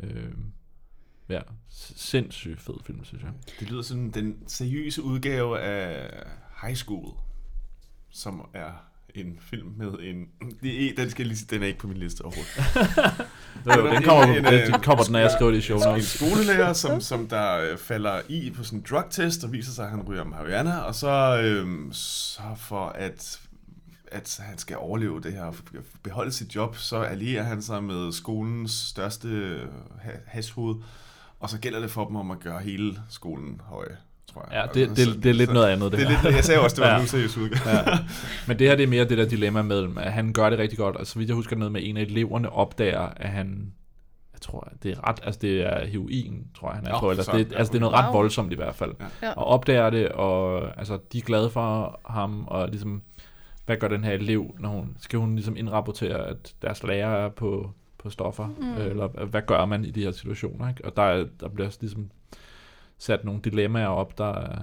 Øhm, 0.00 0.52
ja, 1.28 1.40
s- 1.70 1.92
sindssygt 1.96 2.60
fed 2.60 2.74
film, 2.84 3.04
synes 3.04 3.22
jeg. 3.24 3.32
Det 3.60 3.70
lyder 3.70 3.82
som 3.82 4.12
den 4.12 4.42
seriøse 4.46 5.02
udgave 5.02 5.60
af 5.60 6.10
High 6.62 6.76
School, 6.76 7.14
som 8.10 8.50
er 8.54 8.70
en 9.14 9.38
film 9.50 9.68
med 9.76 9.86
en... 10.00 10.26
Det 10.62 10.86
er, 10.90 10.94
den, 10.96 11.10
skal 11.10 11.26
lige 11.26 11.46
den 11.50 11.62
er 11.62 11.66
ikke 11.66 11.78
på 11.78 11.86
min 11.86 11.96
liste 11.96 12.22
overhovedet. 12.22 12.52
Det, 13.64 13.84
men 13.84 13.92
den 13.94 14.02
kommer, 14.02 14.22
en- 14.24 14.30
en, 14.30 14.36
en, 14.36 14.52
den 14.66 14.74
øh, 14.74 14.80
kommer 14.82 15.10
når 15.10 15.18
jeg 15.18 15.30
skriver 15.30 15.50
det 15.50 15.58
i 15.58 15.60
show 15.60 15.78
En 15.94 16.02
skolelærer, 16.02 16.72
som, 16.72 17.00
som 17.00 17.28
der 17.28 17.56
øh, 17.58 17.78
falder 17.78 18.20
i 18.28 18.50
på 18.50 18.64
sådan 18.64 18.78
en 18.78 18.84
drugtest, 18.90 19.44
og 19.44 19.52
viser 19.52 19.72
sig, 19.72 19.84
at 19.84 19.90
han 19.90 20.02
ryger 20.02 20.24
marihuana, 20.24 20.78
og 20.78 20.94
så, 20.94 21.40
øhm, 21.42 21.92
så 21.92 22.42
for 22.56 22.86
at 22.88 23.40
at 24.12 24.40
han 24.42 24.58
skal 24.58 24.76
overleve 24.76 25.20
det 25.20 25.32
her 25.32 25.42
og 25.42 25.54
beholde 26.02 26.32
sit 26.32 26.54
job, 26.54 26.76
så 26.76 26.96
allierer 26.96 27.42
han 27.42 27.62
sig 27.62 27.84
med 27.84 28.12
skolens 28.12 28.70
største 28.72 29.28
øh, 29.28 29.62
ha- 30.00 30.10
hashoved, 30.26 30.74
og 31.40 31.50
så 31.50 31.58
gælder 31.58 31.80
det 31.80 31.90
for 31.90 32.06
dem 32.06 32.16
om 32.16 32.30
at 32.30 32.40
gøre 32.40 32.58
hele 32.60 32.98
skolen 33.10 33.60
høje, 33.64 33.96
tror 34.32 34.48
jeg. 34.52 34.68
Ja, 34.74 34.80
det, 34.80 34.98
Så- 34.98 35.10
det, 35.14 35.22
det 35.22 35.30
er 35.30 35.34
lidt 35.34 35.48
så- 35.48 35.54
noget 35.54 35.66
andet, 35.66 35.92
det, 35.92 35.98
Det 36.00 36.06
er 36.06 36.10
her. 36.10 36.22
lidt, 36.22 36.36
jeg 36.36 36.44
sagde 36.44 36.60
også, 36.60 36.76
det 36.76 36.82
var 36.84 36.90
Ja. 36.90 36.96
en 36.98 37.04
useriøs 37.04 37.36
udgave. 37.36 37.78
ja. 37.78 37.98
Men 38.48 38.58
det 38.58 38.68
her 38.68 38.76
det 38.76 38.82
er 38.82 38.86
mere 38.88 39.04
det 39.04 39.18
der 39.18 39.26
dilemma 39.28 39.62
mellem, 39.62 39.98
at 39.98 40.12
han 40.12 40.32
gør 40.32 40.50
det 40.50 40.58
rigtig 40.58 40.78
godt, 40.78 40.96
og 40.96 41.06
så 41.06 41.18
vidt 41.18 41.28
jeg 41.28 41.34
husker 41.36 41.56
noget 41.56 41.72
med 41.72 41.80
en 41.84 41.96
af 41.96 42.02
eleverne 42.02 42.50
opdager, 42.52 43.08
at 43.16 43.28
han, 43.28 43.72
jeg 44.32 44.40
tror, 44.40 44.68
det 44.82 44.90
er 44.92 45.08
ret, 45.08 45.20
altså 45.22 45.38
det 45.42 45.60
er 45.60 45.86
heroin, 45.86 46.46
tror 46.60 46.68
jeg, 46.68 46.76
han 46.76 46.86
er 46.86 46.92
Nå, 46.92 46.98
på, 47.00 47.10
eller 47.10 47.22
så- 47.22 47.32
det, 47.32 47.52
altså 47.56 47.72
det 47.72 47.78
er 47.78 47.80
noget 47.80 47.94
ret 47.94 48.12
voldsomt 48.14 48.52
i 48.52 48.56
hvert 48.56 48.74
fald. 48.74 48.92
Ja. 49.22 49.30
Og 49.32 49.44
opdager 49.46 49.90
det, 49.90 50.08
og 50.08 50.62
altså 50.78 50.98
de 51.12 51.18
er 51.18 51.22
glade 51.22 51.50
for 51.50 52.00
ham, 52.10 52.44
og 52.46 52.68
ligesom, 52.68 53.02
hvad 53.66 53.76
gør 53.76 53.88
den 53.88 54.04
her 54.04 54.12
elev, 54.12 54.54
når 54.58 54.68
hun, 54.68 54.96
skal 55.00 55.18
hun 55.18 55.34
ligesom 55.34 55.56
indrapportere, 55.56 56.26
at 56.26 56.54
deres 56.62 56.82
lærer 56.82 57.24
er 57.24 57.28
på, 57.28 57.70
på 57.98 58.10
stoffer, 58.10 58.46
mm. 58.46 58.76
eller 58.80 59.24
hvad 59.26 59.42
gør 59.46 59.64
man 59.64 59.84
i 59.84 59.90
de 59.90 60.02
her 60.02 60.10
situationer, 60.12 60.68
ikke? 60.68 60.84
Og 60.84 60.96
der, 60.96 61.02
er- 61.02 61.26
der 61.40 61.48
bliver 61.48 61.70
ligesom 61.80 62.10
sat 62.98 63.24
nogle 63.24 63.40
dilemmaer 63.40 63.86
op, 63.86 64.18
der 64.18 64.34
er, 64.34 64.58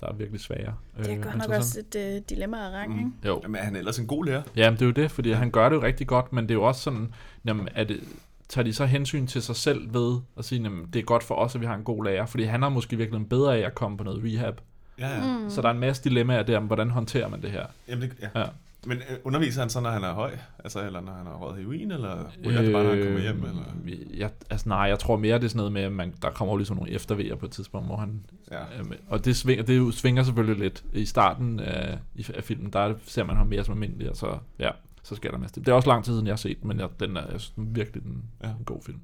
der 0.00 0.06
er 0.06 0.12
virkelig 0.12 0.40
svære. 0.40 0.74
Det 0.98 1.06
er 1.06 1.16
øh, 1.16 1.22
godt 1.22 1.36
nok 1.36 1.50
også 1.50 1.80
et 1.80 2.14
øh, 2.16 2.22
dilemma 2.30 2.56
af 2.56 2.70
rang, 2.70 2.98
ikke? 2.98 3.10
Jo, 3.26 3.40
Jamen, 3.42 3.56
er 3.56 3.64
han 3.64 3.76
ellers 3.76 3.98
en 3.98 4.06
god 4.06 4.24
lærer? 4.24 4.42
Ja, 4.56 4.70
men 4.70 4.78
det 4.78 4.82
er 4.82 4.86
jo 4.86 4.92
det, 4.92 5.10
fordi 5.10 5.32
han 5.32 5.50
gør 5.50 5.68
det 5.68 5.76
jo 5.76 5.82
rigtig 5.82 6.06
godt, 6.06 6.32
men 6.32 6.44
det 6.44 6.50
er 6.50 6.54
jo 6.54 6.62
også 6.62 6.80
sådan, 6.80 7.14
jamen, 7.44 7.68
er 7.74 7.84
det, 7.84 8.00
tager 8.48 8.64
de 8.64 8.72
så 8.72 8.86
hensyn 8.86 9.26
til 9.26 9.42
sig 9.42 9.56
selv 9.56 9.94
ved 9.94 10.18
at 10.38 10.44
sige, 10.44 10.62
jamen, 10.62 10.86
det 10.92 10.98
er 10.98 11.02
godt 11.04 11.22
for 11.22 11.34
os, 11.34 11.54
at 11.54 11.60
vi 11.60 11.66
har 11.66 11.74
en 11.74 11.84
god 11.84 12.04
lærer, 12.04 12.26
fordi 12.26 12.44
han 12.44 12.62
har 12.62 12.68
måske 12.68 12.96
virkelig 12.96 13.18
en 13.18 13.28
bedre 13.28 13.56
af 13.56 13.66
at 13.66 13.74
komme 13.74 13.96
på 13.96 14.04
noget 14.04 14.24
rehab. 14.24 14.60
Ja, 14.98 15.08
ja. 15.08 15.38
Mm. 15.38 15.50
Så 15.50 15.62
der 15.62 15.68
er 15.68 15.72
en 15.72 15.80
masse 15.80 16.04
dilemmaer 16.04 16.42
der, 16.42 16.56
om 16.56 16.64
hvordan 16.64 16.90
håndterer 16.90 17.28
man 17.28 17.42
det 17.42 17.50
her. 17.50 17.66
Jamen, 17.88 18.02
det, 18.02 18.16
ja. 18.22 18.40
Ja. 18.40 18.46
Men 18.86 18.98
øh, 18.98 19.16
underviser 19.24 19.60
han 19.60 19.70
så, 19.70 19.80
når 19.80 19.90
han 19.90 20.04
er 20.04 20.12
høj? 20.12 20.38
Altså, 20.64 20.86
eller 20.86 21.00
når 21.00 21.12
han 21.12 21.26
har 21.26 21.34
røget 21.36 21.58
heroin, 21.58 21.90
eller 21.90 22.30
ryger 22.46 22.62
det 22.62 22.72
bare, 22.72 22.84
når 22.84 22.90
han 22.94 23.02
kommer 23.04 23.20
hjem? 23.20 23.44
Eller? 23.44 23.62
Øh, 23.84 24.18
Jeg, 24.18 24.30
altså 24.50 24.68
nej, 24.68 24.78
jeg 24.78 24.98
tror 24.98 25.16
mere, 25.16 25.38
det 25.38 25.44
er 25.44 25.48
sådan 25.48 25.56
noget 25.56 25.72
med, 25.72 25.82
at 25.82 25.92
man, 25.92 26.14
der 26.22 26.30
kommer 26.30 26.54
jo 26.54 26.56
ligesom 26.56 26.76
nogle 26.76 26.90
eftervejer 26.92 27.34
på 27.34 27.46
et 27.46 27.52
tidspunkt, 27.52 27.88
hvor 27.88 27.96
han... 27.96 28.26
Ja. 28.50 28.60
Øh, 28.78 28.84
og 29.08 29.24
det 29.24 29.36
svinger, 29.36 29.64
det 29.64 29.94
svinger 29.94 30.22
selvfølgelig 30.22 30.58
lidt. 30.58 30.84
I 30.92 31.04
starten 31.04 31.60
af, 31.60 31.98
i- 32.14 32.26
af 32.34 32.44
filmen, 32.44 32.72
der 32.72 32.94
ser 33.06 33.24
man 33.24 33.36
ham 33.36 33.46
mere 33.46 33.64
som 33.64 33.72
almindelig, 33.74 34.10
og 34.10 34.16
så, 34.16 34.38
ja, 34.58 34.70
så 35.02 35.14
sker 35.16 35.30
der 35.30 35.38
mest. 35.38 35.54
Det 35.56 35.68
er 35.68 35.72
også 35.72 35.88
lang 35.88 36.04
tid 36.04 36.12
siden, 36.12 36.26
jeg 36.26 36.32
har 36.32 36.36
set 36.36 36.64
men 36.64 36.80
jeg, 36.80 36.88
den 37.00 37.16
er 37.16 37.20
jeg 37.30 37.40
synes, 37.40 37.50
den 37.56 37.64
er 37.66 37.70
virkelig 37.70 38.02
den, 38.02 38.22
Ja. 38.42 38.48
en 38.48 38.64
god 38.64 38.82
film. 38.82 39.00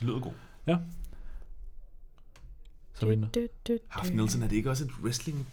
Det 0.00 0.08
lyder 0.08 0.20
god. 0.20 0.32
Så 2.94 3.06
vinder. 3.06 3.28
Haft 3.88 4.14
Nielsen, 4.14 4.42
er 4.42 4.48
det 4.48 4.56
ikke 4.56 4.70
også 4.70 4.84
et 4.84 4.90
wrestling 5.02 5.48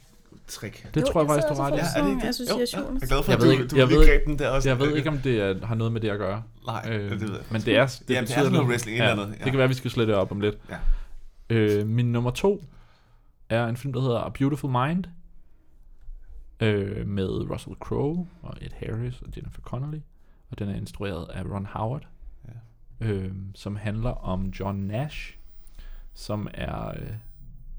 trick? 0.48 0.94
Det 0.94 1.06
tror 1.06 1.22
jeg 1.22 1.30
faktisk, 1.30 1.48
du 1.50 1.54
har 1.54 1.64
ret 1.72 1.74
i. 1.74 1.76
Ja, 1.78 1.84
er 1.96 2.04
det 2.04 2.10
ikke 2.10 2.18
Jeg 2.20 2.22
det? 2.22 2.30
association. 2.30 2.82
Jo, 2.82 2.88
ja. 2.88 2.94
Jeg 2.94 3.02
er 3.02 3.08
glad 3.08 3.24
for, 3.24 3.32
Jeg 3.32 3.40
at 3.40 3.42
ved 3.48 3.54
du, 3.56 3.62
ikke- 3.62 3.68
du 3.68 3.76
jeg 3.76 3.88
lige 3.88 4.00
ved- 4.00 4.08
greb 4.08 4.26
den 4.26 4.40
der 4.40 4.50
også. 4.50 4.70
Jeg 4.70 4.80
ved 4.80 4.96
ikke, 4.96 5.10
om 5.10 5.18
det 5.18 5.40
er, 5.42 5.66
har 5.66 5.76
noget 5.76 5.94
med 5.94 6.02
det 6.02 6.10
at 6.10 6.18
gøre. 6.18 6.44
Nej, 6.66 6.86
Øh, 6.90 7.12
det 7.12 7.22
ved 7.22 7.32
jeg. 7.32 7.40
men 7.52 7.62
det 7.62 7.78
er, 7.78 7.86
det, 7.86 8.08
det 8.08 8.18
er 8.18 8.38
noget 8.38 8.52
noget. 8.52 8.68
wrestling, 8.70 8.98
ja, 8.98 9.10
eller 9.10 9.24
andet, 9.24 9.38
ja. 9.40 9.44
Det 9.44 9.52
kan 9.52 9.58
være, 9.60 9.68
vi 9.68 9.74
skal 9.74 9.92
slette 9.92 10.14
det 10.14 10.20
op 10.22 10.32
om 10.32 10.40
lidt. 10.42 10.56
Ja. 10.70 10.78
Øh, 11.50 11.88
min 11.88 12.12
nummer 12.12 12.32
to 12.32 12.64
er 13.50 13.66
en 13.68 13.78
film, 13.78 13.94
der 13.94 14.02
hedder 14.02 14.20
A 14.20 14.30
Beautiful 14.30 14.72
Mind. 14.72 15.04
Øh, 16.60 17.08
med 17.08 17.28
Russell 17.52 17.76
Crowe 17.80 18.28
og 18.42 18.54
Ed 18.62 18.70
Harris 18.80 19.22
og 19.22 19.28
Jennifer 19.36 19.62
Connelly. 19.62 20.00
Og 20.52 20.60
den 20.60 20.70
er 20.70 20.76
instrueret 20.76 21.28
af 21.34 21.44
Ron 21.46 21.66
Howard. 21.66 22.08
Ja. 22.48 23.08
Øh, 23.08 23.32
som 23.56 23.76
handler 23.76 24.10
om 24.10 24.46
John 24.60 24.78
Nash, 24.78 25.38
som 26.14 26.48
er 26.54 26.88
øh, 26.90 27.10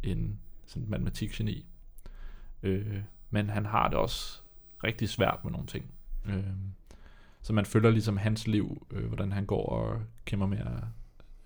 en 0.03 0.39
sådan 0.67 0.87
matematikgeni. 0.91 1.67
Øh, 2.63 3.03
men 3.31 3.51
han 3.51 3.67
har 3.67 3.89
det 3.89 3.99
også 3.99 4.41
rigtig 4.85 5.09
svært 5.09 5.39
med 5.45 5.53
nogle 5.53 5.67
ting. 5.67 5.85
Øh, 6.25 6.45
så 7.43 7.53
man 7.53 7.67
følger 7.67 7.91
ligesom 7.91 8.17
hans 8.17 8.47
liv, 8.47 8.87
øh, 8.91 9.07
hvordan 9.07 9.33
han 9.33 9.47
går 9.47 9.67
og 9.67 10.01
kæmper 10.25 10.47
med 10.47 10.59
at... 10.59 10.73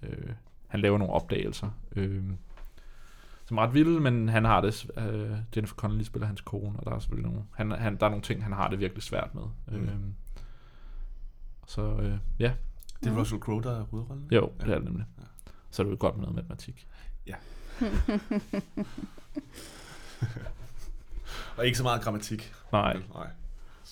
Øh, 0.03 0.31
han 0.67 0.81
laver 0.81 0.99
nogle 0.99 1.13
opdagelser, 1.15 1.71
øh, 1.97 2.25
som 3.45 3.59
er 3.59 3.63
ret 3.63 3.75
vilde, 3.75 4.01
men 4.01 4.29
han 4.29 4.45
har 4.45 4.61
det... 4.61 4.91
Øh, 4.99 5.31
Jennifer 5.57 5.75
Connelly 5.77 6.03
spiller 6.03 6.27
hans 6.27 6.41
kone, 6.41 6.79
og 6.79 6.87
der 6.87 6.93
er 6.93 6.99
selvfølgelig 6.99 7.31
nogle, 7.31 7.47
han, 7.55 7.71
han, 7.71 7.97
der 7.97 8.07
er 8.07 8.11
nogle 8.11 8.23
ting, 8.23 8.43
han 8.43 8.53
har 8.53 8.69
det 8.71 8.81
virkelig 8.81 9.03
svært 9.03 9.35
med. 9.35 9.43
Mm. 9.67 9.85
Øh, 9.85 9.97
så 11.67 11.83
øh, 11.83 12.19
ja, 12.39 12.53
Det 13.05 13.13
er 13.13 13.19
Russell 13.19 13.41
Crowe, 13.41 13.63
der 13.63 13.81
er 13.81 13.85
hovedrollen? 13.85 14.29
jo, 14.33 14.53
Ja. 14.61 14.65
det 14.65 14.73
er 14.73 14.77
det 14.79 14.85
nemlig. 14.85 15.07
Ja. 15.19 15.23
Så 15.71 15.83
er 15.83 15.85
det 15.85 15.91
jo 15.93 15.97
godt 16.01 16.17
med 16.17 16.23
noget 16.23 16.37
matematik. 16.37 16.89
Og 21.57 21.67
ikke 21.67 21.79
så 21.79 21.83
meget 21.83 22.03
grammatik. 22.03 22.53
Nej, 22.73 22.97
Nej. 23.15 23.27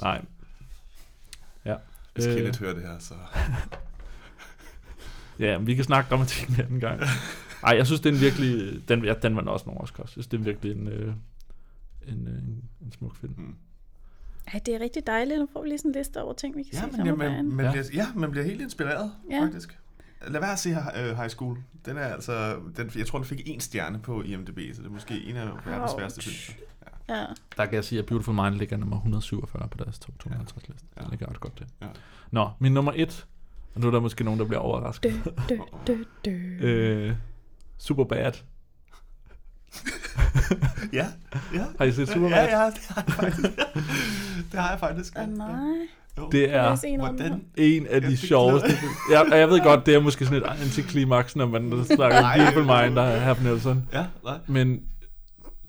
nej. 0.03 0.25
Ja. 1.65 1.77
Hvis 2.15 2.27
Øh, 2.27 2.35
Kenneth 2.35 2.61
hører 2.61 2.75
det 2.75 2.83
her, 2.83 2.99
så... 2.99 3.15
Ja, 5.39 5.59
men 5.59 5.67
vi 5.67 5.75
kan 5.75 5.85
snakke 5.85 6.09
grammatik 6.09 6.49
en 6.49 6.61
anden 6.61 6.81
gang. 6.81 7.01
Ej, 7.67 7.77
jeg 7.77 7.87
synes, 7.87 8.01
det 8.01 8.11
er 8.11 8.15
en 8.15 8.21
virkelig... 8.21 8.83
Den, 8.89 9.05
ja, 9.05 9.15
den 9.23 9.37
var 9.37 9.43
også 9.43 9.67
nogle 9.67 9.81
Oscars. 9.81 10.03
Jeg 10.07 10.09
synes, 10.13 10.27
det 10.27 10.41
er 10.41 10.45
virkelig 10.45 10.73
en, 10.73 10.89
øh, 10.89 11.15
en, 12.07 12.29
øh, 12.29 12.35
en, 12.35 12.63
en 12.81 12.93
smuk 12.93 13.17
film. 13.17 13.33
Mm. 13.37 13.55
Ej, 14.53 14.61
det 14.67 14.75
er 14.75 14.81
rigtig 14.81 15.07
dejligt. 15.07 15.41
Nu 15.41 15.49
får 15.53 15.63
vi 15.63 15.69
lige 15.69 15.79
sådan 15.79 15.91
en 15.91 15.95
liste 15.97 16.23
over 16.23 16.33
ting, 16.35 16.57
vi 16.57 16.63
kan 16.63 16.73
Ja, 16.73 16.79
se 16.81 16.87
men, 16.87 16.97
sammen 16.97 17.21
ja, 17.21 17.29
man, 17.33 17.51
man 17.51 17.65
Ja. 17.67 17.73
bliver, 17.73 17.85
ja, 17.95 18.07
man 18.15 18.31
bliver 18.31 18.45
helt 18.45 18.61
inspireret, 18.61 19.13
Ja. 19.31 19.43
faktisk. 19.45 19.79
Lad 20.27 20.41
være 20.41 20.53
at 20.53 20.59
se 20.59 20.71
uh, 20.71 21.17
High 21.17 21.29
School. 21.29 21.59
Den 21.87 21.97
er 21.97 22.05
altså... 22.07 22.61
Den, 22.77 22.91
jeg 22.97 23.07
tror, 23.07 23.19
den 23.19 23.27
fik 23.29 23.43
en 23.49 23.61
stjerne 23.61 23.99
på 24.03 24.23
IMDb, 24.23 24.59
så 24.75 24.83
det 24.83 24.89
er 24.89 24.93
måske 24.93 25.23
en 25.25 25.37
af 25.37 25.49
verdens 25.67 25.93
værste 25.99 26.23
film. 26.23 26.59
Ja. 26.83 26.89
Der 27.09 27.67
kan 27.67 27.75
jeg 27.75 27.85
sige, 27.85 27.99
at 27.99 28.07
Beautiful 28.07 28.35
Mind 28.35 28.55
ligger 28.55 28.77
nummer 28.77 28.97
147 28.97 29.69
på 29.69 29.85
deres 29.85 29.99
top 29.99 30.19
250 30.19 30.69
liste. 30.69 30.87
Ja. 30.97 31.03
ligger 31.11 31.29
ret 31.29 31.41
godt 31.41 31.57
til. 31.57 31.67
Ja. 31.83 31.87
Nå, 32.31 32.51
min 32.59 32.73
nummer 32.73 32.93
et. 32.95 33.27
Og 33.75 33.81
nu 33.81 33.87
er 33.87 33.91
der 33.91 34.01
måske 34.01 34.25
nogen, 34.25 34.41
der 34.41 34.47
bliver 34.47 34.61
overrasket. 34.61 35.23
Dø, 35.25 35.31
dø, 35.49 35.57
dø, 35.87 35.97
dø. 36.25 36.31
Øh, 36.69 37.13
super 37.79 38.05
bad. 38.05 38.33
Ja, 40.93 41.07
ja. 41.55 41.65
Har 41.79 41.85
I 41.85 41.93
set 41.93 42.09
Superbad? 42.09 42.31
Ja, 42.31 42.61
ja, 42.61 42.67
det 42.67 42.79
har 42.89 43.05
jeg 43.07 43.15
faktisk. 43.15 43.49
det 44.53 44.61
har 44.61 44.71
jeg 44.71 44.81
faktisk. 44.81 45.13
Ah, 45.17 45.29
nej. 45.29 45.49
Jo. 46.19 46.29
Det 46.33 46.43
Jeg 46.43 46.51
er 46.51 46.69
om 46.69 46.99
Hvordan? 46.99 47.45
en 47.57 47.87
af 47.87 48.01
de 48.01 48.07
Jeg 48.09 48.19
sjoveste. 48.19 48.69
Ja, 49.11 49.21
og 49.33 49.39
jeg 49.39 49.49
ved 49.49 49.61
godt, 49.61 49.87
det 49.87 49.95
er 49.95 50.01
måske 50.01 50.25
sådan 50.27 50.43
et 50.43 50.47
antiklimaks, 50.63 51.37
når 51.37 51.47
man 51.47 51.85
snakker. 51.85 52.35
Beautiful 52.37 52.63
Mind, 52.63 52.97
der 52.97 53.03
er 53.03 53.21
Herb 53.25 53.41
Nelson. 53.43 53.89
Ja, 53.93 54.07
nej. 54.25 54.39
Men 54.47 54.83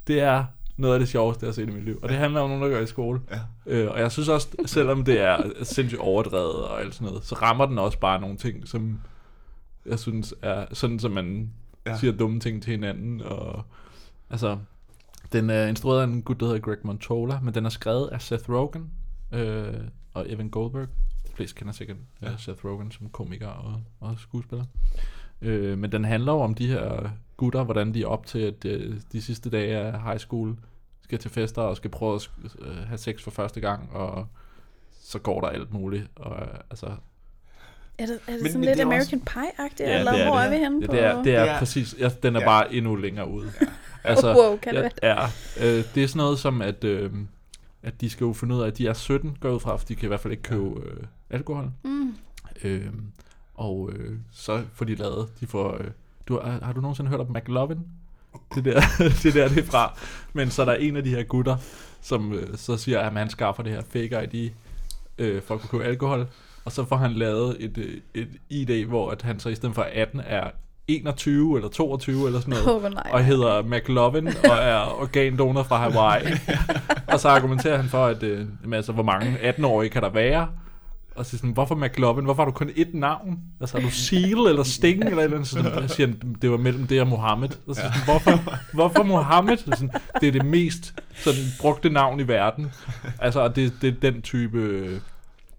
det 0.08 0.20
er 0.20 0.46
noget 0.78 0.94
af 0.94 1.00
det 1.00 1.10
sjoveste, 1.10 1.44
jeg 1.44 1.48
har 1.48 1.54
set 1.54 1.70
i 1.70 1.72
mit 1.72 1.84
liv. 1.84 2.00
Og 2.04 2.10
det 2.10 2.18
handler 2.18 2.40
om 2.42 2.50
nogen, 2.50 2.64
der 2.64 2.70
går 2.70 2.78
i 2.84 2.88
skole. 2.88 3.22
Ja. 3.32 3.40
Øh, 3.66 3.92
og 3.92 4.00
jeg 4.00 4.12
synes 4.12 4.30
også, 4.30 4.48
selvom 4.66 5.04
det 5.04 5.22
er 5.22 5.38
sindssygt 5.64 6.02
overdrevet 6.02 6.56
og 6.56 6.82
alt 6.82 6.96
sådan 6.96 7.08
noget, 7.08 7.26
så 7.26 7.36
rammer 7.36 7.66
den 7.66 7.78
også 7.80 8.00
bare 8.00 8.22
nogle 8.22 8.38
ting, 8.38 8.68
som 8.68 9.00
jeg 9.86 10.00
synes 10.00 10.34
er 10.42 10.66
sådan, 10.74 11.00
som 11.00 11.12
man 11.12 11.52
Ja. 11.88 11.98
siger 11.98 12.14
dumme 12.14 12.40
ting 12.40 12.64
til 12.64 12.72
hinanden. 12.72 13.22
Og, 13.22 13.64
altså, 14.30 14.58
den 15.34 15.50
er 15.50 15.68
instrueret 15.68 16.02
af 16.02 16.04
en 16.08 16.22
gut, 16.22 16.40
der 16.40 16.46
hedder 16.46 16.60
Greg 16.60 16.78
Montola, 16.84 17.40
men 17.40 17.54
den 17.54 17.66
er 17.66 17.70
skrevet 17.70 18.08
af 18.08 18.22
Seth 18.22 18.50
Rogen 18.50 18.90
øh, 19.32 19.74
og 20.14 20.26
Evan 20.32 20.50
Goldberg. 20.50 20.88
De 21.28 21.32
fleste 21.36 21.56
kender 21.56 21.74
sikkert 21.74 21.98
Ja. 22.22 22.30
ja. 22.32 22.38
Seth 22.38 22.66
Rogen 22.66 22.92
som 22.92 23.10
komiker 23.10 23.48
og, 23.48 23.82
og 24.00 24.16
skuespiller. 24.20 24.66
Øh, 25.42 25.78
men 25.78 25.92
den 25.92 26.06
handler 26.06 26.34
jo 26.34 26.40
om 26.40 26.54
de 26.56 26.68
her 26.68 27.10
gutter, 27.38 27.64
hvordan 27.64 27.94
de 27.94 28.02
er 28.04 28.08
op 28.08 28.26
til, 28.26 28.40
at 28.40 28.66
øh, 28.66 28.96
de 29.12 29.22
sidste 29.22 29.50
dage 29.50 29.78
af 29.78 30.02
high 30.04 30.18
school 30.20 30.56
skal 31.04 31.20
til 31.20 31.32
fester 31.32 31.62
og 31.62 31.78
skal 31.78 31.90
prøve 31.90 32.16
at 32.16 32.30
øh, 32.60 32.76
have 32.78 32.98
sex 32.98 33.22
for 33.24 33.32
første 33.32 33.60
gang, 33.62 33.90
og 33.92 34.28
så 35.02 35.20
går 35.20 35.42
der 35.42 35.48
alt 35.48 35.74
muligt. 35.74 36.08
Og, 36.16 36.42
øh, 36.42 36.48
altså, 36.70 36.86
Er 37.98 38.06
det, 38.06 38.20
er 38.28 38.34
det 38.34 38.42
Men- 38.42 38.52
sådan 38.52 38.54
men 38.60 38.62
lidt 38.66 38.78
det 38.78 38.82
er 38.84 38.86
American 38.88 39.22
Pie-agtigt? 39.30 39.84
Ja, 39.90 40.00
eller 40.00 40.12
det 40.12 40.22
er 40.22 40.28
hvor 40.28 40.36
det. 40.38 40.46
er 40.46 40.50
vi 40.50 40.56
henne 40.58 40.80
ja, 40.82 40.88
på? 40.88 40.92
det 40.94 41.04
er, 41.04 41.24
det 41.24 41.36
er 41.36 41.44
Ja. 41.46 41.60
præcis, 41.60 41.96
ja, 42.00 42.10
den 42.24 42.36
er 42.36 42.40
Ja. 42.40 42.46
bare 42.46 42.74
endnu 42.74 42.96
længere 42.96 43.30
ude. 43.30 43.52
Altså, 44.08 44.34
wow, 44.36 44.58
kan 44.58 44.76
det 44.76 44.82
ja, 44.82 44.90
være? 45.04 45.30
ja, 45.58 45.78
øh, 45.78 45.84
det 45.96 46.04
er 46.04 46.08
sådan 46.08 46.18
noget 46.18 46.40
som, 46.40 46.62
at, 46.62 46.84
øh, 46.84 47.12
at 47.84 48.02
de 48.02 48.10
skal 48.10 48.26
jo 48.26 48.34
finde 48.34 48.56
ud 48.56 48.62
af, 48.62 48.68
at 48.68 48.78
de 48.78 48.88
er 48.88 48.94
17, 48.94 49.38
går 49.40 49.50
ud 49.52 49.60
fra, 49.60 49.76
for 49.76 49.86
de 49.86 49.96
kan 49.96 50.06
i 50.06 50.08
hvert 50.08 50.20
fald 50.20 50.32
ikke 50.32 50.44
købe 50.44 50.82
øh, 50.86 51.04
alkohol. 51.30 51.72
Mm. 51.84 52.16
Øh, 52.64 52.88
og 53.56 53.90
øh, 53.94 54.18
så 54.32 54.64
får 54.74 54.86
de 54.86 54.96
lavet, 54.96 55.30
de 55.40 55.48
får, 55.48 55.74
øh, 55.80 55.88
du, 56.28 56.40
har, 56.44 56.60
har 56.66 56.74
du 56.74 56.82
nogensinde 56.82 57.10
hørt 57.10 57.20
om 57.20 57.36
McLovin? 57.36 57.80
Det 58.56 58.66
der, 58.66 58.82
det 59.24 59.34
der 59.34 59.48
det 59.48 59.58
er 59.58 59.64
fra. 59.64 59.98
Men 60.34 60.50
så 60.50 60.62
er 60.62 60.66
der 60.66 60.74
en 60.74 60.98
af 60.98 61.04
de 61.04 61.10
her 61.10 61.24
gutter, 61.24 61.58
som 62.02 62.34
øh, 62.34 62.58
så 62.58 62.78
siger, 62.78 63.00
at 63.00 63.14
han 63.14 63.30
skaffer 63.30 63.64
det 63.64 63.72
her 63.72 63.82
fake 63.90 64.30
ID 64.34 64.52
øh, 65.18 65.42
for 65.42 65.56
at 65.56 65.62
kunne 65.62 65.70
købe 65.70 65.84
alkohol. 65.84 66.28
Og 66.66 66.72
så 66.72 66.86
får 66.86 66.96
han 66.96 67.12
lavet 67.12 67.58
et, 67.60 67.78
øh, 67.78 67.98
et 68.14 68.28
ID, 68.50 68.86
hvor 68.86 69.12
at 69.12 69.22
han 69.22 69.40
så 69.40 69.50
i 69.50 69.56
stedet 69.56 69.76
for 69.76 69.88
18 69.94 70.22
er 70.26 70.52
21 70.88 71.56
eller 71.56 71.70
22 71.70 72.26
eller 72.26 72.40
sådan 72.40 72.54
noget. 72.54 72.80
Hvor 72.80 72.90
nej. 72.90 73.10
og 73.12 73.24
hedder 73.24 73.62
McLovin 73.62 74.28
og 74.28 74.58
er 74.62 75.02
organdonor 75.02 75.64
fra 75.64 75.78
Hawaii. 75.78 76.34
og 77.14 77.20
så 77.20 77.30
argumenterer 77.30 77.78
han 77.78 77.90
for, 77.90 78.06
at 78.06 78.24
øh, 78.24 78.48
altså, 78.74 78.92
hvor 78.92 79.04
mange 79.04 79.38
18-årige 79.50 79.90
kan 79.90 80.02
der 80.02 80.10
være? 80.10 80.48
Og 81.16 81.26
så 81.26 81.38
sådan, 81.38 81.52
hvorfor 81.52 81.76
McLovin? 81.76 82.26
Hvorfor 82.26 82.44
har 82.44 82.52
du 82.52 82.56
kun 82.56 82.70
ét 82.70 82.98
navn? 82.98 83.40
Altså, 83.60 83.78
har 83.78 83.86
du 83.86 83.92
Seal 83.92 84.40
eller 84.40 84.64
Sting 84.64 85.04
eller 85.04 85.18
et 85.18 85.24
eller 85.24 85.38
andet? 85.38 85.48
Så 85.48 85.64
sådan, 85.64 85.90
siger 85.90 86.08
han, 86.08 86.36
det 86.42 86.52
var 86.52 86.58
mellem 86.58 86.88
det 86.88 87.02
og 87.02 87.08
Mohammed. 87.08 87.50
Og 87.68 87.76
så 87.76 87.82
sådan, 87.82 88.04
hvorfor, 88.06 88.32
hvorfor 88.74 89.04
Mohammed? 89.04 89.58
Så 89.58 89.66
Sådan, 89.66 89.90
det 90.22 90.28
er 90.28 90.32
det 90.32 90.46
mest 90.46 90.94
sådan, 91.16 91.42
brugte 91.62 91.90
navn 91.90 92.20
i 92.20 92.28
verden. 92.28 92.72
Altså, 93.20 93.40
og 93.40 93.56
det, 93.56 93.74
det 93.82 93.88
er 93.88 94.12
den 94.12 94.22
type... 94.22 95.02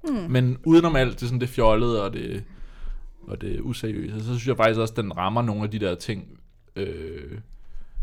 Hmm. 0.09 0.31
Men 0.31 0.59
udenom 0.65 0.97
alt 0.97 1.21
det, 1.21 1.29
sådan 1.29 1.41
det 1.41 1.49
fjollede 1.49 2.05
og 2.05 2.13
det, 2.13 2.45
og 3.29 3.41
det 3.41 3.61
useriøse, 3.61 4.21
så 4.21 4.27
synes 4.27 4.47
jeg 4.47 4.57
faktisk 4.57 4.81
også, 4.81 4.93
at 4.93 4.97
den 4.97 5.17
rammer 5.17 5.43
nogle 5.43 5.63
af 5.63 5.71
de 5.71 5.79
der 5.79 5.95
ting, 5.95 6.25
øh, 6.77 7.39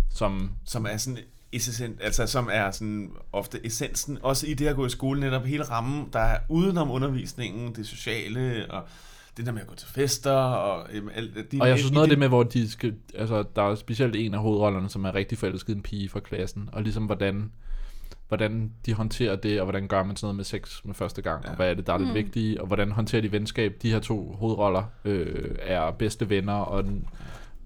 som... 0.09 0.51
Som 0.65 0.85
er 0.85 0.97
sådan 0.97 1.19
essent, 1.55 1.99
altså 2.01 2.27
som 2.27 2.49
er 2.51 2.71
sådan 2.71 3.11
ofte 3.31 3.65
essensen, 3.65 4.17
også 4.21 4.47
i 4.47 4.53
det 4.53 4.67
at 4.67 4.75
gå 4.75 4.85
i 4.85 4.89
skole, 4.89 5.19
netop 5.19 5.45
hele 5.45 5.63
rammen, 5.63 6.09
der 6.13 6.19
er 6.19 6.37
udenom 6.49 6.91
undervisningen, 6.91 7.75
det 7.75 7.87
sociale, 7.87 8.65
og 8.69 8.83
det 9.37 9.45
der 9.45 9.51
med 9.51 9.61
at 9.61 9.67
gå 9.67 9.75
til 9.75 9.87
fester, 9.87 10.31
og 10.31 10.87
øhm, 10.93 11.09
alt 11.15 11.51
de, 11.51 11.57
Og 11.61 11.69
jeg 11.69 11.77
synes 11.77 11.91
noget 11.91 12.05
af 12.05 12.09
det 12.09 12.19
med, 12.19 12.27
hvor 12.27 12.43
de 12.43 12.71
skal... 12.71 12.95
Altså, 13.15 13.43
der 13.55 13.61
er 13.61 13.75
specielt 13.75 14.15
en 14.15 14.33
af 14.33 14.39
hovedrollerne, 14.39 14.89
som 14.89 15.05
er 15.05 15.15
rigtig 15.15 15.37
forelsket 15.37 15.73
i 15.73 15.75
en 15.75 15.81
pige 15.81 16.09
fra 16.09 16.19
klassen, 16.19 16.69
og 16.71 16.81
ligesom 16.83 17.05
hvordan, 17.05 17.51
hvordan 18.27 18.71
de 18.85 18.93
håndterer 18.93 19.35
det, 19.35 19.59
og 19.59 19.65
hvordan 19.65 19.87
gør 19.87 20.03
man 20.03 20.15
sådan 20.15 20.25
noget 20.25 20.35
med 20.35 20.43
sex 20.45 20.85
med 20.85 20.93
første 20.93 21.21
gang, 21.21 21.43
ja. 21.45 21.49
Og 21.49 21.55
hvad 21.55 21.69
er 21.69 21.73
det, 21.73 21.87
der 21.87 21.93
er 21.93 21.97
det 21.97 22.07
Mm. 22.07 22.13
vigtige, 22.13 22.61
og 22.61 22.67
hvordan 22.67 22.91
håndterer 22.91 23.21
de 23.21 23.31
venskab. 23.31 23.75
De 23.81 23.91
her 23.91 23.99
to 23.99 24.35
hovedroller 24.39 24.83
øh, 25.05 25.55
er 25.61 25.91
bedste 25.91 26.29
venner, 26.29 26.53
og, 26.53 26.83
den, 26.83 27.07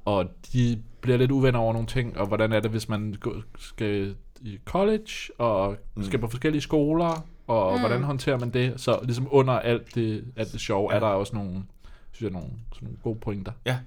og 0.05 0.25
de 0.53 0.81
bliver 1.07 1.17
lidt 1.17 1.31
uvenner 1.31 1.59
over 1.59 1.73
nogle 1.73 1.87
ting, 1.87 2.17
og 2.17 2.27
hvordan 2.27 2.53
er 2.53 2.59
det, 2.59 2.71
hvis 2.71 2.89
man 2.89 3.15
skal 3.57 4.15
i 4.41 4.59
college, 4.65 5.11
og 5.37 5.77
skal 6.01 6.19
på 6.19 6.27
forskellige 6.27 6.61
skoler, 6.61 7.27
og 7.47 7.73
mm. 7.73 7.79
hvordan 7.79 8.03
håndterer 8.03 8.39
man 8.39 8.49
det? 8.49 8.81
Så 8.81 8.99
ligesom 9.03 9.27
under 9.31 9.53
alt 9.53 9.95
det, 9.95 10.25
alt 10.35 10.51
det 10.51 10.61
sjove, 10.61 10.91
ja. 10.91 10.95
er 10.95 10.99
der 10.99 11.07
også 11.07 11.35
nogle, 11.35 11.63
synes 12.11 12.31
jeg, 12.31 12.41
nogle, 12.41 12.53
sådan 12.73 12.85
nogle 12.85 12.97
gode 13.03 13.19
pointer. 13.19 13.51
Ja, 13.65 13.77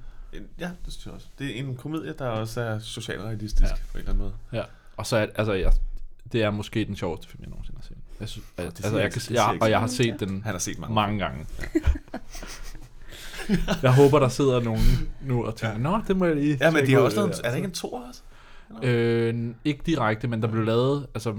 ja, 0.60 0.70
det 0.84 0.92
synes 0.92 1.06
jeg 1.06 1.14
også. 1.14 1.26
Det 1.38 1.46
er 1.46 1.64
en 1.64 1.76
komedie, 1.76 2.14
der 2.18 2.26
også 2.26 2.60
er 2.60 2.78
socialrealistisk 2.78 3.62
Ja. 3.62 3.68
ja. 3.68 3.74
på 3.92 3.98
en 3.98 3.98
eller 3.98 4.10
anden 4.10 4.22
måde. 4.22 4.34
Ja. 4.52 4.62
Og 4.96 5.06
så 5.06 5.16
er, 5.16 5.26
altså, 5.34 5.52
jeg, 5.52 5.72
det 6.32 6.42
er 6.42 6.50
måske 6.50 6.84
den 6.84 6.96
sjoveste 6.96 7.28
film, 7.28 7.42
jeg 7.42 7.50
nogensinde 7.50 7.78
har 7.78 7.86
set. 7.86 7.96
Jeg 8.20 8.28
synes, 8.28 8.46
altså, 8.58 8.98
jeg, 8.98 9.12
kan, 9.12 9.22
jeg, 9.30 9.58
og 9.60 9.70
jeg 9.70 9.80
har 9.80 9.86
set 9.86 10.20
den 10.20 10.42
Han 10.42 10.52
har 10.52 10.58
set 10.58 10.78
mange. 10.78 10.94
mange 10.94 11.18
gange. 11.18 11.46
jeg 13.82 13.94
håber, 13.94 14.18
der 14.18 14.28
sidder 14.28 14.60
nogen 14.60 14.80
nu 15.22 15.44
og 15.46 15.56
tænker, 15.56 15.78
Nå, 15.78 16.00
det 16.08 16.16
må 16.16 16.24
jeg 16.24 16.36
lige 16.36 16.58
Ja, 16.60 16.70
men 16.70 16.74
tjekke 16.74 16.86
de 16.86 16.92
har 16.92 17.00
ud, 17.00 17.04
også 17.04 17.26
det 17.26 17.36
der." 17.36 17.42
er 17.44 17.48
der 17.48 17.56
ikke 17.56 17.66
en 17.66 17.72
toer 17.72 18.02
også? 18.08 18.22
Øh, 18.82 19.54
ikke 19.64 19.80
direkte, 19.86 20.28
men 20.28 20.42
der 20.42 20.48
blev 20.48 20.64
lavet, 20.64 21.06
altså 21.14 21.34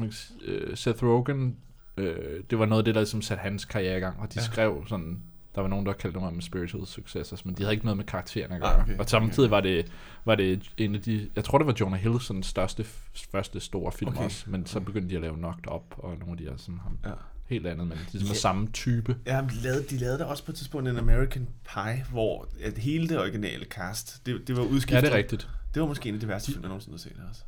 øh, 0.46 0.78
Seth 0.78 1.04
Rogen, 1.04 1.56
øh, 1.98 2.16
det 2.50 2.60
var 2.60 2.66
noget 2.66 2.82
af 2.82 2.86
det, 2.86 2.96
der 2.96 3.02
ligesom 3.02 3.22
satte 3.22 3.42
hans 3.42 3.66
karriere 3.66 3.98
i 3.98 4.00
gang, 4.00 4.20
og 4.20 4.28
de 4.28 4.34
ja. 4.36 4.42
Ja. 4.42 4.46
skrev 4.46 4.84
sådan, 4.88 5.20
der 5.56 5.62
var 5.62 5.68
nogen, 5.68 5.86
der 5.86 5.94
kaldte 5.94 6.20
dem 6.20 6.34
med 6.34 6.42
spiritual 6.42 6.86
successors, 6.88 7.46
men 7.46 7.56
de 7.56 7.64
havde 7.64 7.74
ikke 7.74 7.86
noget 7.86 7.98
med 7.98 8.06
karaktererne 8.06 8.56
at 8.56 8.62
gøre. 8.62 8.74
Ah, 8.74 8.82
okay. 8.84 8.98
Og 9.00 9.10
samtidig 9.10 9.52
var 9.52 9.62
det, 9.62 9.92
var 10.26 10.36
det 10.36 10.72
en 10.78 10.96
af 10.96 11.02
de, 11.02 11.30
jeg 11.36 11.44
tror 11.44 11.58
det 11.58 11.68
var 11.68 11.76
Jonah 11.80 12.00
Hills 12.00 12.24
sådan 12.26 12.44
største, 12.44 12.86
første 13.32 13.60
store 13.60 13.92
film 13.92 14.12
Okay. 14.12 14.24
også, 14.26 14.44
men 14.50 14.66
så 14.66 14.80
begyndte 14.80 15.10
de 15.10 15.16
at 15.16 15.22
lave 15.22 15.36
Knocked 15.36 15.72
Up, 15.76 15.84
og 15.98 16.14
nogle 16.20 16.32
af 16.32 16.38
de 16.38 16.44
her 16.44 16.54
sådan 16.58 16.80
ham, 16.84 16.98
Ja. 17.06 17.10
Helt 17.52 17.68
andet, 17.68 17.88
men 17.88 17.98
de 17.98 18.12
ligesom 18.12 18.28
Ja. 18.34 18.40
samme 18.40 18.68
type. 18.74 19.16
Ja, 19.26 19.42
de 19.50 19.56
lavede, 19.64 19.84
de 19.90 19.98
lavede 19.98 20.18
der 20.20 20.26
også 20.26 20.46
på 20.46 20.52
et 20.52 20.56
tidspunkt 20.58 20.90
en 20.90 20.98
American 20.98 21.48
Pie, 21.74 22.06
hvor 22.12 22.48
at 22.64 22.78
hele 22.78 23.10
det 23.10 23.20
originale 23.20 23.66
cast, 23.66 24.26
det, 24.26 24.48
det 24.48 24.58
var 24.58 24.64
udskiftet. 24.64 24.96
Ja, 24.96 25.02
det 25.02 25.14
er 25.14 25.18
rigtigt. 25.18 25.48
Det 25.74 25.82
var 25.82 25.88
måske 25.88 26.10
en 26.10 26.16
af 26.16 26.22
de 26.22 26.28
værste 26.28 26.52
film, 26.52 26.62
jeg 26.64 26.68
nogensinde 26.70 26.94
har 26.98 27.00
set 27.00 27.14
også. 27.30 27.42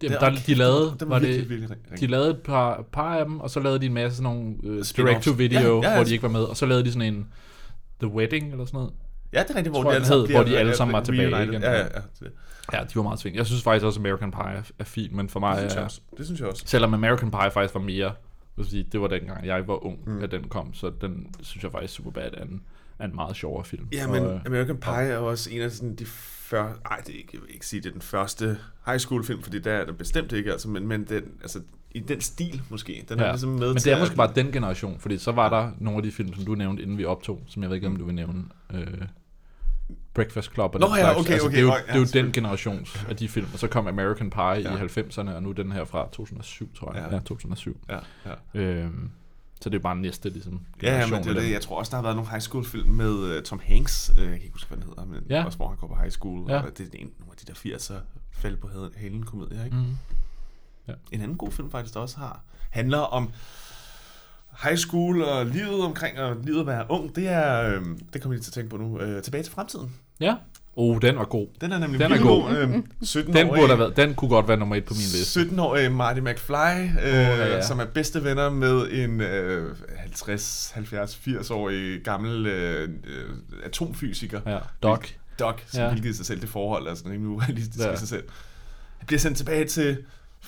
Det, 0.00 0.10
Det- 0.10 0.20
der, 0.20 0.26
okay, 0.26 0.38
de 0.46 0.54
lavede, 0.54 0.96
var 1.00 1.18
virkelig, 1.18 1.40
det, 1.40 1.50
virkelig 1.50 1.70
ring- 1.70 2.00
de 2.00 2.06
lavede 2.06 2.30
et 2.30 2.38
par, 2.40 2.84
par 2.92 3.16
af 3.18 3.24
dem, 3.24 3.40
og 3.40 3.50
så 3.50 3.60
lavede 3.60 3.80
de 3.80 3.86
en 3.86 3.94
masse 3.94 4.16
sådan 4.16 4.32
nogle 4.36 4.54
Spin-offs. 4.84 4.92
direct-to-video, 4.96 5.58
Ja, 5.60 5.66
ja, 5.82 5.88
ja. 5.88 5.94
hvor 5.94 6.04
de 6.04 6.12
ikke 6.12 6.22
var 6.22 6.28
med, 6.28 6.40
og 6.42 6.56
så 6.56 6.66
lavede 6.66 6.84
de 6.84 6.92
sådan 6.92 7.14
en 7.14 7.26
The 8.00 8.08
Wedding 8.08 8.50
eller 8.52 8.64
sådan 8.64 8.78
noget. 8.78 8.92
Ja, 9.32 9.42
det 9.42 9.50
er 9.50 9.54
rigtigt, 9.56 9.72
hvor, 9.72 9.82
Tror 9.82 9.90
de 9.90 9.94
alle 9.96 10.06
sammen 10.06 10.26
hed, 10.28 10.34
hvor 10.36 10.44
de 10.44 10.58
alle 10.58 10.76
sammen 10.76 10.92
var 10.92 11.02
tilbage 11.02 11.28
reunited. 11.36 11.52
igen. 11.52 11.62
Ja, 11.62 11.72
ja, 11.72 11.78
ja. 11.78 12.00
Det, 12.20 12.32
Ja, 12.72 12.78
de 12.80 12.96
var 12.96 13.02
meget 13.02 13.18
sving. 13.20 13.36
Jeg 13.36 13.46
synes 13.46 13.62
faktisk 13.62 13.84
også, 13.84 14.00
American 14.00 14.30
Pie 14.30 14.40
er, 14.56 14.62
er 14.78 14.84
fin, 14.84 15.16
men 15.16 15.28
for 15.28 15.40
mig 15.40 15.52
det, 15.52 15.60
synes 15.60 15.74
jeg 15.74 15.80
er... 15.80 15.84
også. 15.84 16.00
det 16.18 16.26
synes 16.26 16.40
jeg 16.40 16.48
også. 16.48 16.62
Selvom 16.66 16.94
American 16.94 17.30
Pie 17.30 17.50
faktisk 17.50 17.74
var 17.74 17.80
mere... 17.80 18.12
Vil 18.56 18.66
sige, 18.66 18.86
det 18.92 19.00
var 19.00 19.06
dengang, 19.08 19.46
jeg 19.46 19.68
var 19.68 19.84
ung, 19.86 19.98
mm. 20.06 20.22
at 20.22 20.30
den 20.30 20.44
kom, 20.48 20.74
så 20.74 20.92
den 21.00 21.26
synes 21.42 21.64
jeg 21.64 21.72
faktisk 21.72 21.94
Superbad 21.94 22.30
er 22.34 22.42
en, 22.42 22.62
er 22.98 23.04
en 23.04 23.14
meget 23.14 23.36
sjovere 23.36 23.64
film. 23.64 23.88
Ja, 23.92 24.06
men 24.06 24.22
Og, 24.22 24.34
øh, 24.34 24.40
American 24.46 24.76
Pie 24.76 24.92
er 24.92 25.18
også 25.18 25.50
en 25.50 25.62
af 25.62 25.70
sådan 25.70 25.94
de 25.94 26.06
før... 26.06 26.72
Ej, 26.90 27.00
det 27.06 27.14
er 27.14 27.18
ikke, 27.18 27.30
jeg 27.32 27.40
vil 27.42 27.50
ikke 27.54 27.66
sige, 27.66 27.80
det 27.82 27.88
er 27.88 27.92
den 27.92 28.00
første 28.02 28.58
high 28.86 28.98
school 28.98 29.24
film, 29.24 29.42
fordi 29.42 29.58
der 29.58 29.72
er 29.72 29.84
det 29.86 29.98
bestemt 29.98 30.32
ikke, 30.32 30.52
altså, 30.52 30.68
men, 30.68 30.86
men 30.88 31.04
den, 31.04 31.22
altså, 31.42 31.60
i 31.90 31.98
den 32.00 32.20
stil 32.20 32.62
måske. 32.70 33.04
Den 33.08 33.18
er 33.20 33.24
ja. 33.24 33.30
ligesom 33.30 33.50
med 33.50 33.68
men 33.68 33.76
det 33.76 33.86
er 33.86 33.94
at- 33.94 34.00
måske 34.00 34.16
bare 34.16 34.32
den 34.34 34.52
generation, 34.52 34.98
fordi 35.00 35.18
så 35.18 35.32
var 35.32 35.48
der 35.48 35.70
nogle 35.78 35.96
af 35.96 36.02
de 36.02 36.12
film, 36.12 36.34
som 36.34 36.44
du 36.44 36.54
nævnte, 36.54 36.82
inden 36.82 36.98
vi 36.98 37.04
optog, 37.04 37.42
som 37.46 37.62
jeg 37.62 37.70
ved 37.70 37.76
ikke, 37.76 37.86
om 37.86 37.96
du 37.96 38.04
vil 38.04 38.14
nævne. 38.14 38.44
Øh, 38.74 38.86
Breakfast 40.14 40.52
Club 40.54 40.74
og 40.74 40.80
Nå 40.80 40.86
den 40.86 40.94
ja, 40.96 41.00
slags. 41.02 41.20
okay, 41.20 41.32
altså, 41.32 41.46
okay, 41.46 41.56
det 41.56 41.62
er 41.62 41.66
jo, 41.66 41.72
ja, 41.72 41.80
det 41.92 41.94
er 42.12 42.18
jo 42.18 42.24
den 42.24 42.32
generations 42.32 43.04
af 43.08 43.16
de 43.16 43.28
film, 43.28 43.46
og 43.52 43.58
så 43.58 43.68
kom 43.68 43.86
American 43.86 44.30
Pie 44.30 44.42
ja. 44.42 44.58
i 44.58 44.62
Ja. 44.62 44.86
90'erne, 44.86 45.30
og 45.30 45.42
nu 45.42 45.52
den 45.52 45.72
her 45.72 45.84
fra 45.84 46.08
2007, 46.12 46.74
tror 46.74 46.92
jeg. 46.92 47.02
Ja, 47.02 47.08
Ja. 47.08 47.14
ja 47.14 47.20
2007. 47.20 47.80
Ja, 47.88 47.98
ja. 48.26 48.60
Øhm, 48.60 49.10
så 49.60 49.70
det 49.70 49.78
er 49.78 49.82
bare 49.82 49.96
næste 49.96 50.28
ligesom, 50.28 50.60
Ja, 50.82 50.98
ja, 50.98 51.06
men 51.06 51.24
det 51.24 51.36
er 51.36 51.40
det. 51.40 51.50
Jeg 51.50 51.60
tror 51.60 51.78
også, 51.78 51.90
der 51.90 51.96
har 51.96 52.02
været 52.02 52.16
nogle 52.16 52.30
high 52.30 52.42
school 52.42 52.64
film 52.64 52.90
med 52.90 53.36
uh, 53.36 53.42
Tom 53.42 53.60
Hanks. 53.64 54.10
Uh, 54.14 54.18
jeg 54.20 54.26
kan 54.28 54.34
ikke 54.34 54.52
huske, 54.52 54.68
hvad 54.68 54.78
den 54.78 54.86
hedder, 54.86 55.04
men 55.04 55.22
Ja. 55.30 55.36
ja. 55.38 55.44
også 55.44 55.56
hvor 55.58 55.68
han 55.68 55.76
går 55.76 55.86
på 55.86 55.94
high 55.94 56.10
school. 56.10 56.50
Ja. 56.50 56.60
Og 56.62 56.78
det 56.78 56.94
er 56.94 56.98
en, 56.98 57.10
nogle 57.18 57.32
af 57.32 57.36
de 57.46 57.70
der 57.70 57.76
80'er 57.76 57.94
fald 58.32 58.56
på 58.56 58.70
halen 58.96 59.22
komedier, 59.22 59.64
ikke? 59.64 59.76
Mm. 59.76 59.96
En 61.12 61.20
anden 61.20 61.36
god 61.36 61.50
film 61.52 61.70
faktisk, 61.70 61.94
der 61.94 62.00
også 62.00 62.18
har, 62.18 62.40
handler 62.70 62.98
om 62.98 63.30
high 64.62 64.76
school 64.76 65.22
og 65.22 65.46
livet 65.46 65.84
omkring, 65.84 66.18
og 66.20 66.36
livet 66.44 66.60
at 66.60 66.66
være 66.66 66.84
ung. 66.88 67.16
Det 67.16 67.28
er, 67.28 67.62
øh, 67.74 67.80
det 68.12 68.22
kommer 68.22 68.34
jeg 68.34 68.38
lige 68.38 68.40
til 68.40 68.50
at 68.50 68.54
tænke 68.54 68.70
på 68.70 68.76
nu, 68.76 69.00
øh, 69.00 69.22
Tilbage 69.22 69.42
til 69.42 69.52
fremtiden. 69.52 69.94
Ja. 70.20 70.34
Oh, 70.78 70.98
den 71.02 71.16
var 71.16 71.24
god. 71.24 71.46
Den 71.60 71.72
er 71.72 71.78
nemlig 71.78 72.00
Den 72.00 72.12
er 72.12 72.18
god. 72.22 72.42
god. 72.42 72.56
Øh, 72.56 72.74
17 73.02 73.34
Den, 73.34 73.46
burde 73.48 73.66
have 73.66 73.78
været, 73.78 73.96
den 73.96 74.14
kunne 74.14 74.28
godt 74.28 74.48
være 74.48 74.56
nummer 74.56 74.76
et 74.76 74.84
på 74.84 74.94
min 74.94 75.00
liste. 75.12 75.40
17-årige 75.40 75.90
Marty 75.90 76.20
McFly, 76.20 76.54
øh, 77.02 77.14
ja, 77.14 77.46
ja. 77.46 77.62
som 77.62 77.78
er 77.80 77.84
bedste 77.84 78.24
venner 78.24 78.50
med 78.50 78.88
en 78.92 79.20
øh, 79.20 79.76
50, 79.98 80.70
70, 80.74 81.14
80-årig 81.26 82.00
gammel 82.04 82.46
øh, 82.46 82.82
øh, 83.06 83.24
atomfysiker. 83.64 84.40
Ja, 84.46 84.58
Doc. 84.82 85.06
Doc, 85.38 85.54
som 85.66 85.80
Ja. 85.80 85.88
hvilket 85.90 86.10
i 86.10 86.12
sig 86.16 86.26
selv 86.26 86.40
det 86.40 86.48
forhold 86.48 86.86
er 86.86 86.94
sådan 86.94 87.12
rimelig 87.12 87.30
urealistisk 87.30 87.78
Ja. 87.84 87.88
ja. 87.88 87.94
i 87.94 87.96
sig 87.96 88.08
selv. 88.08 88.24
Han 88.98 89.06
bliver 89.06 89.20
sendt 89.20 89.36
tilbage 89.36 89.64
til 89.64 89.98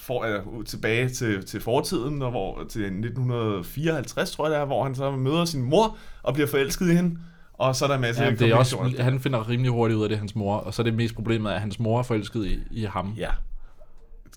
for, 0.08 0.22
øh, 0.24 0.64
tilbage 0.64 1.08
til, 1.08 1.44
til 1.46 1.60
fortiden, 1.60 2.22
og 2.22 2.30
hvor, 2.30 2.64
til 2.68 2.82
1954, 2.82 4.30
tror 4.30 4.44
jeg 4.46 4.52
det 4.52 4.60
er, 4.60 4.64
hvor 4.64 4.82
han 4.84 4.94
så 4.94 5.10
møder 5.10 5.44
sin 5.44 5.62
mor 5.62 5.96
og 6.22 6.34
bliver 6.34 6.46
forelsket 6.46 6.90
i 6.90 6.94
hende. 6.94 7.18
Og 7.52 7.76
så 7.76 7.84
er 7.84 7.88
der 7.88 7.94
en 7.94 8.00
masse 8.00 8.22
Ja, 8.22 8.30
det 8.30 8.42
er 8.50 8.54
også, 8.56 8.94
han 8.98 9.20
finder 9.20 9.48
rimelig 9.48 9.72
hurtigt 9.72 9.96
ud 9.98 10.02
af 10.02 10.08
det, 10.08 10.18
hans 10.18 10.34
mor, 10.34 10.56
og 10.56 10.74
så 10.74 10.82
er 10.82 10.84
det 10.84 10.94
mest 10.94 11.14
problemet, 11.14 11.50
at 11.50 11.60
hans 11.60 11.78
mor 11.80 11.98
er 11.98 12.02
forelsket 12.02 12.46
i, 12.46 12.58
i 12.70 12.84
ham. 12.84 13.14
Ja, 13.16 13.28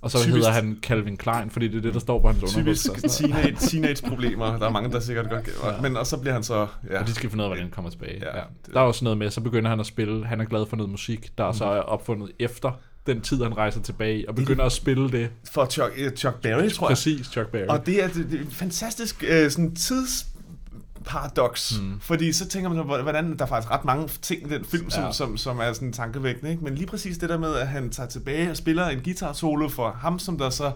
Og 0.01 0.11
så 0.11 0.17
typisk- 0.17 0.35
hedder 0.35 0.51
han 0.51 0.77
Calvin 0.81 1.17
Klein, 1.17 1.49
fordi 1.49 1.67
det 1.67 1.77
er 1.77 1.81
det, 1.81 1.93
der 1.93 1.99
står 1.99 2.19
på 2.21 2.27
hans 2.27 2.39
typisk 2.53 2.89
underbukser. 2.89 3.27
teenage, 3.27 3.55
teenage-problemer. 3.59 4.57
Der 4.59 4.65
er 4.67 4.71
mange, 4.71 4.91
der 4.91 4.99
sikkert 4.99 5.29
godt 5.29 5.49
Ja. 5.63 5.81
Men 5.81 5.97
og 5.97 6.07
så 6.07 6.17
bliver 6.17 6.33
han 6.33 6.43
så... 6.43 6.67
Ja, 6.89 6.99
Og 6.99 7.07
de 7.07 7.13
skal 7.13 7.29
finde 7.29 7.41
ud 7.41 7.45
af, 7.45 7.49
hvordan 7.49 7.63
han 7.63 7.71
kommer 7.71 7.91
tilbage. 7.91 8.19
Ja, 8.21 8.37
Ja, 8.37 8.43
Der 8.73 8.79
er 8.79 8.83
også 8.83 9.03
noget 9.03 9.17
med, 9.17 9.29
så 9.29 9.41
begynder 9.41 9.69
han 9.69 9.79
at 9.79 9.85
spille, 9.85 10.25
han 10.25 10.41
er 10.41 10.45
glad 10.45 10.65
for 10.65 10.75
noget 10.75 10.89
musik, 10.91 11.37
der 11.37 11.51
så 11.51 11.65
er 11.65 11.79
opfundet 11.81 12.31
efter 12.39 12.71
den 13.07 13.21
tid, 13.21 13.43
han 13.43 13.57
rejser 13.57 13.81
tilbage, 13.81 14.29
og 14.29 14.35
begynder 14.35 14.65
at 14.65 14.71
spille 14.71 15.11
det. 15.11 15.29
for 15.51 15.65
Chuck, 15.65 15.93
øh, 15.97 16.11
Chuck 16.11 16.41
Berry, 16.41 16.69
tror 16.69 16.87
jeg. 16.89 16.95
Præcis, 16.95 17.27
Chuck 17.27 17.47
Berry. 17.49 17.65
Og 17.67 17.85
det 17.85 18.03
er, 18.03 18.07
det, 18.07 18.31
det 18.31 18.41
er 18.41 18.45
fantastisk 18.51 19.23
øh, 19.27 19.51
sådan 19.51 19.75
tidsparadox, 19.75 21.79
Mm. 21.79 21.85
mm. 21.87 21.99
fordi 21.99 22.33
så 22.33 22.47
tænker 22.47 22.69
man, 22.69 22.85
hvor- 22.85 23.01
hvordan 23.01 23.37
der 23.37 23.45
er 23.45 23.49
faktisk 23.49 23.71
ret 23.71 23.85
mange 23.85 24.07
ting 24.07 24.47
i 24.47 24.49
den 24.49 24.65
film, 24.65 24.89
som, 24.89 25.01
Ja. 25.01 25.07
ja. 25.07 25.13
som, 25.13 25.37
som 25.37 25.59
er 25.59 25.73
sådan 25.73 25.93
tankevækkende, 25.93 26.51
ikke? 26.51 26.63
men 26.63 26.75
lige 26.75 26.87
præcis 26.87 27.17
det 27.17 27.29
der 27.29 27.37
med, 27.37 27.55
at 27.55 27.67
han 27.67 27.89
tager 27.89 28.09
tilbage 28.09 28.49
og 28.51 28.57
spiller 28.57 28.87
en 28.87 29.01
guitar 29.03 29.33
solo 29.33 29.67
for 29.67 29.91
ham, 29.91 30.19
som 30.19 30.37
der 30.37 30.49
så 30.49 30.71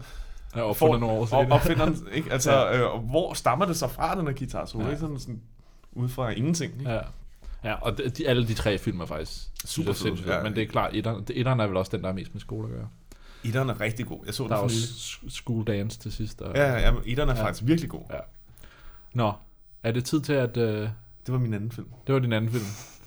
Jeg 0.56 0.64
opfundet 0.64 1.00
nogle 1.00 1.16
år 1.16 1.22
og, 1.22 1.28
siden. 1.28 1.52
opfinder 1.52 1.92
ikke? 2.14 2.32
Altså, 2.32 2.52
Ja. 2.52 2.78
ja. 2.78 2.96
øh, 2.96 3.00
hvor 3.10 3.34
stammer 3.34 3.66
det 3.66 3.78
så 3.78 3.88
fra, 3.88 4.16
den 4.20 4.28
her 4.28 4.34
guitar 4.34 4.66
solo, 4.66 4.86
Ja. 4.86 4.92
ja. 4.92 4.98
Sådan, 5.00 5.20
sådan, 5.20 5.40
ud 5.94 6.10
fra 6.10 6.30
ingenting, 6.30 6.74
ikke? 6.80 6.92
Ja. 6.92 7.00
Ja, 7.66 7.74
og 7.74 7.98
de, 7.98 8.10
de, 8.10 8.28
alle 8.28 8.48
de 8.48 8.54
tre 8.54 8.78
film 8.78 9.00
er 9.02 9.06
faktisk 9.06 9.42
Super 9.66 9.94
fede, 9.94 10.18
ja. 10.28 10.44
men 10.44 10.56
det 10.56 10.64
er 10.64 10.68
klart, 10.68 10.94
etteren, 10.94 11.28
etteren 11.34 11.60
er 11.60 11.68
vel 11.68 11.78
også 11.78 11.92
den, 11.98 12.04
der 12.04 12.10
er 12.10 12.14
mest 12.14 12.34
med 12.34 12.42
skole 12.42 12.68
at 12.68 12.74
gøre. 12.74 12.88
Etteren 13.44 13.70
er 13.70 13.82
rigtig 13.82 14.06
god. 14.06 14.20
Jeg 14.26 14.34
så 14.34 14.44
den 14.44 14.50
Der 14.50 14.56
er 14.56 14.60
for 14.60 14.64
også 14.64 15.18
school 15.30 15.68
dance 15.68 16.00
til 16.00 16.12
sidst. 16.12 16.42
Og, 16.42 16.56
Ja, 16.56 16.72
ja, 16.72 16.80
ja, 16.80 16.94
etteren 17.06 17.30
er 17.30 17.34
Ja. 17.34 17.40
ja. 17.40 17.46
faktisk 17.46 17.68
virkelig 17.68 17.90
god. 17.90 18.02
Ja. 18.10 18.18
Nå, 19.14 19.34
er 19.84 19.92
det 19.92 20.06
tid 20.06 20.22
til 20.22 20.34
at... 20.34 20.58
Øh, 20.58 20.82
Det 21.26 21.34
var 21.34 21.38
min 21.38 21.54
anden 21.54 21.72
film. 21.72 21.88
det 22.08 22.14
var 22.16 22.20
din 22.20 22.34
anden 22.34 22.52
film, 22.52 22.66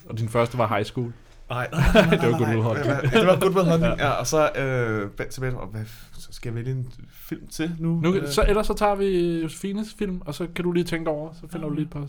og 0.09 0.18
din 0.18 0.28
første 0.28 0.59
var 0.59 0.68
High 0.74 0.84
School. 0.86 1.12
Nej, 1.50 1.68
nej, 1.72 1.80
nej, 1.94 2.06
nej, 2.06 2.11
Det 2.16 2.32
var 2.32 2.38
nej, 2.38 2.38
Good 2.38 2.48
Will 2.48 2.59
nej. 2.59 2.92
Hunting. 2.92 3.12
Ja, 3.12 3.18
Det 3.20 3.26
var 3.26 3.40
Good 3.40 3.54
Will 3.54 3.70
Hunting, 3.70 3.98
ja. 3.98 4.11
Og 4.11 4.26
så 4.26 4.50
øh, 4.56 5.11
bag- 5.11 5.28
tilbage, 5.30 5.56
og 5.56 5.66
hvad, 5.68 5.84
så 6.12 6.28
skal 6.32 6.48
jeg 6.50 6.54
vælge 6.56 6.70
en 6.70 6.92
film 7.11 7.46
til 7.46 7.72
nu? 7.78 8.00
Nu, 8.00 8.14
Øh, 8.14 8.28
så, 8.28 8.44
ellers 8.48 8.66
så 8.66 8.74
tager 8.74 8.94
vi 8.94 9.38
Josefines 9.42 9.94
film, 9.98 10.20
og 10.24 10.34
så 10.34 10.46
kan 10.54 10.64
du 10.64 10.72
lige 10.72 10.84
tænke 10.84 11.11
over, 11.11 11.32
så 11.32 11.48
finder 11.52 11.68
du 11.68 11.74
lige 11.74 11.84
et 11.84 11.90
par... 11.90 12.09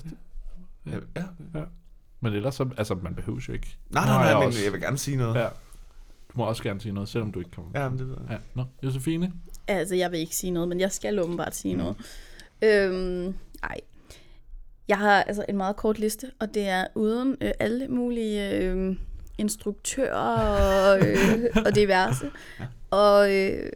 ja, 0.86 0.92
ja. 1.56 1.60
Men 2.22 2.34
ellers 2.34 2.56
så, 2.56 2.70
altså 2.78 2.96
man 2.96 3.16
behøver 3.16 3.40
jo 3.48 3.54
ikke. 3.54 3.78
Nej, 3.90 4.06
nej, 4.06 4.18
nej, 4.18 4.26
jeg 4.28 4.38
men 4.38 4.48
også- 4.48 4.64
jeg 4.64 4.74
vil 4.74 4.82
gerne 4.82 4.98
sige 4.98 5.18
noget. 5.18 5.36
Ja. 5.36 5.48
Du 6.30 6.34
må 6.38 6.44
også 6.44 6.64
gerne 6.64 6.82
sige 6.82 6.92
noget, 6.92 7.10
selvom 7.10 7.32
du 7.32 7.40
ikke 7.40 7.52
kommer. 7.52 7.72
Ja, 7.80 7.90
men 7.90 8.00
det 8.00 8.08
ved 8.08 8.16
jeg. 8.22 8.32
Ja. 8.32 8.38
Nå, 8.56 8.64
Josefine? 8.84 9.32
Altså, 9.68 9.96
jeg 9.96 10.12
vil 10.12 10.20
ikke 10.20 10.36
sige 10.36 10.52
noget, 10.52 10.70
men 10.70 10.80
jeg 10.80 10.92
skal 10.92 11.20
åbenbart 11.20 11.56
sige 11.56 11.76
Mm. 11.76 11.80
noget. 11.82 11.96
Øhm, 12.62 13.34
ej. 13.64 13.78
Jeg 14.88 14.98
har 14.98 15.24
altså 15.24 15.46
en 15.50 15.58
meget 15.58 15.76
kort 15.76 16.00
liste, 16.00 16.32
og 16.40 16.54
det 16.54 16.68
er 16.68 16.88
uden 16.96 17.36
øh, 17.42 17.52
alle 17.60 17.88
mulige 17.88 18.52
øh, 18.58 18.96
instruktører 19.38 20.14
og, 20.92 21.08
øh, 21.08 21.46
og 21.66 21.76
diverse. 21.76 22.32
Og 22.92 23.36
øh, 23.36 23.72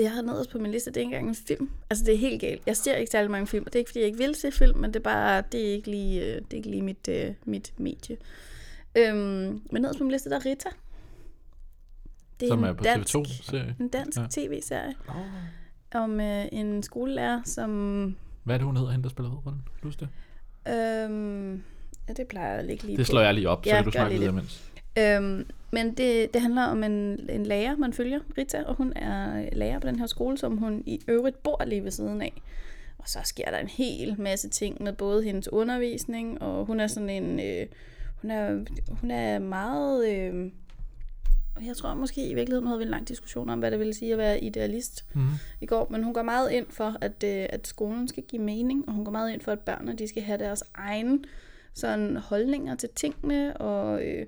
jeg 0.00 0.12
har 0.12 0.22
nederst 0.22 0.50
på 0.50 0.58
min 0.58 0.70
liste, 0.72 0.90
det 0.90 0.96
er 0.96 1.00
ikke 1.00 1.16
engang 1.16 1.28
en 1.28 1.34
film. 1.48 1.70
Altså, 1.90 2.04
det 2.04 2.14
er 2.14 2.18
helt 2.18 2.40
galt. 2.40 2.62
Jeg 2.66 2.76
ser 2.76 2.94
ikke 2.94 3.10
særlig 3.10 3.30
mange 3.30 3.46
film, 3.46 3.64
og 3.66 3.72
det 3.72 3.78
er 3.78 3.80
ikke, 3.80 3.88
fordi 3.88 3.98
jeg 4.00 4.06
ikke 4.06 4.18
vil 4.18 4.34
se 4.34 4.52
film, 4.52 4.78
men 4.78 4.90
det 4.94 4.96
er 5.00 5.04
bare, 5.04 5.42
det 5.52 5.68
er 5.68 5.72
ikke 5.72 5.90
lige, 5.90 6.20
øh, 6.20 6.34
det 6.36 6.52
er 6.52 6.56
ikke 6.56 6.70
lige 6.70 6.82
mit, 6.82 7.08
øh, 7.08 7.34
mit 7.44 7.72
medie. 7.76 8.16
Øhm, 8.94 9.62
men 9.70 9.82
nederst 9.82 9.98
på 9.98 10.04
min 10.04 10.10
liste, 10.10 10.30
der 10.30 10.36
er 10.36 10.46
Rita. 10.46 10.68
Det 12.40 12.48
Som 12.48 12.58
en 12.58 12.64
er 12.64 12.72
på 12.72 12.84
dansk- 12.84 13.16
TV2-serie. 13.16 13.76
En 13.80 13.88
dansk 13.88 14.18
Ja. 14.18 14.26
tv-serie 14.30 14.94
Oh. 15.08 15.14
om 16.02 16.20
øh, 16.20 16.44
en 16.52 16.82
skolelærer, 16.82 17.40
som... 17.44 18.16
Hvad 18.44 18.54
er 18.54 18.58
det, 18.58 18.66
hun 18.66 18.76
hedder, 18.76 18.90
hende, 18.90 19.02
der 19.02 19.08
spiller 19.10 19.30
hovedrollen? 19.30 19.62
Kan 19.64 19.80
du 19.82 19.88
huske 19.88 20.00
det? 20.00 20.08
Øhm, 20.74 21.62
ja, 22.08 22.12
det 22.12 22.26
plejer 22.28 22.54
jeg 22.54 22.64
ligge 22.64 22.86
lige 22.86 22.96
Det 22.96 23.06
på. 23.06 23.10
slår 23.10 23.20
jeg 23.20 23.34
lige 23.34 23.48
op, 23.48 23.64
så 23.64 23.70
Ja, 23.70 23.76
kan 23.76 23.84
du 23.84 23.90
snakke 23.90 24.12
videre 24.12 24.26
det. 24.26 24.34
mens. 24.34 24.71
Øhm, 24.98 25.46
men 25.70 25.94
det, 25.94 26.34
det 26.34 26.42
handler 26.42 26.62
om 26.62 26.84
en, 26.84 27.30
en 27.30 27.46
lærer, 27.46 27.76
man 27.76 27.92
følger, 27.92 28.20
Rita, 28.38 28.62
og 28.62 28.74
hun 28.74 28.92
er 28.96 29.48
lærer 29.52 29.78
på 29.78 29.86
den 29.86 29.98
her 29.98 30.06
skole, 30.06 30.38
som 30.38 30.56
hun 30.56 30.82
i 30.86 31.00
øvrigt 31.08 31.42
bor 31.42 31.64
lige 31.64 31.84
ved 31.84 31.90
siden 31.90 32.22
af. 32.22 32.42
Og 32.98 33.08
så 33.08 33.18
sker 33.24 33.50
der 33.50 33.58
en 33.58 33.68
hel 33.68 34.14
masse 34.18 34.48
ting 34.48 34.82
med 34.82 34.92
både 34.92 35.22
hendes 35.24 35.52
undervisning, 35.52 36.42
og 36.42 36.64
hun 36.66 36.80
er 36.80 36.86
sådan 36.86 37.10
en... 37.10 37.40
Øh, 37.40 37.66
hun, 38.22 38.30
er, 38.30 38.64
hun 39.00 39.10
er 39.10 39.38
meget... 39.38 40.14
Øh, 40.14 40.50
jeg 41.66 41.76
tror 41.76 41.94
måske 41.94 42.28
i 42.28 42.34
virkeligheden 42.34 42.66
havde 42.66 42.78
vi 42.78 42.84
en 42.84 42.90
lang 42.90 43.08
diskussion 43.08 43.50
om, 43.50 43.58
hvad 43.58 43.70
det 43.70 43.78
ville 43.78 43.94
sige 43.94 44.12
at 44.12 44.18
være 44.18 44.40
idealist 44.44 45.04
Mm. 45.14 45.22
i 45.60 45.66
går, 45.66 45.88
men 45.90 46.04
hun 46.04 46.14
går 46.14 46.22
meget 46.22 46.50
ind 46.50 46.66
for, 46.70 46.96
at, 47.00 47.24
øh, 47.24 47.46
at 47.50 47.66
skolen 47.66 48.08
skal 48.08 48.22
give 48.22 48.42
mening, 48.42 48.88
og 48.88 48.94
hun 48.94 49.04
går 49.04 49.12
meget 49.12 49.32
ind 49.32 49.40
for, 49.40 49.52
at 49.52 49.60
børnene 49.60 49.92
de 49.96 50.08
skal 50.08 50.22
have 50.22 50.38
deres 50.38 50.64
egen 50.74 51.24
sådan, 51.74 52.16
holdninger 52.16 52.74
til 52.74 52.88
tingene, 52.96 53.56
og, 53.56 54.04
øh, 54.04 54.26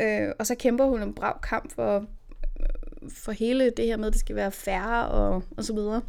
øh, 0.00 0.28
og 0.38 0.46
så 0.46 0.54
kæmper 0.54 0.84
hun 0.84 1.02
en 1.02 1.14
brav 1.14 1.40
kamp 1.42 1.74
for, 1.74 2.04
for 3.08 3.32
hele 3.32 3.70
det 3.76 3.84
her 3.84 3.96
med, 3.96 4.06
at 4.06 4.12
det 4.12 4.20
skal 4.20 4.36
være 4.36 4.50
færre 4.52 5.08
og, 5.08 5.42
og 5.56 5.64
så 5.64 5.74
videre. 5.74 6.02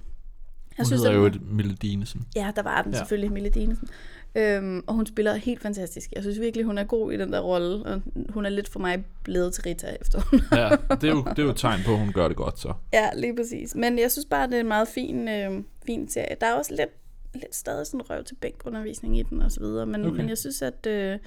Hun 0.77 0.85
hedder 0.85 1.11
den- 1.11 1.19
jo 1.19 1.25
et 1.25 1.41
Mille 1.51 1.75
Dinesen. 1.81 2.21
Ja, 2.35 2.51
der 2.55 2.63
var 2.63 2.81
den 2.81 2.91
Ja. 2.91 2.97
selvfølgelig, 2.97 3.31
Mille 3.31 3.49
Dinesen. 3.49 3.87
Øhm, 4.35 4.83
og 4.87 4.93
hun 4.93 5.05
spiller 5.05 5.35
helt 5.35 5.61
fantastisk. 5.61 6.11
Jeg 6.15 6.23
synes 6.23 6.39
virkelig, 6.39 6.65
hun 6.65 6.77
er 6.77 6.83
god 6.83 7.11
i 7.11 7.17
den 7.17 7.33
der 7.33 7.39
rolle, 7.39 7.85
og 7.85 8.01
hun 8.29 8.45
er 8.45 8.49
lidt 8.49 8.69
for 8.69 8.79
mig 8.79 9.05
blevet 9.23 9.53
til 9.53 9.63
Rita 9.63 9.95
efter 10.01 10.21
hun 10.21 10.39
Ja, 10.59 10.69
det 10.95 11.03
er, 11.09 11.11
jo, 11.13 11.23
det 11.29 11.39
er 11.39 11.43
jo 11.43 11.49
et 11.49 11.55
tegn 11.57 11.81
på, 11.85 11.91
at 11.91 11.99
hun 11.99 12.11
gør 12.13 12.27
det 12.27 12.37
godt, 12.37 12.59
så. 12.59 12.73
Ja, 12.93 13.09
lige 13.15 13.35
præcis. 13.35 13.75
Men 13.75 13.99
jeg 13.99 14.11
synes 14.11 14.25
bare, 14.25 14.47
det 14.47 14.55
er 14.55 14.59
en 14.59 14.67
meget 14.67 14.87
fin, 14.87 15.27
øh, 15.27 15.63
fin 15.85 16.09
serie. 16.09 16.35
Der 16.41 16.47
er 16.47 16.53
også 16.53 16.75
lidt, 16.75 16.89
lidt 17.33 17.55
stadig 17.55 17.87
sådan 17.87 18.09
røv 18.09 18.23
til 18.23 18.35
bænk 18.35 18.55
undervisning 18.65 19.19
i 19.19 19.23
den 19.23 19.41
og 19.41 19.51
så 19.51 19.59
videre, 19.59 19.85
men, 19.85 20.05
okay. 20.05 20.17
men 20.17 20.29
jeg 20.29 20.37
synes, 20.37 20.61
at 20.61 20.85
øh, 20.87 21.19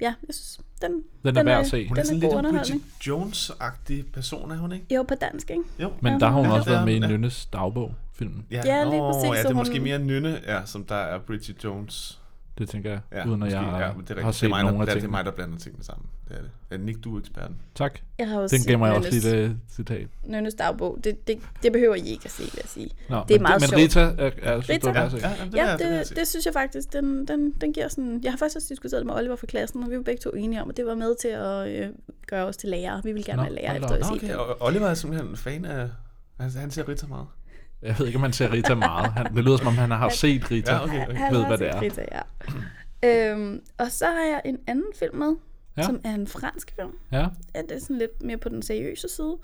ja, 0.00 0.06
jeg 0.06 0.34
synes, 0.34 0.60
den, 0.82 1.02
Den 1.24 1.36
er 1.36 1.42
værd 1.42 1.60
at 1.60 1.66
se. 1.66 1.88
Hun 1.88 1.96
er 1.98 2.02
Den 2.02 2.14
er 2.16 2.20
sådan 2.20 2.52
lidt 2.54 2.70
en. 2.70 2.80
Bridget 2.80 2.82
Jones-agtig 3.06 4.12
person, 4.12 4.50
er 4.50 4.56
hun 4.56 4.72
ikke? 4.72 4.94
jo 4.94 5.02
på 5.02 5.14
dansk, 5.14 5.50
ikke? 5.50 5.62
Jo. 5.78 5.92
Men 6.00 6.12
Ja, 6.12 6.18
der 6.18 6.26
har 6.26 6.36
hun 6.36 6.44
ja, 6.46 6.52
også 6.52 6.70
været 6.70 6.84
med 6.84 6.94
i. 6.94 6.98
Nynnes 6.98 7.46
dagbog, 7.46 7.94
filmen. 8.14 8.46
Ja, 8.50 8.62
Ja, 8.64 8.84
lige 8.84 8.98
Nå, 8.98 9.12
præcis, 9.12 9.28
Ja, 9.30 9.38
det 9.38 9.44
er 9.44 9.48
hun- 9.48 9.56
måske 9.56 9.80
mere 9.80 9.98
Nynne, 9.98 10.40
ja, 10.46 10.60
som 10.66 10.84
der 10.84 10.94
er 10.94 11.18
Bridget 11.18 11.64
Jones. 11.64 12.19
Det 12.58 12.68
tænker 12.68 12.90
jeg, 12.90 13.00
Ja, 13.12 13.18
uden 13.26 13.32
at 13.32 13.38
måske, 13.38 13.58
jeg 13.58 13.64
ja, 13.64 13.70
har, 13.86 13.92
men 13.92 14.00
det 14.02 14.10
er 14.10 14.14
rigtigt. 14.16 14.20
har 14.24 14.30
det 14.30 14.34
set 14.34 14.46
er 14.46 14.48
mig, 14.50 14.62
nogen 14.62 14.74
der, 14.76 14.80
af 14.80 14.86
det 14.86 14.90
er 14.92 14.94
tingene. 14.94 15.10
mig, 15.10 15.24
der 15.24 15.30
blander 15.30 15.58
tingene 15.58 15.84
sammen. 15.84 16.06
Det 16.28 16.36
er 16.36 16.40
det. 16.42 16.50
Er 16.70 16.78
Nick, 16.78 17.04
du 17.04 17.14
er 17.16 17.20
eksperten? 17.20 17.56
Tak. 17.74 17.98
Jeg 18.18 18.28
har 18.28 18.40
også 18.40 18.56
Den 18.56 18.64
gav 18.66 18.78
mig 18.78 18.92
også 18.96 19.08
Nynnes- 19.08 19.28
lidt 19.28 19.50
uh, 19.50 19.56
citat. 19.70 20.08
Nynnes 20.24 20.54
dagbog. 20.54 20.98
Det, 21.04 21.26
det, 21.26 21.38
det 21.62 21.72
behøver 21.72 21.94
I 21.94 22.00
ikke 22.08 22.22
at 22.24 22.30
se, 22.30 22.42
vil 22.42 22.52
jeg 22.56 22.64
sige. 22.68 22.90
Nå, 23.08 23.16
Det 23.28 23.34
er 23.34 23.38
men, 23.38 23.42
meget 23.42 23.60
men 23.62 23.68
sjovt. 23.68 23.82
Rita 23.82 24.00
er, 24.00 24.30
er, 24.42 24.60
synes, 24.60 24.68
Rita? 24.68 24.92
du 24.92 24.98
er 24.98 25.02
at 25.02 25.10
se. 25.10 25.16
ja, 25.18 25.34
det, 25.44 25.54
Ja, 25.54 25.72
det, 25.72 26.08
det, 26.08 26.16
det 26.16 26.28
synes 26.28 26.46
jeg 26.46 26.52
faktisk, 26.52 26.92
den, 26.92 27.28
den, 27.28 27.50
den 27.60 27.72
giver 27.72 27.88
sådan... 27.88 28.20
Jeg 28.24 28.32
har 28.32 28.36
faktisk 28.38 28.56
også 28.56 28.68
diskuteret 28.70 29.00
det 29.00 29.06
med 29.06 29.14
Oliver 29.14 29.36
fra 29.36 29.46
klassen, 29.46 29.82
og 29.82 29.90
vi 29.90 29.96
var 29.96 30.02
begge 30.02 30.20
to 30.20 30.30
enige 30.30 30.62
om, 30.62 30.70
at 30.70 30.76
det 30.76 30.86
var 30.86 30.94
med 30.94 31.14
til 31.20 31.28
at 31.28 31.68
øh, 31.68 31.88
gøre 32.26 32.44
os 32.46 32.56
til 32.56 32.68
lærer. 32.68 33.00
Vi 33.04 33.12
vil 33.12 33.24
gerne 33.24 33.36
Nå, 33.36 33.42
være 33.42 33.52
lærer 33.54 33.70
hold 33.70 33.80
da 33.80 33.86
efter 33.96 34.12
at 34.12 34.20
se 34.20 34.34
okay. 34.34 34.56
Oliver 34.60 34.86
er 34.86 34.94
simpelthen 34.94 35.36
fan 35.36 35.64
af... 35.64 35.88
Han, 36.40 36.50
han 36.50 36.70
ser 36.70 36.88
Rita 36.88 37.06
meget. 37.06 37.26
Jeg 37.82 37.96
ved 37.98 38.06
ikke, 38.06 38.16
om 38.16 38.20
man 38.22 38.32
ser 38.32 38.52
Rita 38.52 38.74
meget. 38.74 39.12
Han, 39.12 39.34
det 39.36 39.44
lyder 39.44 39.56
som 39.56 39.66
om, 39.66 39.74
han 39.74 39.90
har 39.90 40.08
set 40.08 40.50
Rita. 40.50 40.72
Ja, 40.72 40.84
okay. 40.84 41.02
okay. 41.06 41.16
Han 41.16 41.34
ved, 41.34 41.46
hvad 41.46 41.58
det 41.58 41.68
er. 41.68 41.80
Rita, 41.80 42.04
ja. 43.02 43.32
øhm, 43.32 43.60
og 43.78 43.90
så 43.90 44.04
har 44.06 44.24
jeg 44.24 44.40
en 44.44 44.58
anden 44.66 44.84
film 44.98 45.16
med, 45.16 45.36
Ja. 45.76 45.82
som 45.82 46.00
er 46.04 46.14
en 46.14 46.26
fransk 46.26 46.72
film. 46.76 46.90
Ja, 47.12 47.26
Ja, 47.54 47.62
det 47.62 47.72
er 47.72 47.80
sådan 47.80 47.98
lidt 47.98 48.22
mere 48.22 48.36
på 48.36 48.48
den 48.48 48.62
seriøse 48.62 49.08
side. 49.08 49.36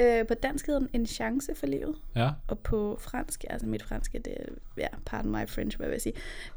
Øh, 0.00 0.26
på 0.26 0.34
dansk 0.34 0.66
hedder 0.66 0.80
den 0.80 0.88
En 0.92 1.06
chance 1.06 1.54
for 1.54 1.66
livet, 1.66 1.94
ja. 2.16 2.30
og 2.48 2.58
på 2.58 2.98
fransk, 3.00 3.44
altså 3.50 3.66
mit 3.66 3.82
franske, 3.82 4.18
det 4.18 4.32
er, 4.40 4.44
ja, 4.78 4.86
pardon 5.06 5.30
my 5.32 5.48
French, 5.48 5.76
hvad 5.76 5.86
vil 5.86 5.92
jeg 5.94 6.00
sige, 6.02 6.12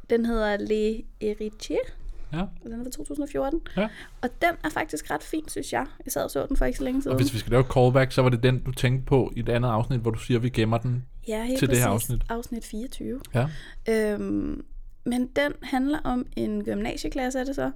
den 0.10 0.26
hedder 0.26 0.58
Les 0.58 1.04
Héritiers, 1.24 1.92
Ja. 2.34 2.42
og 2.42 2.48
den 2.64 2.80
er 2.80 2.84
fra 2.84 2.92
2014. 2.92 3.62
Ja. 3.78 3.88
Og 4.22 4.30
den 4.42 4.50
er 4.64 4.70
faktisk 4.70 5.12
ret 5.12 5.24
fin, 5.24 5.50
synes 5.50 5.74
jeg. 5.74 5.86
Jeg 6.06 6.12
sad 6.12 6.24
og 6.24 6.32
så 6.32 6.46
den 6.50 6.58
for 6.58 6.66
ikke 6.66 6.78
så 6.78 6.84
længe 6.84 6.98
Og 7.00 7.04
siden. 7.04 7.18
hvis 7.18 7.34
vi 7.34 7.40
skal 7.40 7.52
lave 7.52 7.64
callback, 7.74 8.12
så 8.12 8.22
var 8.22 8.30
det 8.30 8.44
den, 8.44 8.60
du 8.64 8.72
tænkte 8.72 9.06
på 9.06 9.34
i 9.36 9.40
et 9.40 9.50
andet 9.50 9.70
afsnit, 9.70 10.00
hvor 10.00 10.12
du 10.12 10.20
siger, 10.20 10.38
at 10.38 10.44
vi 10.44 10.50
gemmer 10.50 10.78
den. 10.78 11.06
Ja, 11.28 11.44
helt 11.44 11.60
til 11.60 11.70
det 11.70 11.78
her 11.78 11.88
afsnit. 11.88 12.22
Afsnit 12.30 12.66
24. 12.66 13.22
Ja. 13.34 13.48
Øhm, 13.90 14.66
men 15.06 15.28
den 15.28 15.54
handler 15.64 16.00
om 16.00 16.26
en 16.36 16.64
gymnasieklasse, 16.64 17.40
er 17.40 17.44
det 17.44 17.56
så, 17.56 17.72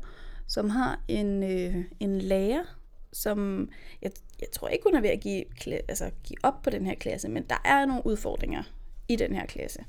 som 0.47 0.69
har 0.69 0.99
en, 1.07 1.43
øh, 1.43 1.83
en 1.99 2.21
lærer, 2.21 2.63
som, 3.13 3.69
jeg, 4.01 4.11
jeg 4.41 4.47
tror 4.53 4.67
ikke, 4.67 4.83
hun 4.85 4.95
er 4.95 5.01
ved 5.01 5.09
at 5.09 5.19
give, 5.19 5.45
altså, 5.67 6.11
give 6.23 6.37
op 6.43 6.61
på 6.63 6.69
den 6.69 6.85
her 6.85 6.95
klasse, 6.95 7.29
men 7.29 7.43
der 7.49 7.61
er 7.65 7.85
nogle 7.85 8.05
udfordringer 8.05 8.63
i 9.07 9.15
den 9.15 9.35
her 9.35 9.45
klasse, 9.45 9.79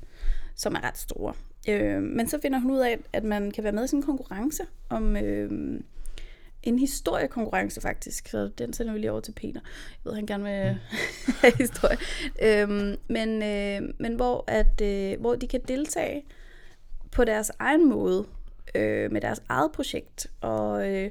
som 0.55 0.75
er 0.75 0.83
ret 0.83 0.97
store. 0.97 1.33
Øh, 1.69 2.01
men 2.01 2.27
så 2.27 2.39
finder 2.41 2.59
hun 2.59 2.71
ud 2.71 2.79
af, 2.79 2.99
at 3.13 3.23
man 3.23 3.51
kan 3.51 3.63
være 3.63 3.73
med 3.73 3.83
i 3.83 3.87
sådan 3.87 3.99
en 3.99 4.03
konkurrence 4.03 4.63
om 4.89 5.17
øh, 5.17 5.81
en 6.63 6.79
historiekonkurrence 6.79 7.81
faktisk, 7.81 8.27
så 8.27 8.49
den 8.57 8.73
sender 8.73 8.93
vi 8.93 8.99
lige 8.99 9.11
over 9.11 9.21
til 9.21 9.31
Peter. 9.31 9.59
Jeg 9.63 10.11
ved, 10.11 10.13
han 10.13 10.25
gerne 10.25 10.43
vil 10.43 10.79
have 11.41 11.53
historie. 11.57 11.97
Øhm, 12.41 12.95
men, 13.07 13.43
øh, 13.43 13.93
men 13.99 14.15
hvor, 14.15 14.43
at, 14.47 14.81
øh, 14.81 15.21
hvor 15.21 15.35
de 15.35 15.47
kan 15.47 15.61
deltage 15.67 16.25
på 17.11 17.23
deres 17.23 17.51
egen 17.59 17.89
måde, 17.89 18.25
øh, 18.75 19.11
med 19.11 19.21
deres 19.21 19.41
eget 19.49 19.71
projekt, 19.71 20.27
og 20.41 20.91
øh, 20.91 21.09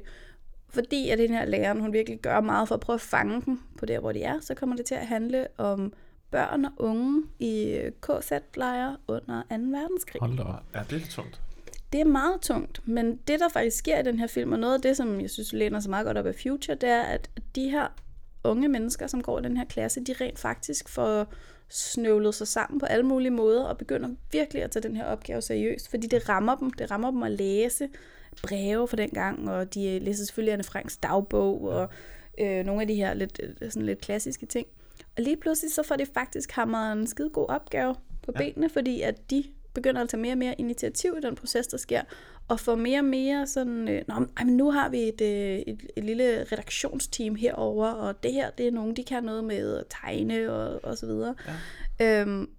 fordi 0.69 1.09
at 1.09 1.17
den 1.17 1.29
her 1.29 1.45
lærer, 1.45 1.73
hun 1.73 1.93
virkelig 1.93 2.19
gør 2.19 2.41
meget 2.41 2.67
for 2.67 2.75
at 2.75 2.81
prøve 2.81 2.95
at 2.95 3.01
fange 3.01 3.41
dem 3.45 3.59
på 3.77 3.85
der, 3.85 3.99
hvor 3.99 4.11
de 4.11 4.23
er, 4.23 4.39
så 4.41 4.55
kommer 4.55 4.75
det 4.75 4.85
til 4.85 4.95
at 4.95 5.07
handle 5.07 5.47
om 5.57 5.93
børn 6.31 6.65
og 6.65 6.71
unge 6.77 7.23
i 7.39 7.63
øh, 7.71 7.91
KZ-lejre 8.01 8.97
under 9.07 9.41
2. 9.41 9.47
verdenskrig. 9.49 10.19
Hold 10.21 10.37
da 10.37 10.43
op. 10.43 10.63
Ja, 10.73 10.79
det 10.79 10.93
er 10.93 10.97
lidt 10.97 11.09
tungt. 11.09 11.41
Det 11.93 12.01
er 12.01 12.05
meget 12.05 12.41
tungt, 12.41 12.87
men 12.87 13.19
det, 13.27 13.39
der 13.39 13.49
faktisk 13.49 13.77
sker 13.77 13.99
i 13.99 14.03
den 14.03 14.19
her 14.19 14.27
film, 14.27 14.51
og 14.51 14.59
noget 14.59 14.73
af 14.73 14.81
det, 14.81 14.97
som 14.97 15.21
jeg 15.21 15.29
synes 15.29 15.53
læner 15.53 15.79
sig 15.79 15.89
meget 15.89 16.05
godt 16.05 16.17
op 16.17 16.25
af 16.25 16.35
Future, 16.35 16.75
det 16.75 16.89
er, 16.89 17.01
at 17.01 17.29
de 17.55 17.69
her 17.69 17.87
unge 18.43 18.67
mennesker, 18.67 19.07
som 19.07 19.23
går 19.23 19.39
i 19.39 19.41
den 19.41 19.57
her 19.57 19.65
klasse, 19.65 20.03
de 20.03 20.13
rent 20.21 20.39
faktisk 20.39 20.89
får 20.89 21.33
snøvlet 21.69 22.35
sig 22.35 22.47
sammen 22.47 22.79
på 22.79 22.85
alle 22.85 23.05
mulige 23.05 23.31
måder, 23.31 23.63
og 23.63 23.77
begynder 23.77 24.09
virkelig 24.31 24.63
at 24.63 24.71
tage 24.71 24.83
den 24.83 24.95
her 24.95 25.05
opgave 25.05 25.41
seriøst, 25.41 25.89
fordi 25.89 26.07
det 26.07 26.29
rammer 26.29 26.55
dem. 26.55 26.73
Det 26.73 26.91
rammer 26.91 27.11
dem 27.11 27.23
at 27.23 27.31
læse 27.31 27.89
breve 28.41 28.87
fra 28.87 28.97
den 28.97 29.09
gang, 29.09 29.49
og 29.49 29.73
de 29.73 29.99
læser 29.99 30.25
selvfølgelig 30.25 30.53
Anne 30.53 30.63
Franks 30.63 30.97
dagbog, 30.97 31.61
og 31.61 31.89
øh, 32.39 32.65
nogle 32.65 32.81
af 32.81 32.87
de 32.87 32.95
her 32.95 33.13
lidt, 33.13 33.39
øh, 33.61 33.71
sådan 33.71 33.85
lidt 33.85 34.01
klassiske 34.01 34.45
ting. 34.45 34.67
Og 35.17 35.23
lige 35.23 35.37
pludselig 35.37 35.73
så 35.73 35.83
får 35.83 35.95
de 35.95 36.05
faktisk 36.13 36.51
hamret 36.51 36.93
en 36.93 37.07
skide 37.07 37.29
god 37.29 37.45
opgave 37.49 37.95
på 38.25 38.31
ja. 38.35 38.37
benene, 38.37 38.69
fordi 38.69 39.01
at 39.01 39.29
de 39.29 39.43
begynder 39.73 40.01
at 40.01 40.09
tage 40.09 40.21
mere 40.21 40.33
og 40.33 40.37
mere 40.37 40.55
initiativ 40.57 41.15
i 41.17 41.21
den 41.21 41.35
proces, 41.35 41.67
der 41.67 41.77
sker, 41.77 42.01
og 42.47 42.59
får 42.59 42.75
mere 42.75 42.99
og 42.99 43.05
mere 43.05 43.47
sådan, 43.47 43.87
øh, 43.87 44.01
Nå, 44.07 44.19
men, 44.19 44.29
ej, 44.37 44.43
men 44.43 44.57
nu 44.57 44.71
har 44.71 44.89
vi 44.89 44.97
et, 44.97 45.21
øh, 45.21 45.59
et, 45.73 45.81
et 45.97 46.03
lille 46.03 46.43
redaktionsteam 46.51 47.35
herover 47.35 47.87
og 47.87 48.23
det 48.23 48.33
her, 48.33 48.49
det 48.49 48.67
er 48.67 48.71
nogen, 48.71 48.95
de 48.95 49.03
kan 49.03 49.23
noget 49.23 49.43
med 49.43 49.77
at 49.77 49.83
tegne 50.01 50.51
og, 50.51 50.79
og 50.85 50.97
så 50.97 51.05
videre. 51.05 51.35
Ja. 51.99 52.21
Øhm, 52.21 52.49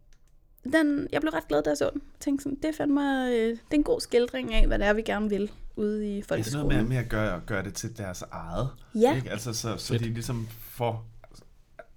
den, 0.73 1.09
jeg 1.13 1.21
blev 1.21 1.33
ret 1.33 1.49
glad, 1.49 1.63
da 1.63 1.71
jeg 1.71 1.77
så 1.77 1.91
den. 1.93 2.03
Jeg 2.05 2.21
tænkte 2.21 2.43
sådan, 2.43 2.59
det 2.63 2.65
er 2.65 2.73
fandme, 2.73 3.29
øh, 3.29 3.49
det 3.49 3.59
er 3.71 3.75
en 3.75 3.85
god 3.85 4.01
skildring 4.01 4.55
af, 4.55 4.67
hvad 4.67 4.79
det 4.79 4.87
er, 4.87 4.93
vi 4.93 5.03
gerne 5.03 5.29
vil 5.31 5.51
ude 5.77 6.07
i 6.07 6.17
Det 6.17 6.19
er 6.19 6.23
sådan 6.23 6.29
folkeskolen. 6.29 6.69
noget 6.69 6.83
med, 6.83 6.89
med 6.89 6.97
at 7.05 7.09
gøre, 7.09 7.41
gøre 7.47 7.63
det 7.63 7.75
til 7.75 7.99
deres 7.99 8.23
eget. 8.31 8.69
Ja. 8.95 9.17
Ikke? 9.17 9.31
Altså, 9.31 9.53
så, 9.53 9.77
så 9.77 9.95
de 9.95 9.99
ligesom 9.99 10.49
får 10.61 11.07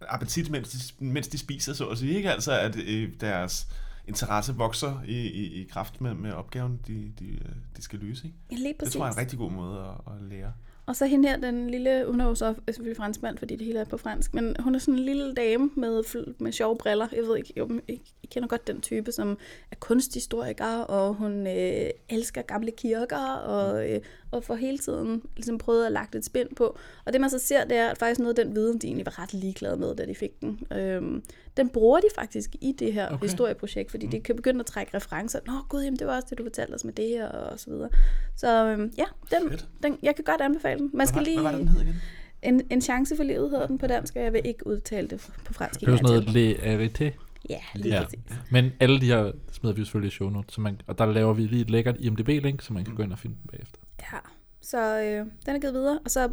appetit, 0.01 0.49
mens 0.51 0.69
de, 0.69 1.05
mens 1.05 1.27
de 1.27 1.37
spiser, 1.37 1.73
så 1.73 1.85
at 1.85 1.97
sige. 1.97 2.15
Ikke? 2.15 2.31
Altså, 2.31 2.59
at 2.59 2.75
øh, 2.87 3.09
deres 3.21 3.67
interesse 4.07 4.53
vokser 4.53 5.03
i, 5.07 5.17
i, 5.17 5.61
i 5.61 5.67
kraft 5.71 6.01
med, 6.01 6.13
med 6.13 6.31
opgaven, 6.31 6.79
de, 6.87 7.11
de, 7.19 7.39
de 7.77 7.81
skal 7.81 7.99
løse. 7.99 8.25
Ikke? 8.25 8.37
Ja, 8.51 8.55
lige 8.55 8.67
Det 8.67 8.77
præcis. 8.77 8.93
tror 8.95 9.05
jeg 9.05 9.09
er 9.09 9.13
en 9.15 9.19
rigtig 9.21 9.39
god 9.39 9.51
måde 9.51 9.79
at, 9.79 10.13
at 10.13 10.21
lære. 10.29 10.53
Og 10.85 10.95
så 10.95 11.05
hende 11.05 11.29
her, 11.29 11.37
den 11.37 11.69
lille, 11.69 12.05
hun 12.07 12.21
er 12.21 12.25
jo 12.25 12.35
så 12.35 12.53
selvfølgelig 12.67 12.97
franskmand, 12.97 13.37
fordi 13.37 13.55
det 13.55 13.65
hele 13.65 13.79
er 13.79 13.85
på 13.85 13.97
fransk, 13.97 14.33
men 14.33 14.55
hun 14.59 14.75
er 14.75 14.79
sådan 14.79 14.93
en 14.93 14.99
lille 14.99 15.33
dame 15.33 15.69
med, 15.75 16.03
med 16.39 16.51
sjove 16.51 16.77
briller. 16.77 17.07
Jeg 17.15 17.23
ved 17.23 17.37
ikke, 17.37 17.53
jo, 17.57 17.69
jeg, 17.69 17.99
jeg 18.23 18.29
kender 18.31 18.47
godt 18.47 18.67
den 18.67 18.81
type, 18.81 19.11
som 19.11 19.37
er 19.71 19.75
kunsthistoriker, 19.79 20.77
og 20.77 21.13
hun 21.13 21.47
øh, 21.47 21.89
elsker 22.09 22.41
gamle 22.41 22.71
kirker, 22.71 23.33
og, 23.33 23.89
øh, 23.89 24.01
og 24.31 24.43
får 24.43 24.55
hele 24.55 24.77
tiden 24.77 25.23
ligesom 25.35 25.57
prøvet 25.57 25.85
at 25.85 25.91
lagt 25.91 26.15
et 26.15 26.25
spænd 26.25 26.55
på. 26.55 26.77
Og 27.05 27.13
det 27.13 27.21
man 27.21 27.29
så 27.29 27.39
ser, 27.39 27.65
det 27.65 27.77
er 27.77 27.87
at 27.89 27.97
faktisk 27.97 28.19
noget 28.19 28.39
af 28.39 28.45
den 28.45 28.55
viden, 28.55 28.79
de 28.79 28.87
egentlig 28.87 29.05
var 29.05 29.19
ret 29.19 29.33
ligeglade 29.33 29.77
med, 29.77 29.95
da 29.95 30.05
de 30.05 30.15
fik 30.15 30.41
den. 30.41 30.59
Øhm, 30.71 31.23
den 31.57 31.69
bruger 31.69 31.99
de 31.99 32.07
faktisk 32.15 32.55
i 32.61 32.71
det 32.79 32.93
her 32.93 33.09
Okay. 33.09 33.27
historieprojekt, 33.27 33.91
fordi 33.91 34.05
de 34.07 34.19
kan 34.19 34.35
begynde 34.35 34.59
at 34.59 34.65
trække 34.65 34.97
referencer. 34.97 35.39
Nå 35.47 35.53
gud, 35.69 35.83
jamen, 35.83 35.99
det 35.99 36.07
var 36.07 36.15
også 36.15 36.27
det, 36.29 36.37
du 36.37 36.43
fortalte 36.43 36.73
os 36.75 36.83
med 36.83 36.93
det 36.93 37.07
her, 37.09 37.27
og 37.27 37.59
så 37.59 37.69
videre. 37.69 37.89
Så 38.35 38.65
øhm, 38.67 38.93
ja, 38.97 39.03
den, 39.39 39.49
Fedt. 39.49 39.67
den, 39.83 39.97
jeg 40.03 40.15
kan 40.15 40.23
godt 40.23 40.41
anbefale 40.41 40.79
den. 40.79 40.89
Man 40.93 41.07
skal 41.07 41.15
hvad, 41.17 41.25
lige... 41.25 41.41
hvad 41.41 41.51
var 41.51 41.57
det, 41.57 41.67
den 41.67 41.67
hed 41.67 41.81
igen? 41.81 41.95
En, 42.43 42.61
en 42.71 42.81
chance 42.81 43.15
for 43.15 43.23
livet 43.23 43.49
hedder 43.49 43.67
den 43.67 43.77
på 43.77 43.87
dansk, 43.87 44.15
og 44.15 44.21
jeg 44.23 44.33
vil 44.33 44.41
ikke 44.45 44.67
udtale 44.67 45.07
det 45.07 45.29
på 45.45 45.53
fransk. 45.53 45.79
Det 45.79 45.87
er 45.87 45.91
jo 45.91 45.97
sådan 45.97 46.09
noget 46.09 46.29
le 46.33 46.55
arité. 46.55 47.11
Ja, 47.49 47.59
lige 47.75 47.95
Ja. 47.95 48.03
præcis. 48.03 48.19
Men 48.51 48.71
alle 48.79 49.01
de 49.01 49.05
her 49.05 49.31
smider 49.51 49.75
vi 49.75 49.81
selvfølgelig 49.83 50.07
i 50.07 50.15
show 50.15 50.29
notes, 50.29 50.53
så 50.53 50.61
man, 50.61 50.81
og 50.87 50.97
der 50.97 51.05
laver 51.05 51.33
vi 51.33 51.41
lige 51.41 51.61
et 51.61 51.69
lækkert 51.69 51.95
IMDb-link, 51.99 52.61
så 52.61 52.73
man 52.73 52.85
kan 52.85 52.95
gå 52.95 53.03
ind 53.03 53.11
og 53.11 53.19
finde 53.19 53.35
dem 53.35 53.51
bagefter. 53.51 53.79
Ja, 54.13 54.17
så 54.61 54.99
øh, 55.01 55.25
den 55.45 55.55
er 55.55 55.59
givet 55.59 55.73
videre. 55.73 55.99
Og 56.05 56.11
så 56.11 56.29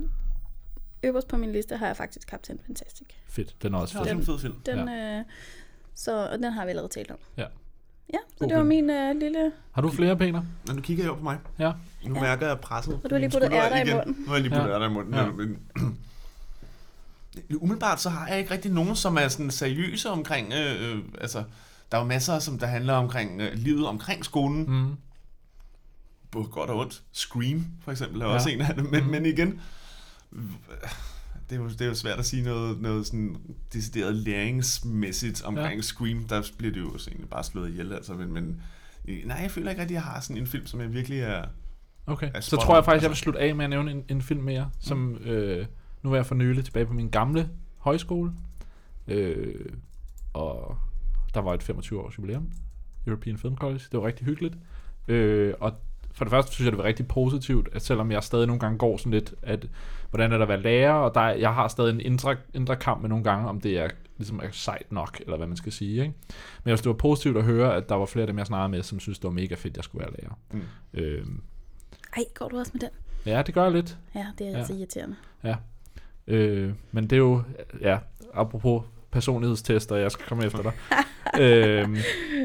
øverst 1.05 1.29
på 1.29 1.37
min 1.37 1.53
liste 1.53 1.77
har 1.77 1.87
jeg 1.87 1.97
faktisk 1.97 2.29
Captain 2.29 2.59
Fantastic. 2.67 3.07
Fedt, 3.29 3.63
den 3.63 3.75
er 3.75 3.79
også 3.79 3.99
er 3.99 4.05
fed. 4.05 4.13
en 4.13 4.25
fed 4.25 4.39
film. 4.39 4.55
Den, 4.67 4.89
ja. 4.89 5.19
øh, 5.19 5.25
så, 5.95 6.29
og 6.29 6.39
den 6.39 6.53
har 6.53 6.65
vi 6.65 6.69
allerede 6.71 6.93
talt 6.93 7.11
om. 7.11 7.17
Ja. 7.37 7.47
Ja, 8.13 8.19
så 8.29 8.35
God 8.39 8.49
det 8.49 8.57
var 8.57 8.61
film. 8.63 8.69
min 8.69 8.91
øh, 8.91 9.17
lille... 9.21 9.53
Har 9.73 9.83
du 9.83 9.91
flere, 9.91 10.17
Peter? 10.17 10.43
Nå, 10.67 10.73
nu 10.73 10.81
kigger 10.81 11.05
jeg 11.05 11.11
over 11.11 11.19
på 11.19 11.25
mig. 11.25 11.39
Ja. 11.59 11.73
Nu 12.07 12.15
Ja. 12.15 12.21
mærker 12.21 12.47
jeg 12.47 12.61
presset. 12.61 13.01
Og 13.05 13.11
du 13.11 13.15
har 13.15 13.21
lige 13.21 13.31
på 13.31 13.35
puttet 13.35 13.53
ærter 13.53 13.77
i 13.85 13.95
munden. 13.95 14.17
Nu 14.23 14.27
har 14.27 14.35
jeg 14.35 14.43
lige 14.43 14.51
puttet 14.53 14.69
Ja. 14.69 14.75
ærter 14.75 14.87
i 14.87 14.93
munden. 14.93 15.15
Ja. 15.15 15.23
Ja. 15.25 15.31
Men, 15.31 15.59
umiddelbart 17.61 18.01
så 18.01 18.09
har 18.11 18.29
jeg 18.29 18.39
ikke 18.39 18.51
rigtig 18.51 18.71
nogen, 18.73 18.97
som 18.97 19.17
er 19.17 19.29
sådan 19.29 19.51
seriøse 19.51 20.11
omkring... 20.11 20.53
Øh, 20.53 20.97
øh, 20.97 21.03
altså, 21.21 21.45
der 21.93 21.99
er 21.99 22.03
jo 22.03 22.07
masser, 22.09 22.39
som 22.39 22.59
der 22.59 22.67
handler 22.67 22.93
omkring 22.95 23.41
øh, 23.41 23.53
livet 23.55 23.87
omkring 23.87 24.25
skolen. 24.25 24.65
Mm. 24.69 24.97
Både 26.31 26.47
godt 26.47 26.71
og 26.71 26.79
ondt. 26.79 27.03
Scream, 27.13 27.67
for 27.85 27.93
eksempel, 27.93 28.21
er 28.21 28.27
Ja. 28.27 28.33
også 28.35 28.51
en 28.51 28.61
af 28.61 28.75
dem. 28.75 28.85
Men, 28.85 29.05
Mm. 29.05 29.11
men 29.11 29.27
igen... 29.27 29.61
det 31.51 31.57
er, 31.57 31.63
jo, 31.63 31.69
det 31.69 31.81
er 31.81 31.87
jo 31.87 31.95
svært 31.95 32.19
at 32.19 32.27
sige 32.27 32.43
noget, 32.43 32.81
noget 32.81 33.07
sådan 33.07 33.37
decideret 33.73 34.15
læringsmæssigt 34.15 35.43
omkring 35.45 35.75
ja. 35.75 35.81
Scream. 35.81 36.25
Der 36.25 36.43
bliver 36.59 36.73
det 36.73 36.81
jo 36.81 36.89
egentlig 37.09 37.29
bare 37.29 37.45
slået 37.45 37.71
ihjel, 37.71 37.93
altså. 37.93 38.15
Men, 38.15 38.33
men 38.33 38.63
nej, 39.25 39.37
jeg 39.37 39.51
føler 39.51 39.71
ikke 39.71 39.83
rigtig, 39.83 39.97
at 39.97 40.03
jeg 40.05 40.13
har 40.13 40.21
sådan 40.21 40.37
en 40.37 40.47
film, 40.47 40.67
som 40.67 40.81
jeg 40.81 40.93
virkelig 40.93 41.21
er... 41.21 41.45
Okay, 42.07 42.31
er 42.35 42.41
så 42.41 42.57
tror 42.57 42.75
jeg 42.75 42.85
faktisk, 42.85 43.03
jeg 43.03 43.09
vil 43.09 43.13
altså. 43.13 43.23
slutte 43.23 43.41
af 43.41 43.55
med 43.57 43.65
at 43.65 43.71
nævne 43.71 43.91
en, 43.91 44.05
en 44.09 44.23
film 44.23 44.43
mere, 44.43 44.71
som 44.81 45.17
øh, 45.17 45.67
nu 46.03 46.13
er 46.13 46.17
jeg 46.17 46.27
for 46.27 46.35
nylig 46.35 46.65
tilbage 46.65 46.87
på 46.87 46.93
min 46.93 47.09
gamle 47.09 47.49
højskole, 47.79 48.33
øh, 49.09 49.67
og 50.33 50.79
der 51.35 51.41
var 51.41 51.55
et 51.55 51.63
25 51.63 52.01
års 52.01 52.19
jubilæum, 52.19 52.51
European 53.07 53.39
Film 53.39 53.57
College, 53.57 53.85
det 53.93 54.01
var 54.01 54.07
rigtig 54.07 54.27
hyggeligt, 54.27 54.55
øh, 55.09 55.55
og 55.61 55.73
for 56.13 56.25
det 56.25 56.31
første 56.31 56.53
synes 56.53 56.67
jeg, 56.67 56.73
det 56.73 56.79
var 56.79 56.85
rigtig 56.85 57.09
positivt, 57.09 57.69
at 57.73 57.83
selvom 57.83 58.13
jeg 58.13 58.23
stadig 58.23 58.47
nogle 58.47 58.61
gange 58.61 58.79
går 58.79 58.97
sådan 58.97 59.13
lidt, 59.13 59.35
at 59.43 59.67
hvordan 60.15 60.33
er 60.33 60.37
der 60.37 60.43
at 60.45 60.49
være 60.49 60.61
lærer, 60.63 60.93
og 60.93 61.15
der, 61.15 61.21
er- 61.21 61.35
jeg 61.35 61.55
har 61.55 61.69
stadig 61.69 61.91
en 61.95 62.01
indre, 62.01 62.37
indre 62.55 62.77
kamp 62.77 63.01
med 63.01 63.09
nogle 63.09 63.25
gange, 63.25 63.49
om 63.49 63.61
det 63.61 63.79
er 63.79 63.89
ligesom 64.19 64.41
er 64.43 64.49
sejt 64.53 64.93
nok, 64.93 65.21
eller 65.21 65.37
hvad 65.37 65.47
man 65.47 65.57
skal 65.57 65.73
sige. 65.73 65.91
Ikke? 65.93 66.15
Men 66.65 66.71
jeg 66.71 66.79
synes, 66.79 66.83
det 66.83 66.89
var 66.89 66.95
positivt 66.97 67.37
at 67.37 67.45
høre, 67.45 67.77
at 67.77 67.89
der 67.89 67.95
var 67.95 68.07
flere 68.07 68.23
af 68.23 68.27
dem, 68.27 68.39
jeg 68.39 68.47
snakkede 68.47 68.69
med, 68.69 68.83
som 68.83 69.01
synes, 69.01 69.19
det 69.19 69.25
var 69.25 69.31
mega 69.31 69.55
fedt, 69.55 69.73
at 69.73 69.77
jeg 69.77 69.85
skulle 69.85 70.07
være 70.07 70.15
lærer. 70.23 70.39
Mm. 70.53 70.63
Øh, 70.95 71.25
Ej, 72.17 72.23
går 72.35 72.49
du 72.49 72.59
også 72.59 72.71
med 72.75 72.81
den? 72.81 72.89
ja, 73.27 73.43
det 73.43 73.55
gør 73.55 73.63
jeg 73.63 73.73
lidt. 73.73 73.99
Ja, 74.15 74.27
det 74.39 74.47
er 74.47 74.51
Ja. 74.51 74.57
altså 74.59 74.75
irriterende. 74.75 75.17
Øh, 76.27 76.73
men 76.93 77.05
det 77.05 77.13
er 77.13 77.17
jo, 77.21 77.43
ja, 77.81 77.99
apropos 78.35 78.83
personlighedstester, 79.11 79.97
jeg 79.97 80.11
skal 80.13 80.27
komme 80.27 80.45
efter 80.47 80.63
dig. 80.63 80.73
øh, 81.43 81.89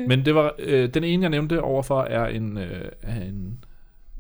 men 0.08 0.26
det 0.26 0.36
var, 0.36 0.54
øh, 0.60 0.94
den 0.94 1.04
ene, 1.04 1.24
jeg 1.24 1.30
nævnte 1.30 1.62
overfor, 1.62 2.02
er 2.02 2.26
en, 2.28 2.58
øh, 2.58 2.92
er 3.02 3.22
en 3.22 3.64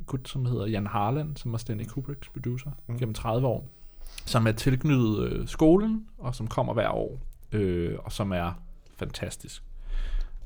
gut, 0.10 0.30
som 0.30 0.46
hedder 0.46 0.66
Jan 0.68 0.88
Harland, 0.88 1.38
som 1.38 1.52
var 1.52 1.58
Stanley 1.58 1.86
Kubricks 1.86 2.30
producer 2.30 2.70
Mm. 2.88 2.98
gennem 2.98 3.14
30 3.14 3.48
år, 3.48 3.68
som 4.26 4.48
er 4.48 4.52
tilknyttet 4.52 5.20
øh, 5.24 5.48
skolen, 5.48 6.06
og 6.18 6.36
som 6.36 6.48
kommer 6.48 6.74
hver 6.74 6.90
år, 6.90 7.20
øh, 7.52 7.96
og 8.00 8.12
som 8.12 8.32
er 8.32 8.52
fantastisk. 8.98 9.64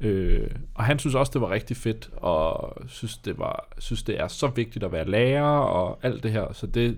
Øh, 0.02 0.50
og 0.74 0.84
han 0.84 1.00
synes 1.00 1.16
også, 1.16 1.32
det 1.34 1.42
var 1.42 1.50
rigtig 1.52 1.78
fedt, 1.78 2.10
og 2.18 2.74
synes 2.88 3.18
det, 3.18 3.40
var, 3.40 3.68
synes, 3.80 4.04
det 4.04 4.20
er 4.20 4.28
så 4.28 4.48
vigtigt 4.48 4.86
at 4.86 4.92
være 4.92 5.06
lærer, 5.10 5.44
og 5.44 6.00
alt 6.02 6.24
det 6.24 6.32
her, 6.32 6.54
så 6.54 6.68
det, 6.68 6.98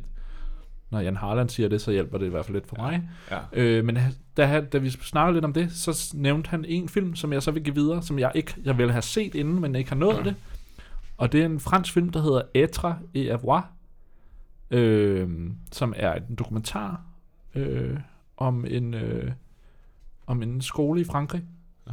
når 0.90 1.00
Jan 1.00 1.16
Harland 1.16 1.50
siger 1.50 1.70
det, 1.70 1.82
så 1.82 1.92
hjælper 1.92 2.18
det 2.18 2.26
i 2.26 2.30
hvert 2.30 2.46
fald 2.46 2.56
lidt 2.56 2.68
for 2.68 2.76
mig. 2.76 3.10
Ja. 3.32 3.40
Øh, 3.54 3.86
men 3.86 3.98
da, 4.38 4.62
da 4.74 4.78
vi 4.78 4.90
snakkede 4.90 5.34
lidt 5.34 5.46
om 5.46 5.54
det, 5.54 5.72
så 5.72 6.12
nævnte 6.16 6.50
han 6.50 6.66
en 6.68 6.90
film, 6.90 7.16
som 7.16 7.34
jeg 7.34 7.44
så 7.44 7.52
vil 7.52 7.64
give 7.64 7.76
videre, 7.76 8.02
som 8.04 8.20
jeg 8.20 8.32
ikke 8.36 8.56
jeg 8.64 8.78
ville 8.78 8.92
have 8.92 9.02
set 9.02 9.36
inden, 9.36 9.62
men 9.62 9.76
ikke 9.76 9.90
har 9.90 9.96
nået 9.98 10.26
det. 10.26 10.36
Og 11.18 11.32
det 11.32 11.42
er 11.42 11.46
en 11.46 11.60
fransk 11.60 11.94
film, 11.94 12.10
der 12.10 12.22
hedder 12.22 12.42
Etre 12.54 13.00
et 13.14 13.30
avoir, 13.30 13.72
øh, 14.72 15.30
som 15.72 15.94
er 15.98 16.14
en 16.14 16.36
dokumentar 16.36 17.02
øh, 17.56 18.00
om 18.38 18.66
en 18.66 18.94
øh, 18.94 19.32
om 20.28 20.42
en 20.42 20.62
skole 20.62 21.02
i 21.02 21.04
Frankrig. 21.04 21.44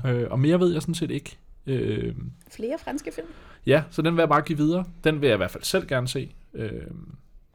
Øh, 0.07 0.27
og 0.31 0.39
mere 0.39 0.61
ved 0.61 0.73
jeg 0.73 0.83
sådan 0.83 0.95
set 0.95 1.11
ikke. 1.11 1.39
Øh, 1.67 2.15
Flere 2.51 2.79
franske 2.79 3.13
film? 3.15 3.27
ja, 3.67 3.85
så 3.91 4.03
den 4.03 4.15
vil 4.15 4.21
jeg 4.21 4.29
bare 4.29 4.43
give 4.43 4.59
videre. 4.59 4.85
Den 5.05 5.21
vil 5.21 5.27
jeg 5.27 5.35
i 5.35 5.37
hvert 5.37 5.51
fald 5.51 5.65
selv 5.65 5.87
gerne 5.87 6.09
se. 6.09 6.35
Øh, 6.55 6.91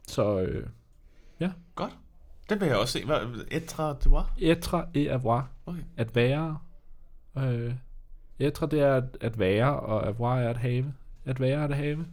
så 0.06 0.40
øh, 0.40 0.66
Godt. 1.74 1.96
Den 2.48 2.60
vil 2.60 2.66
jeg 2.66 2.76
også 2.76 2.92
se. 2.92 3.04
Hvad, 3.04 3.46
etre, 3.50 3.96
det 4.04 4.10
var? 4.12 4.32
Etre 4.38 4.86
et 4.94 5.08
avoir. 5.08 5.50
Okay. 5.66 5.82
At 5.96 6.16
være. 6.16 6.58
Øh, 7.38 7.74
etre, 8.38 8.66
det 8.66 8.80
er 8.80 8.94
at, 8.94 9.04
at 9.20 9.38
være, 9.38 9.80
og 9.80 10.06
avoir 10.06 10.38
er 10.38 10.50
at 10.50 10.56
have. 10.56 10.94
At 11.24 11.40
være 11.40 11.50
er 11.50 11.64
at 11.64 11.76
have. 11.76 12.06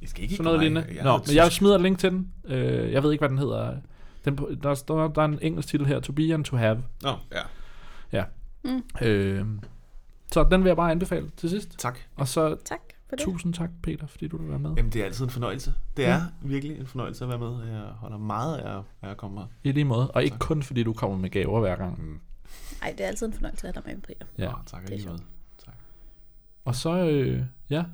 Jeg 0.00 0.08
skal 0.08 0.22
ikke 0.22 0.34
Sådan 0.36 0.44
noget 0.44 0.60
lignende. 0.60 0.94
jeg 0.94 1.04
Nå, 1.04 1.18
men 1.26 1.36
jeg 1.36 1.52
smider 1.52 1.74
et 1.74 1.80
link 1.80 1.98
til 1.98 2.10
den. 2.10 2.32
Øh, 2.44 2.92
jeg 2.92 3.02
ved 3.02 3.12
ikke, 3.12 3.20
hvad 3.20 3.28
den 3.28 3.38
hedder. 3.38 3.76
Den, 4.24 4.38
der, 4.62 4.74
står, 4.74 5.08
der 5.08 5.22
er 5.22 5.26
en 5.26 5.38
engelsk 5.42 5.68
titel 5.68 5.86
her. 5.86 6.00
To 6.00 6.12
be 6.12 6.34
and 6.34 6.44
to 6.44 6.56
have. 6.56 6.82
Nå, 7.02 7.12
ja. 7.32 7.42
Øh, 9.02 9.46
så 10.32 10.44
den 10.50 10.62
vil 10.64 10.68
jeg 10.70 10.76
bare 10.76 10.90
anbefale 10.90 11.30
til 11.36 11.50
sidst. 11.50 11.78
Tak. 11.78 11.98
Og 12.16 12.28
så 12.28 12.56
Tak 12.64 12.80
for 13.08 13.16
det. 13.16 13.24
tusind 13.24 13.54
tak, 13.54 13.70
Peter, 13.82 14.06
fordi 14.06 14.28
du 14.28 14.36
vil 14.36 14.48
være 14.48 14.58
med. 14.58 14.70
Jamen, 14.76 14.92
det 14.92 15.00
er 15.00 15.04
altid 15.04 15.24
en 15.24 15.30
fornøjelse. 15.30 15.74
Det 15.96 16.06
er 16.06 16.20
virkelig 16.42 16.78
en 16.78 16.86
fornøjelse 16.86 17.24
at 17.24 17.28
være 17.28 17.38
med. 17.38 17.66
Jeg 17.72 17.80
holder 17.82 18.18
meget 18.18 18.56
af, 18.58 18.82
af 19.02 19.10
at 19.10 19.16
komme 19.16 19.40
her. 19.40 19.46
I 19.64 19.72
lige 19.72 19.84
måde. 19.84 20.10
Og 20.10 20.24
ikke 20.24 20.38
kun 20.38 20.62
fordi 20.62 20.82
du 20.82 20.92
kommer 20.92 21.16
med 21.16 21.30
gaver 21.30 21.60
hver 21.60 21.76
gang. 21.76 22.02
Mm. 22.06 22.20
Ej, 22.82 22.94
det 22.98 23.04
er 23.04 23.08
altid 23.08 23.26
en 23.26 23.32
fornøjelse 23.32 23.68
at 23.68 23.74
have 23.74 23.82
dig 23.86 23.94
med, 23.94 24.02
Peter. 24.02 24.26
Ja. 24.38 24.50
Nå, 24.50 24.56
tak 24.66 24.82
det 24.82 24.88
er 24.88 24.92
alligevel. 24.92 25.20
Og 26.64 26.74
så, 26.74 27.06
øh, 27.08 27.42
ja, 27.70 27.84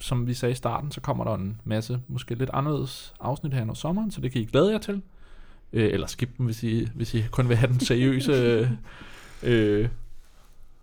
som 0.00 0.26
vi 0.26 0.34
sagde 0.34 0.52
i 0.52 0.54
starten, 0.54 0.90
så 0.90 1.00
kommer 1.00 1.24
der 1.24 1.34
en 1.34 1.60
masse, 1.64 2.00
måske 2.08 2.34
lidt 2.34 2.50
anderledes 2.52 3.14
afsnit 3.20 3.54
her 3.54 3.62
under 3.62 3.74
sommeren, 3.74 4.10
så 4.10 4.20
det 4.20 4.32
kan 4.32 4.40
I 4.40 4.44
glæde 4.44 4.72
jer 4.72 4.78
til. 4.78 5.02
Øh, 5.72 5.92
eller 5.92 6.06
skip 6.06 6.38
dem, 6.38 6.46
hvis 6.46 6.62
I, 6.62 6.88
hvis 6.94 7.14
I 7.14 7.24
kun 7.30 7.48
vil 7.48 7.56
have 7.56 7.72
den 7.72 7.80
seriøse, 7.80 8.32
øh, 9.42 9.88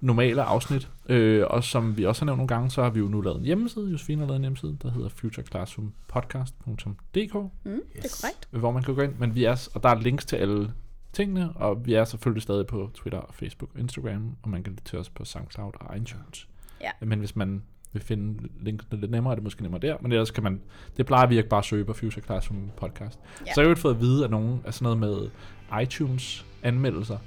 normale 0.01 0.43
afsnit. 0.43 0.89
Øh, 1.09 1.43
og 1.49 1.63
som 1.63 1.97
vi 1.97 2.05
også 2.05 2.21
har 2.21 2.25
nævnt 2.25 2.37
nogle 2.37 2.47
gange, 2.47 2.71
så 2.71 2.83
har 2.83 2.89
vi 2.89 2.99
jo 2.99 3.07
nu 3.07 3.21
lavet 3.21 3.37
en 3.39 3.45
hjemmeside, 3.45 3.91
Josefine 3.91 4.19
har 4.21 4.27
lavet 4.27 4.35
en 4.35 4.41
hjemmeside, 4.43 4.77
der 4.81 4.91
hedder 4.91 5.09
futureclassroompodcast.dk, 5.09 7.35
Mm, 7.35 7.49
Det 7.93 8.05
er 8.05 8.17
korrekt. 8.21 8.47
hvor 8.51 8.71
man 8.71 8.83
kan 8.83 8.95
gå 8.95 9.01
ind, 9.01 9.13
men 9.19 9.35
vi 9.35 9.43
er, 9.43 9.69
og 9.73 9.83
der 9.83 9.89
er 9.89 9.99
links 10.01 10.25
til 10.25 10.35
alle 10.35 10.73
tingene, 11.13 11.51
og 11.55 11.85
vi 11.85 11.93
er 11.93 12.05
selvfølgelig 12.05 12.43
stadig 12.43 12.67
på 12.67 12.89
Twitter, 12.93 13.21
Facebook 13.33 13.69
og 13.73 13.79
Instagram, 13.79 14.35
og 14.41 14.49
man 14.49 14.63
kan 14.63 14.73
lytte 14.73 14.83
til 14.83 14.99
os 14.99 15.09
på 15.09 15.25
SoundCloud 15.25 15.71
og 15.79 15.97
iTunes. 15.97 16.47
Ja. 16.81 16.89
Men 17.01 17.19
hvis 17.19 17.35
man 17.35 17.63
vil 17.93 18.01
finde 18.01 18.49
linkene 18.61 18.99
lidt 18.99 19.11
nemmere, 19.11 19.31
er 19.31 19.35
det 19.35 19.43
måske 19.43 19.61
nemmere 19.63 19.81
der, 19.81 19.95
men 20.01 20.11
ellers 20.11 20.31
kan 20.31 20.43
man, 20.43 20.61
det 20.97 21.05
plejer 21.05 21.27
vi 21.27 21.37
ikke 21.37 21.49
bare 21.49 21.57
at 21.57 21.65
søge 21.65 21.85
på 21.85 21.93
Future 21.93 22.23
Classroom 22.25 22.61
podcast. 22.77 23.19
Ja. 23.47 23.53
Så 23.53 23.61
jeg 23.61 23.65
har 23.67 23.69
jo 23.69 23.75
fået 23.75 23.93
at 23.95 24.01
vide, 24.01 24.23
at 24.23 24.31
nogen 24.31 24.61
af 24.65 24.73
sådan 24.73 24.97
noget 24.99 25.29
med 25.71 25.81
iTunes 25.83 26.45
anmeldelser 26.63 27.17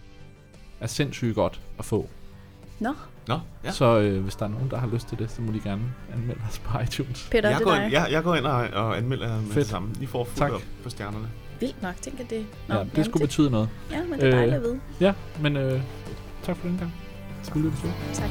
er 0.81 0.87
sindssygt 0.87 1.35
godt 1.35 1.61
at 1.79 1.85
få. 1.85 2.09
Nå, 2.81 2.95
Nå, 3.29 3.35
ja. 3.35 3.41
Ja. 3.65 3.71
Så 3.71 3.99
øh, 4.01 4.23
hvis 4.23 4.35
der 4.37 4.45
er 4.45 4.49
nogen, 4.51 4.71
der 4.71 4.77
har 4.79 4.87
lyst 4.93 5.09
til 5.09 5.19
det, 5.19 5.31
så 5.31 5.43
må 5.43 5.53
de 5.53 5.61
gerne 5.61 5.83
anmelde 6.15 6.41
os 6.49 6.59
på 6.59 6.79
iTunes. 6.79 7.29
Peter, 7.33 7.49
Jeg 7.49 7.59
det 7.59 7.67
går, 7.67 7.75
dig. 7.75 7.85
ind, 7.85 7.93
jeg, 7.93 8.09
jeg 8.11 8.23
går 8.23 8.35
ind 8.35 8.47
og, 8.47 8.53
og 8.73 8.97
anmelder 8.99 9.29
med 9.37 9.43
Fedt. 9.45 9.55
det 9.55 9.67
samme. 9.67 9.89
I 10.01 10.07
får 10.07 10.25
fuldt 10.25 10.39
Tak. 10.39 10.53
op 10.53 10.63
på 10.83 10.91
stjernerne. 10.91 11.29
Vildt 11.61 11.83
nok, 11.83 11.97
tænker 12.03 12.25
det. 12.25 12.47
Nå, 12.69 12.75
ja, 12.75 12.85
det 12.97 13.05
skulle 13.05 13.21
betyde 13.27 13.51
noget. 13.51 13.69
Ja, 13.91 14.05
men 14.05 14.21
det 14.21 14.27
er 14.29 14.31
dejligt 14.31 14.57
at 14.57 14.63
vide. 14.63 14.81
Ja, 15.01 15.13
men 15.41 15.57
øh, 15.57 15.81
tak 16.43 16.57
for 16.57 16.69
den 16.69 16.79
gang. 16.79 16.93
Skulle 17.43 17.69
lytte 17.69 17.81
til. 17.83 17.93
Tak. 18.15 18.31